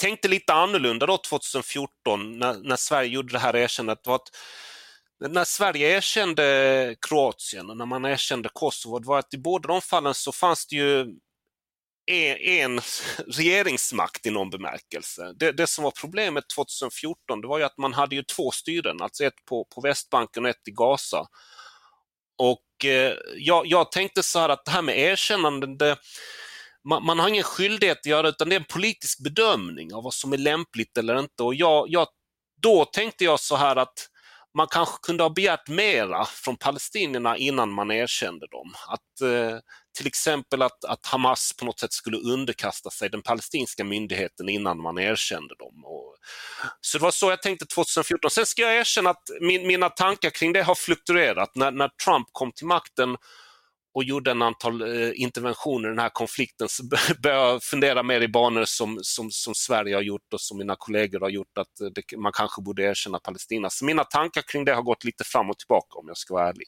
tänkte 0.00 0.28
lite 0.28 0.52
annorlunda 0.52 1.06
då 1.06 1.18
2014 1.18 2.38
när, 2.38 2.68
när 2.68 2.76
Sverige 2.76 3.08
gjorde 3.08 3.32
det 3.32 3.38
här 3.38 3.56
erkännandet 3.56 4.06
var 4.06 4.14
att 4.14 4.30
när 5.28 5.44
Sverige 5.44 5.96
erkände 5.96 6.96
Kroatien 7.08 7.70
och 7.70 7.76
när 7.76 7.86
man 7.86 8.04
erkände 8.04 8.48
Kosovo, 8.52 8.98
det 8.98 9.08
var 9.08 9.18
att 9.18 9.34
i 9.34 9.38
båda 9.38 9.68
de 9.68 9.82
fallen 9.82 10.14
så 10.14 10.32
fanns 10.32 10.66
det 10.66 10.76
ju 10.76 11.06
en 12.08 12.80
regeringsmakt 13.26 14.26
i 14.26 14.30
någon 14.30 14.50
bemärkelse. 14.50 15.32
Det, 15.36 15.52
det, 15.52 15.66
som 15.66 15.84
var 15.84 15.90
problemet 15.90 16.44
2014 16.54 17.40
det 17.40 17.48
var 17.48 17.58
ju 17.58 17.64
att 17.64 17.78
man 17.78 17.94
hade 17.94 18.14
ju 18.14 18.22
två 18.22 18.50
styren, 18.50 19.02
alltså 19.02 19.24
ett 19.24 19.44
på, 19.48 19.64
på 19.74 19.80
Västbanken 19.80 20.44
och 20.44 20.50
ett 20.50 20.68
i 20.68 20.70
Gaza. 20.70 21.26
Och 22.38 22.84
eh, 22.84 23.14
jag, 23.36 23.66
jag, 23.66 23.92
tänkte 23.92 24.22
så 24.22 24.38
här 24.38 24.48
att 24.48 24.64
det 24.64 24.70
här 24.70 24.82
med 24.82 24.98
erkännande, 24.98 25.66
det, 25.66 25.96
man, 26.84 27.04
man, 27.04 27.18
har 27.18 27.28
ingen 27.28 27.42
skyldighet 27.42 27.98
att 27.98 28.06
göra 28.06 28.22
det 28.22 28.28
utan 28.28 28.48
det 28.48 28.54
är 28.54 28.60
en 28.60 28.64
politisk 28.64 29.22
bedömning 29.22 29.94
av 29.94 30.04
vad 30.04 30.14
som 30.14 30.32
är 30.32 30.38
lämpligt 30.38 30.98
eller 30.98 31.18
inte. 31.18 31.42
Och 31.42 31.54
jag, 31.54 31.86
jag, 31.88 32.08
då 32.62 32.84
tänkte 32.84 33.24
jag 33.24 33.40
så 33.40 33.56
här 33.56 33.76
att 33.76 34.08
man 34.54 34.66
kanske 34.70 34.96
kunde 35.02 35.22
ha 35.22 35.30
begärt 35.30 35.68
mera 35.68 36.24
från 36.24 36.56
palestinierna 36.56 37.36
innan 37.36 37.70
man 37.72 37.90
erkände 37.90 38.46
dem. 38.46 38.74
Att, 38.88 39.20
eh, 39.20 39.58
till 39.96 40.06
exempel 40.06 40.62
att, 40.62 40.84
att, 40.84 41.06
Hamas 41.06 41.52
på 41.58 41.64
något 41.64 41.80
sätt 41.80 41.92
skulle 41.92 42.16
underkasta 42.16 42.90
sig 42.90 43.10
den 43.10 43.22
palestinska 43.22 43.84
myndigheten 43.84 44.48
innan 44.48 44.80
man 44.82 44.98
erkände 44.98 45.54
dem. 45.58 45.84
Och, 45.84 46.16
så 46.80 46.98
det 46.98 47.02
var 47.02 47.10
så 47.10 47.30
jag 47.30 47.42
tänkte 47.42 47.66
2014. 47.66 48.30
Sen 48.30 48.46
ska 48.46 48.62
jag 48.62 48.76
erkänna 48.76 49.10
att 49.10 49.30
min, 49.40 49.66
mina 49.66 49.88
tankar 49.88 50.30
kring 50.30 50.52
det 50.52 50.62
har 50.62 50.74
fluktuerat. 50.74 51.50
När, 51.54 51.70
när 51.70 51.88
Trump 51.88 52.28
kom 52.32 52.52
till 52.52 52.66
makten 52.66 53.16
och 53.98 54.04
gjorde 54.04 54.30
en 54.30 54.42
antal 54.42 54.82
eh, 54.82 55.10
interventioner 55.14 55.88
i 55.88 55.90
den 55.90 55.98
här 55.98 56.08
konflikten 56.08 56.68
så 56.68 56.82
började 57.22 57.28
jag 57.28 57.62
fundera 57.62 58.02
mer 58.02 58.20
i 58.20 58.28
banor 58.28 58.64
som, 58.64 58.98
som, 59.02 59.30
som 59.30 59.54
Sverige 59.54 59.94
har 59.94 60.02
gjort 60.02 60.32
och 60.34 60.40
som 60.40 60.58
mina 60.58 60.76
kollegor 60.78 61.20
har 61.20 61.28
gjort, 61.28 61.58
att 61.58 61.80
eh, 61.80 61.86
det, 61.86 62.16
man 62.16 62.32
kanske 62.32 62.62
borde 62.62 62.82
erkänna 62.82 63.18
Palestina. 63.18 63.70
Så 63.70 63.84
mina 63.84 64.04
tankar 64.04 64.42
kring 64.42 64.64
det 64.64 64.74
har 64.74 64.82
gått 64.82 65.04
lite 65.04 65.24
fram 65.24 65.50
och 65.50 65.58
tillbaka 65.58 65.98
om 65.98 66.04
jag 66.08 66.16
ska 66.16 66.34
vara 66.34 66.48
ärlig. 66.48 66.66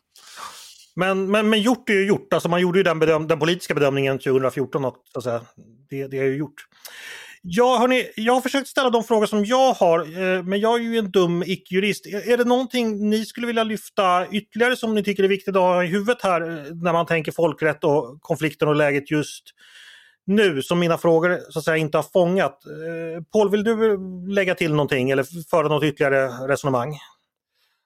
Men, 0.97 1.31
men, 1.31 1.51
men 1.51 1.62
gjort 1.62 1.91
är 1.91 1.95
ju 1.95 2.07
gjort, 2.07 2.33
alltså 2.33 2.49
man 2.49 2.61
gjorde 2.61 2.78
ju 2.78 2.83
den, 2.83 2.99
bedöm 2.99 3.28
den 3.28 3.39
politiska 3.39 3.74
bedömningen 3.74 4.18
2014 4.18 4.85
och 4.85 4.97
så 5.12 5.18
att 5.18 5.24
säga, 5.24 5.41
det, 5.91 6.07
det 6.07 6.18
är 6.18 6.24
ju 6.24 6.37
gjort. 6.37 6.66
Ja, 7.43 7.78
hörni, 7.78 8.11
jag 8.16 8.34
har 8.34 8.41
försökt 8.41 8.68
ställa 8.68 8.91
de 8.91 9.05
frågor 9.05 9.26
som 9.26 9.45
jag 9.45 9.72
har, 9.72 10.01
eh, 10.01 10.43
men 10.43 10.61
jag 10.61 10.80
är 10.80 10.84
ju 10.84 10.99
en 10.99 11.11
dum 11.11 11.43
icke-jurist. 11.43 12.07
Är 12.07 12.36
det 12.36 12.45
någonting 12.45 13.11
ni 13.11 13.24
skulle 13.24 13.47
vilja 13.47 13.64
lyfta 13.64 14.26
ytterligare 14.30 14.76
som 14.76 14.95
ni 14.95 15.05
tycker 15.05 15.24
är 15.24 15.28
viktigt 15.28 15.57
att 15.57 15.62
ha 15.62 15.84
i 15.84 15.86
huvudet 15.86 16.22
här 16.22 16.41
eh, 16.41 16.74
när 16.74 16.93
man 16.93 17.07
tänker 17.07 17.32
folkrätt 17.32 17.84
och 17.84 18.22
konflikten 18.22 18.68
och 18.68 18.76
läget 18.76 19.11
just 19.11 19.45
nu 20.26 20.62
som 20.62 20.78
mina 20.78 20.99
frågor 20.99 21.38
så 21.51 21.59
att 21.59 21.64
säga 21.64 21.76
inte 21.76 21.99
har 21.99 22.03
fångat? 22.03 22.64
Eh, 22.66 23.22
Paul, 23.32 23.51
vill 23.51 23.64
du 23.64 23.93
eh, 23.93 23.99
lägga 24.28 24.55
till 24.55 24.70
någonting 24.70 25.11
eller 25.11 25.49
föra 25.51 25.68
något 25.68 25.84
ytterligare 25.84 26.28
resonemang? 26.49 26.99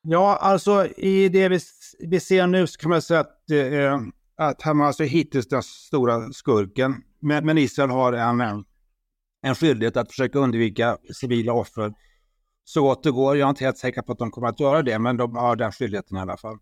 Ja, 0.03 0.37
alltså 0.37 0.87
i 0.87 1.29
det 1.29 1.49
vi, 1.49 1.61
vi 1.99 2.21
ser 2.21 2.47
nu 2.47 2.67
så 2.67 2.79
kan 2.79 2.91
man 2.91 3.03
säga 3.03 3.21
att, 3.21 3.51
eh, 3.51 4.01
att 4.37 4.63
Hamas 4.63 5.01
är 5.01 5.05
hittills 5.05 5.49
den 5.49 5.63
stora 5.63 6.33
skurken. 6.33 6.95
Men, 7.21 7.47
men 7.47 7.59
Israel 7.59 7.91
har 7.91 8.13
en 8.13 8.65
en 9.45 9.55
skyldighet 9.55 9.97
att 9.97 10.09
försöka 10.09 10.39
undvika 10.39 10.97
civila 11.21 11.53
offer 11.53 11.95
så 12.65 12.83
gott 12.83 13.03
det 13.03 13.11
går. 13.11 13.37
Jag 13.37 13.47
är 13.47 13.51
inte 13.51 13.65
helt 13.65 13.79
säker 13.79 14.03
på 14.03 14.13
att 14.13 14.19
de 14.19 14.31
kommer 14.31 14.49
att 14.49 14.61
göra 14.61 14.83
det, 14.83 14.99
men 14.99 15.17
de 15.17 15.37
har 15.37 15.57
den 15.57 15.73
skyldigheten 15.73 16.17
i 16.17 16.21
alla 16.21 16.37
fall. 16.37 16.57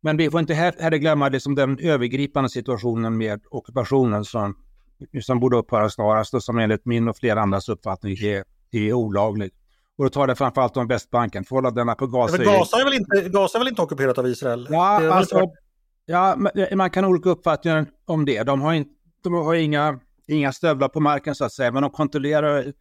Men 0.00 0.16
vi 0.16 0.30
får 0.30 0.40
inte 0.40 0.54
heller 0.54 0.96
glömma 0.96 1.30
det 1.30 1.40
som 1.40 1.54
den 1.54 1.78
övergripande 1.78 2.50
situationen 2.50 3.16
med 3.16 3.40
ockupationen 3.50 4.24
som, 4.24 4.56
som 5.22 5.40
borde 5.40 5.56
upphöra 5.56 5.90
snarast 5.90 6.34
och 6.34 6.42
som 6.42 6.58
enligt 6.58 6.84
min 6.84 7.08
och 7.08 7.16
flera 7.16 7.40
andras 7.40 7.68
uppfattning 7.68 8.12
är, 8.12 8.44
är 8.70 8.92
olaglig. 8.92 9.50
Och 9.96 10.04
då 10.04 10.10
tar 10.10 10.26
det 10.26 10.34
framförallt 10.34 10.76
om 10.76 10.86
Västbanken. 10.86 11.44
Förhållandena 11.44 11.94
på 11.94 12.06
Gaza, 12.06 12.36
men 12.36 12.46
Gaza, 12.46 12.80
är 12.80 12.84
väl 12.84 12.94
inte, 12.94 13.28
Gaza 13.28 13.58
är 13.58 13.60
väl 13.60 13.68
inte 13.68 13.82
ockuperat 13.82 14.18
av 14.18 14.26
Israel? 14.26 14.66
Ja, 14.70 15.12
alltså, 15.12 15.50
ja 16.06 16.36
man 16.74 16.90
kan 16.90 17.04
ha 17.04 17.10
olika 17.10 17.30
uppfattningar 17.30 17.86
om 18.04 18.24
det. 18.24 18.42
De 18.42 18.60
har, 18.60 18.72
in, 18.72 18.86
de 19.22 19.32
har 19.32 19.54
inga 19.54 20.00
inga 20.28 20.52
stövlar 20.52 20.88
på 20.88 21.00
marken 21.00 21.34
så 21.34 21.44
att 21.44 21.52
säga, 21.52 21.72
men 21.72 21.82
de 21.82 21.90
kontrollerar 21.90 22.62
i 22.68 22.72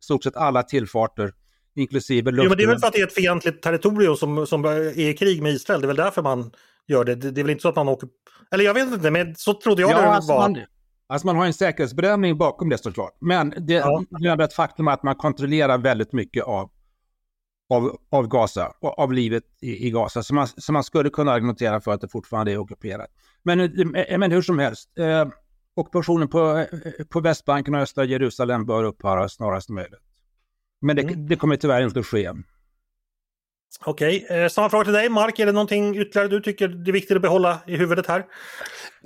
stort 0.00 0.24
sett 0.24 0.36
alla 0.36 0.62
tillfarter, 0.62 1.32
inklusive 1.76 2.30
luften. 2.30 2.44
Jo, 2.44 2.48
men 2.48 2.58
det 2.58 2.64
är 2.64 2.68
väl 2.68 2.78
för 2.78 2.86
att 2.86 2.92
det 2.92 3.00
är 3.00 3.06
ett 3.06 3.14
fientligt 3.14 3.62
territorium 3.62 4.16
som, 4.16 4.46
som 4.46 4.64
är 4.64 4.98
i 4.98 5.14
krig 5.14 5.42
med 5.42 5.52
Israel, 5.52 5.80
det 5.80 5.84
är 5.84 5.88
väl 5.88 5.96
därför 5.96 6.22
man 6.22 6.50
gör 6.86 7.04
det. 7.04 7.14
Det 7.14 7.40
är 7.40 7.44
väl 7.44 7.50
inte 7.50 7.62
så 7.62 7.68
att 7.68 7.76
man 7.76 7.88
åker... 7.88 8.08
Eller 8.50 8.64
jag 8.64 8.74
vet 8.74 8.92
inte, 8.92 9.10
men 9.10 9.34
så 9.36 9.54
trodde 9.54 9.82
jag 9.82 9.90
ja, 9.90 10.00
det 10.00 10.08
alltså 10.08 10.32
var. 10.32 10.48
Man, 10.48 10.58
alltså 11.06 11.26
man 11.26 11.36
har 11.36 11.46
en 11.46 11.54
säkerhetsbedömning 11.54 12.38
bakom 12.38 12.68
det 12.68 12.78
såklart, 12.78 13.16
men 13.20 13.54
det, 13.56 13.74
ja. 13.74 14.04
är 14.24 14.40
ett 14.40 14.54
faktum 14.54 14.88
att 14.88 15.02
man 15.02 15.14
kontrollerar 15.14 15.78
väldigt 15.78 16.12
mycket 16.12 16.44
av 16.44 16.70
av, 17.70 17.96
av 18.10 18.28
Gaza, 18.28 18.72
av 18.80 19.12
livet 19.12 19.44
i, 19.60 19.86
i 19.86 19.90
Gaza. 19.90 20.22
Så 20.22 20.34
man, 20.34 20.48
så 20.56 20.72
man 20.72 20.84
skulle 20.84 21.10
kunna 21.10 21.32
argumentera 21.32 21.80
för 21.80 21.92
att 21.92 22.00
det 22.00 22.08
fortfarande 22.08 22.52
är 22.52 22.58
ockuperat. 22.58 23.10
Men, 23.42 23.58
men 24.18 24.32
hur 24.32 24.42
som 24.42 24.58
helst, 24.58 24.98
eh, 24.98 25.28
ockupationen 25.74 26.28
på, 26.28 26.58
eh, 26.58 27.04
på 27.04 27.20
Västbanken 27.20 27.74
och 27.74 27.80
östra 27.80 28.04
Jerusalem 28.04 28.66
bör 28.66 28.84
upphöra 28.84 29.28
snarast 29.28 29.68
möjligt. 29.68 30.00
Men 30.80 30.96
det, 30.96 31.02
mm. 31.02 31.26
det 31.26 31.36
kommer 31.36 31.56
tyvärr 31.56 31.82
inte 31.82 32.00
att 32.00 32.06
ske. 32.06 32.30
Okej, 33.80 34.24
okay. 34.24 34.38
eh, 34.38 34.48
samma 34.48 34.70
fråga 34.70 34.84
till 34.84 34.92
dig 34.92 35.08
Mark. 35.08 35.38
Är 35.38 35.46
det 35.46 35.52
någonting 35.52 35.96
ytterligare 35.96 36.28
du 36.28 36.40
tycker 36.40 36.68
det 36.68 36.90
är 36.90 36.92
viktigt 36.92 37.16
att 37.16 37.22
behålla 37.22 37.60
i 37.66 37.76
huvudet 37.76 38.06
här? 38.06 38.24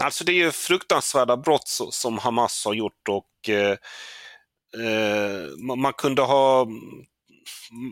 Alltså 0.03 0.25
det 0.25 0.33
är 0.33 0.45
ju 0.45 0.51
fruktansvärda 0.51 1.37
brott 1.37 1.69
som 1.91 2.19
Hamas 2.19 2.65
har 2.65 2.75
gjort 2.75 3.09
och 3.09 3.49
eh, 3.49 3.77
eh, 4.85 5.77
man 5.77 5.93
kunde 5.93 6.23
ha 6.23 6.67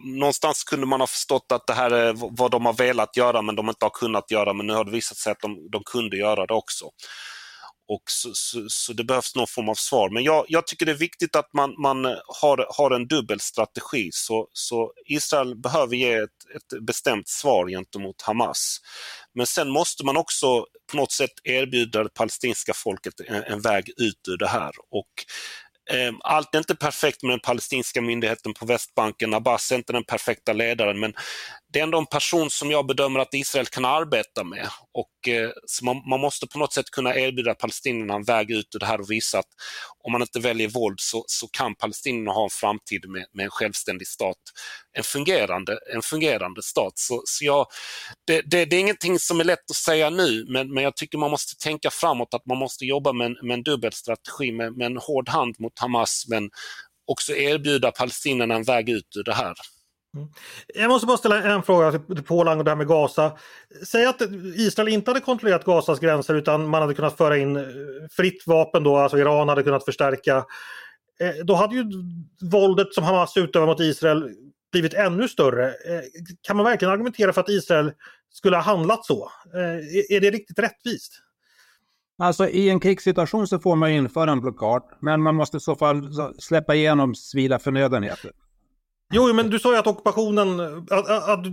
någonstans 0.04 0.64
kunde 0.64 0.86
man 0.86 1.00
ha 1.00 1.06
förstått 1.06 1.52
att 1.52 1.66
det 1.66 1.72
här 1.72 1.90
är 1.90 2.14
vad 2.38 2.50
de 2.50 2.66
har 2.66 2.72
velat 2.72 3.16
göra 3.16 3.42
men 3.42 3.56
de 3.56 3.68
inte 3.68 3.84
har 3.84 3.90
kunnat 3.90 4.30
göra 4.30 4.52
men 4.52 4.66
nu 4.66 4.72
har 4.72 4.84
det 4.84 4.90
visat 4.90 5.16
sig 5.16 5.32
att 5.32 5.40
de, 5.40 5.70
de 5.70 5.82
kunde 5.84 6.16
göra 6.16 6.46
det 6.46 6.54
också. 6.54 6.90
Och 7.88 8.02
så, 8.10 8.30
så, 8.34 8.66
så, 8.68 8.92
det 8.92 9.04
behövs 9.04 9.34
någon 9.34 9.46
form 9.46 9.68
av 9.68 9.74
svar. 9.74 10.10
Men 10.10 10.24
jag, 10.24 10.44
jag 10.48 10.66
tycker 10.66 10.86
det 10.86 10.92
är 10.92 10.96
viktigt 10.96 11.36
att 11.36 11.52
man, 11.52 11.74
man 11.78 12.04
har, 12.40 12.66
har 12.76 12.90
en 12.90 13.08
dubbel 13.08 13.40
strategi. 13.40 14.10
Så, 14.12 14.48
så 14.52 14.92
Israel 15.06 15.56
behöver 15.56 15.96
ge 15.96 16.14
ett, 16.14 16.30
ett 16.56 16.84
bestämt 16.86 17.28
svar 17.28 17.68
gentemot 17.68 18.22
Hamas. 18.22 18.80
Men 19.34 19.46
sen 19.46 19.70
måste 19.70 20.04
man 20.04 20.16
också 20.16 20.66
på 20.90 20.96
något 20.96 21.12
sätt 21.12 21.30
erbjuda 21.44 22.02
det 22.02 22.14
palestinska 22.14 22.72
folket 22.74 23.20
en, 23.20 23.42
en 23.42 23.60
väg 23.60 23.90
ut 23.96 24.28
ur 24.28 24.36
det 24.36 24.48
här. 24.48 24.72
Och 24.90 25.12
Ehm, 25.90 26.16
allt 26.20 26.54
är 26.54 26.58
inte 26.58 26.74
perfekt 26.74 27.22
med 27.22 27.32
den 27.32 27.40
palestinska 27.40 28.00
myndigheten 28.00 28.54
på 28.54 28.66
Västbanken. 28.66 29.34
Abbas 29.34 29.72
är 29.72 29.76
inte 29.76 29.92
den 29.92 30.04
perfekta 30.04 30.52
ledaren 30.52 31.00
men 31.00 31.14
det 31.72 31.78
är 31.80 31.82
ändå 31.82 31.98
en 31.98 32.06
person 32.06 32.50
som 32.50 32.70
jag 32.70 32.86
bedömer 32.86 33.20
att 33.20 33.34
Israel 33.34 33.66
kan 33.66 33.84
arbeta 33.84 34.44
med. 34.44 34.68
Och, 34.94 35.28
eh, 35.28 35.50
så 35.66 35.84
man, 35.84 36.02
man, 36.08 36.20
måste 36.20 36.46
på 36.46 36.58
något 36.58 36.72
sätt 36.72 36.90
kunna 36.90 37.14
erbjuda 37.14 37.54
palestinierna 37.54 38.14
en 38.14 38.24
väg 38.24 38.50
ut 38.50 38.74
ur 38.74 38.78
det 38.78 38.86
här 38.86 39.00
och 39.00 39.10
visa 39.10 39.38
att 39.38 39.48
om 40.04 40.12
man 40.12 40.22
inte 40.22 40.40
väljer 40.40 40.68
våld 40.68 41.00
så, 41.00 41.24
så 41.26 41.48
kan 41.48 41.74
palestinierna 41.74 42.32
ha 42.32 42.44
en 42.44 42.50
framtid 42.50 43.08
med, 43.08 43.26
med, 43.32 43.44
en 43.44 43.50
självständig 43.50 44.08
stat. 44.08 44.36
En 44.92 45.04
fungerande, 45.04 45.78
en 45.94 46.02
fungerande 46.02 46.62
stat. 46.62 46.92
Så, 46.94 47.22
så 47.24 47.44
jag, 47.44 47.66
det, 48.26 48.42
det, 48.42 48.64
det, 48.64 48.76
är 48.76 48.80
ingenting 48.80 49.18
som 49.18 49.40
är 49.40 49.44
lätt 49.44 49.70
att 49.70 49.76
säga 49.76 50.10
nu 50.10 50.46
men, 50.48 50.74
men 50.74 50.84
jag 50.84 50.96
tycker 50.96 51.18
man 51.18 51.30
måste 51.30 51.64
tänka 51.64 51.90
framåt 51.90 52.34
att 52.34 52.46
man 52.46 52.58
måste 52.58 52.84
jobba 52.84 53.12
med 53.12 53.26
en, 53.26 53.36
med 53.42 53.54
en 53.54 53.62
dubbel 53.62 53.92
strategi 53.92 54.52
med, 54.52 54.76
med 54.76 54.86
en 54.86 54.96
hård 54.96 55.28
hand 55.28 55.54
mot 55.58 55.75
Hamas 55.80 56.26
men 56.28 56.50
också 57.06 57.32
erbjuda 57.32 57.90
palestinierna 57.90 58.54
en 58.54 58.62
väg 58.62 58.88
ut 58.88 59.16
ur 59.16 59.24
det 59.24 59.34
här. 59.34 59.54
Mm. 60.16 60.28
Jag 60.74 60.88
måste 60.88 61.06
bara 61.06 61.16
ställa 61.16 61.42
en 61.42 61.62
fråga 61.62 61.92
till 61.92 62.22
Paul 62.22 62.48
angående 62.48 62.64
det 62.64 62.70
här 62.70 62.76
med 62.76 62.88
Gaza. 62.88 63.38
Säg 63.86 64.06
att 64.06 64.22
Israel 64.56 64.88
inte 64.88 65.10
hade 65.10 65.20
kontrollerat 65.20 65.64
Gazas 65.64 66.00
gränser 66.00 66.34
utan 66.34 66.68
man 66.68 66.82
hade 66.82 66.94
kunnat 66.94 67.16
föra 67.16 67.36
in 67.36 67.56
eh, 67.56 67.62
fritt 68.10 68.42
vapen 68.46 68.84
då, 68.84 68.96
alltså 68.96 69.18
Iran 69.18 69.48
hade 69.48 69.62
kunnat 69.62 69.84
förstärka. 69.84 70.36
Eh, 71.20 71.44
då 71.44 71.54
hade 71.54 71.74
ju 71.74 71.84
våldet 72.50 72.94
som 72.94 73.04
Hamas 73.04 73.36
utövar 73.36 73.66
mot 73.66 73.80
Israel 73.80 74.30
blivit 74.72 74.94
ännu 74.94 75.28
större. 75.28 75.68
Eh, 75.68 76.02
kan 76.42 76.56
man 76.56 76.66
verkligen 76.66 76.92
argumentera 76.92 77.32
för 77.32 77.40
att 77.40 77.48
Israel 77.48 77.92
skulle 78.32 78.56
ha 78.56 78.62
handlat 78.62 79.04
så? 79.04 79.30
Är 80.08 80.20
det 80.20 80.30
riktigt 80.30 80.58
rättvist? 80.58 81.22
Alltså 82.18 82.48
i 82.48 82.70
en 82.70 82.80
krigssituation 82.80 83.46
så 83.46 83.58
får 83.58 83.76
man 83.76 83.90
införa 83.90 84.32
en 84.32 84.40
blockad, 84.40 84.82
men 85.00 85.22
man 85.22 85.34
måste 85.34 85.56
i 85.56 85.60
så 85.60 85.74
fall 85.74 86.10
släppa 86.38 86.74
igenom 86.74 87.14
civila 87.14 87.58
förnödenheter. 87.58 88.30
Jo, 89.12 89.32
men 89.32 89.50
du 89.50 89.58
sa 89.58 89.72
ju 89.72 89.78
att 89.78 89.86
ockupationen, 89.86 90.60
att, 90.90 91.28
att 91.28 91.44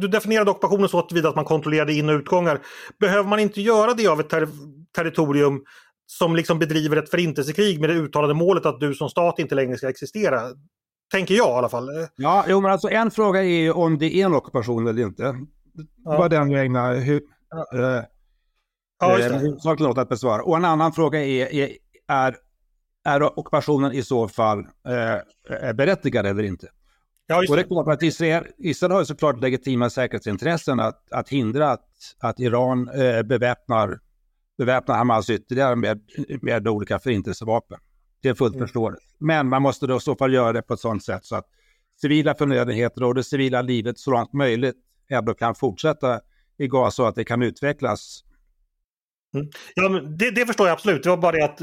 du 0.00 0.08
definierade 0.08 0.50
ockupationen 0.50 0.88
så 0.88 0.98
att, 0.98 1.24
att 1.24 1.36
man 1.36 1.44
kontrollerade 1.44 1.94
in 1.94 2.08
och 2.08 2.14
utgångar. 2.14 2.60
Behöver 3.00 3.28
man 3.28 3.38
inte 3.38 3.60
göra 3.60 3.94
det 3.94 4.06
av 4.06 4.20
ett 4.20 4.28
ter 4.28 4.48
territorium 4.96 5.64
som 6.06 6.36
liksom 6.36 6.58
bedriver 6.58 6.96
ett 6.96 7.10
förintelsekrig 7.10 7.80
med 7.80 7.90
det 7.90 7.94
uttalade 7.94 8.34
målet 8.34 8.66
att 8.66 8.80
du 8.80 8.94
som 8.94 9.08
stat 9.08 9.38
inte 9.38 9.54
längre 9.54 9.76
ska 9.76 9.88
existera? 9.88 10.40
Tänker 11.12 11.34
jag 11.34 11.48
i 11.48 11.52
alla 11.52 11.68
fall. 11.68 11.88
Ja, 12.16 12.44
jo, 12.48 12.60
men 12.60 12.70
alltså 12.70 12.88
en 12.88 13.10
fråga 13.10 13.42
är 13.42 13.60
ju 13.60 13.72
om 13.72 13.98
det 13.98 14.16
är 14.16 14.26
en 14.26 14.34
ockupation 14.34 14.86
eller 14.86 15.02
inte. 15.02 15.22
Ja. 16.04 16.18
Vad 16.18 16.30
den 16.30 16.54
ägnar 16.54 16.94
hur, 16.94 17.22
ja. 17.70 18.04
Eh, 19.02 19.08
ja, 19.64 19.76
eh, 19.80 19.98
att 19.98 20.08
besvara. 20.08 20.42
Och 20.42 20.56
en 20.56 20.64
annan 20.64 20.92
fråga 20.92 21.24
är, 21.24 21.54
är, 21.54 21.70
är, 22.08 22.36
är 23.04 23.38
ockupationen 23.38 23.92
i 23.92 24.02
så 24.02 24.28
fall 24.28 24.58
eh, 24.58 25.72
berättigad 25.72 26.26
eller 26.26 26.42
inte? 26.42 26.68
Ja, 27.26 27.38
och 27.48 27.56
det 27.56 27.62
är 27.62 27.66
klart 27.66 27.88
att 27.88 28.02
Israel, 28.02 28.44
Israel 28.58 28.92
har 28.92 29.04
såklart 29.04 29.40
legitima 29.40 29.90
säkerhetsintressen 29.90 30.80
att, 30.80 31.12
att 31.12 31.28
hindra 31.28 31.70
att, 31.70 31.88
att 32.20 32.40
Iran 32.40 32.88
eh, 32.88 33.22
beväpnar, 33.22 33.98
beväpnar 34.58 34.96
Hamas 34.96 35.30
ytterligare 35.30 35.76
med, 35.76 36.00
med 36.42 36.68
olika 36.68 36.98
förintelsevapen. 36.98 37.78
Det 38.22 38.28
är 38.28 38.34
fullt 38.34 38.54
mm. 38.54 38.66
förståeligt. 38.66 39.02
Men 39.18 39.48
man 39.48 39.62
måste 39.62 39.86
då 39.86 39.96
i 39.96 40.00
så 40.00 40.16
fall 40.16 40.34
göra 40.34 40.52
det 40.52 40.62
på 40.62 40.74
ett 40.74 40.80
sådant 40.80 41.04
sätt 41.04 41.24
så 41.24 41.36
att 41.36 41.46
civila 42.00 42.34
förnödenheter 42.34 43.02
och 43.02 43.14
det 43.14 43.24
civila 43.24 43.62
livet 43.62 43.98
så 43.98 44.10
långt 44.10 44.32
möjligt 44.32 44.76
ändå 45.08 45.34
kan 45.34 45.54
fortsätta 45.54 46.20
i 46.58 46.68
Gaza 46.68 47.02
och 47.02 47.08
att 47.08 47.14
det 47.14 47.24
kan 47.24 47.42
utvecklas 47.42 48.24
Mm. 49.34 49.48
Ja, 49.74 49.88
det, 49.88 50.30
det, 50.30 50.46
förstår 50.46 50.66
jag 50.66 50.74
absolut. 50.74 51.02
Det 51.02 51.08
var 51.08 51.16
bara 51.16 51.32
det 51.32 51.44
att 51.44 51.60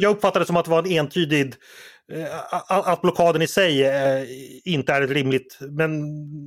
jag 0.00 0.10
uppfattade 0.10 0.42
det 0.42 0.46
som 0.46 0.56
att 0.56 0.64
det 0.64 0.70
var 0.70 0.78
en 0.78 0.92
entydig 0.92 1.54
eh, 2.12 2.88
att 2.88 3.02
blockaden 3.02 3.42
i 3.42 3.46
sig 3.46 3.84
eh, 3.84 4.24
inte 4.64 4.92
är 4.92 5.02
ett 5.02 5.10
rimligt, 5.10 5.58
men 5.60 5.90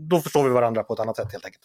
då 0.08 0.20
förstår 0.20 0.44
vi 0.44 0.50
varandra 0.50 0.84
på 0.84 0.94
ett 0.94 1.00
annat 1.00 1.16
sätt 1.16 1.32
helt 1.32 1.46
enkelt. 1.46 1.64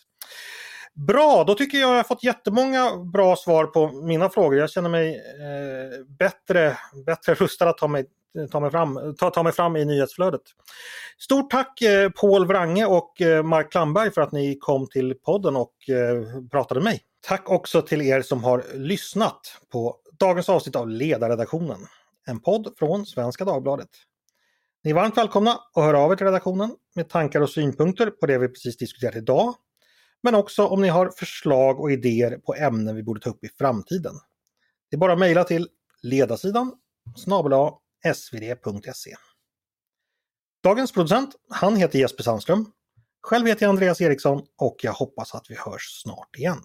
Bra, 0.94 1.44
då 1.44 1.54
tycker 1.54 1.78
jag 1.78 1.90
jag 1.90 1.96
har 1.96 2.02
fått 2.04 2.24
jättemånga 2.24 2.96
bra 2.96 3.36
svar 3.36 3.64
på 3.64 3.88
mina 3.88 4.28
frågor. 4.28 4.58
Jag 4.58 4.70
känner 4.70 4.88
mig 4.88 5.16
eh, 5.16 6.04
bättre, 6.18 6.76
bättre 7.06 7.34
rustad 7.34 7.68
att 7.68 7.78
ta 7.78 7.88
mig 7.88 8.06
ta 8.50 8.60
mig 8.60 8.70
fram, 8.70 9.14
ta, 9.18 9.30
ta 9.30 9.42
mig 9.42 9.52
fram 9.52 9.76
i 9.76 9.84
nyhetsflödet. 9.84 10.42
Stort 11.18 11.50
tack 11.50 11.82
eh, 11.82 12.10
Paul 12.10 12.46
Wrange 12.46 12.86
och 12.86 13.20
eh, 13.20 13.42
Mark 13.42 13.70
Klamberg 13.70 14.10
för 14.10 14.20
att 14.20 14.32
ni 14.32 14.58
kom 14.60 14.86
till 14.86 15.14
podden 15.14 15.56
och 15.56 15.88
eh, 15.88 16.42
pratade 16.50 16.80
med 16.80 16.84
mig. 16.84 17.02
Tack 17.20 17.50
också 17.50 17.82
till 17.82 18.02
er 18.02 18.22
som 18.22 18.44
har 18.44 18.64
lyssnat 18.74 19.40
på 19.72 19.96
dagens 20.18 20.48
avsnitt 20.48 20.76
av 20.76 20.88
Ledarredaktionen. 20.88 21.78
En 22.26 22.40
podd 22.40 22.74
från 22.78 23.06
Svenska 23.06 23.44
Dagbladet. 23.44 23.88
Ni 24.84 24.90
är 24.90 24.94
varmt 24.94 25.16
välkomna 25.16 25.60
att 25.74 25.84
höra 25.84 25.98
av 25.98 26.12
er 26.12 26.16
till 26.16 26.26
redaktionen 26.26 26.74
med 26.94 27.08
tankar 27.08 27.40
och 27.40 27.50
synpunkter 27.50 28.10
på 28.10 28.26
det 28.26 28.38
vi 28.38 28.48
precis 28.48 28.76
diskuterat 28.76 29.16
idag. 29.16 29.54
Men 30.22 30.34
också 30.34 30.66
om 30.66 30.82
ni 30.82 30.88
har 30.88 31.10
förslag 31.16 31.80
och 31.80 31.92
idéer 31.92 32.38
på 32.38 32.54
ämnen 32.54 32.96
vi 32.96 33.02
borde 33.02 33.20
ta 33.20 33.30
upp 33.30 33.44
i 33.44 33.48
framtiden. 33.58 34.14
Det 34.90 34.96
är 34.96 34.98
bara 34.98 35.12
att 35.12 35.18
mejla 35.18 35.44
till 35.44 35.68
ledarsidan 36.02 36.72
snabel 37.16 37.52
svd.se. 38.14 39.14
Dagens 40.62 40.92
producent, 40.92 41.34
han 41.50 41.76
heter 41.76 41.98
Jesper 41.98 42.22
Sandström. 42.22 42.72
Själv 43.22 43.46
heter 43.46 43.62
jag 43.62 43.70
Andreas 43.70 44.00
Eriksson 44.00 44.46
och 44.56 44.76
jag 44.82 44.92
hoppas 44.92 45.34
att 45.34 45.50
vi 45.50 45.54
hörs 45.54 46.02
snart 46.02 46.36
igen. 46.36 46.62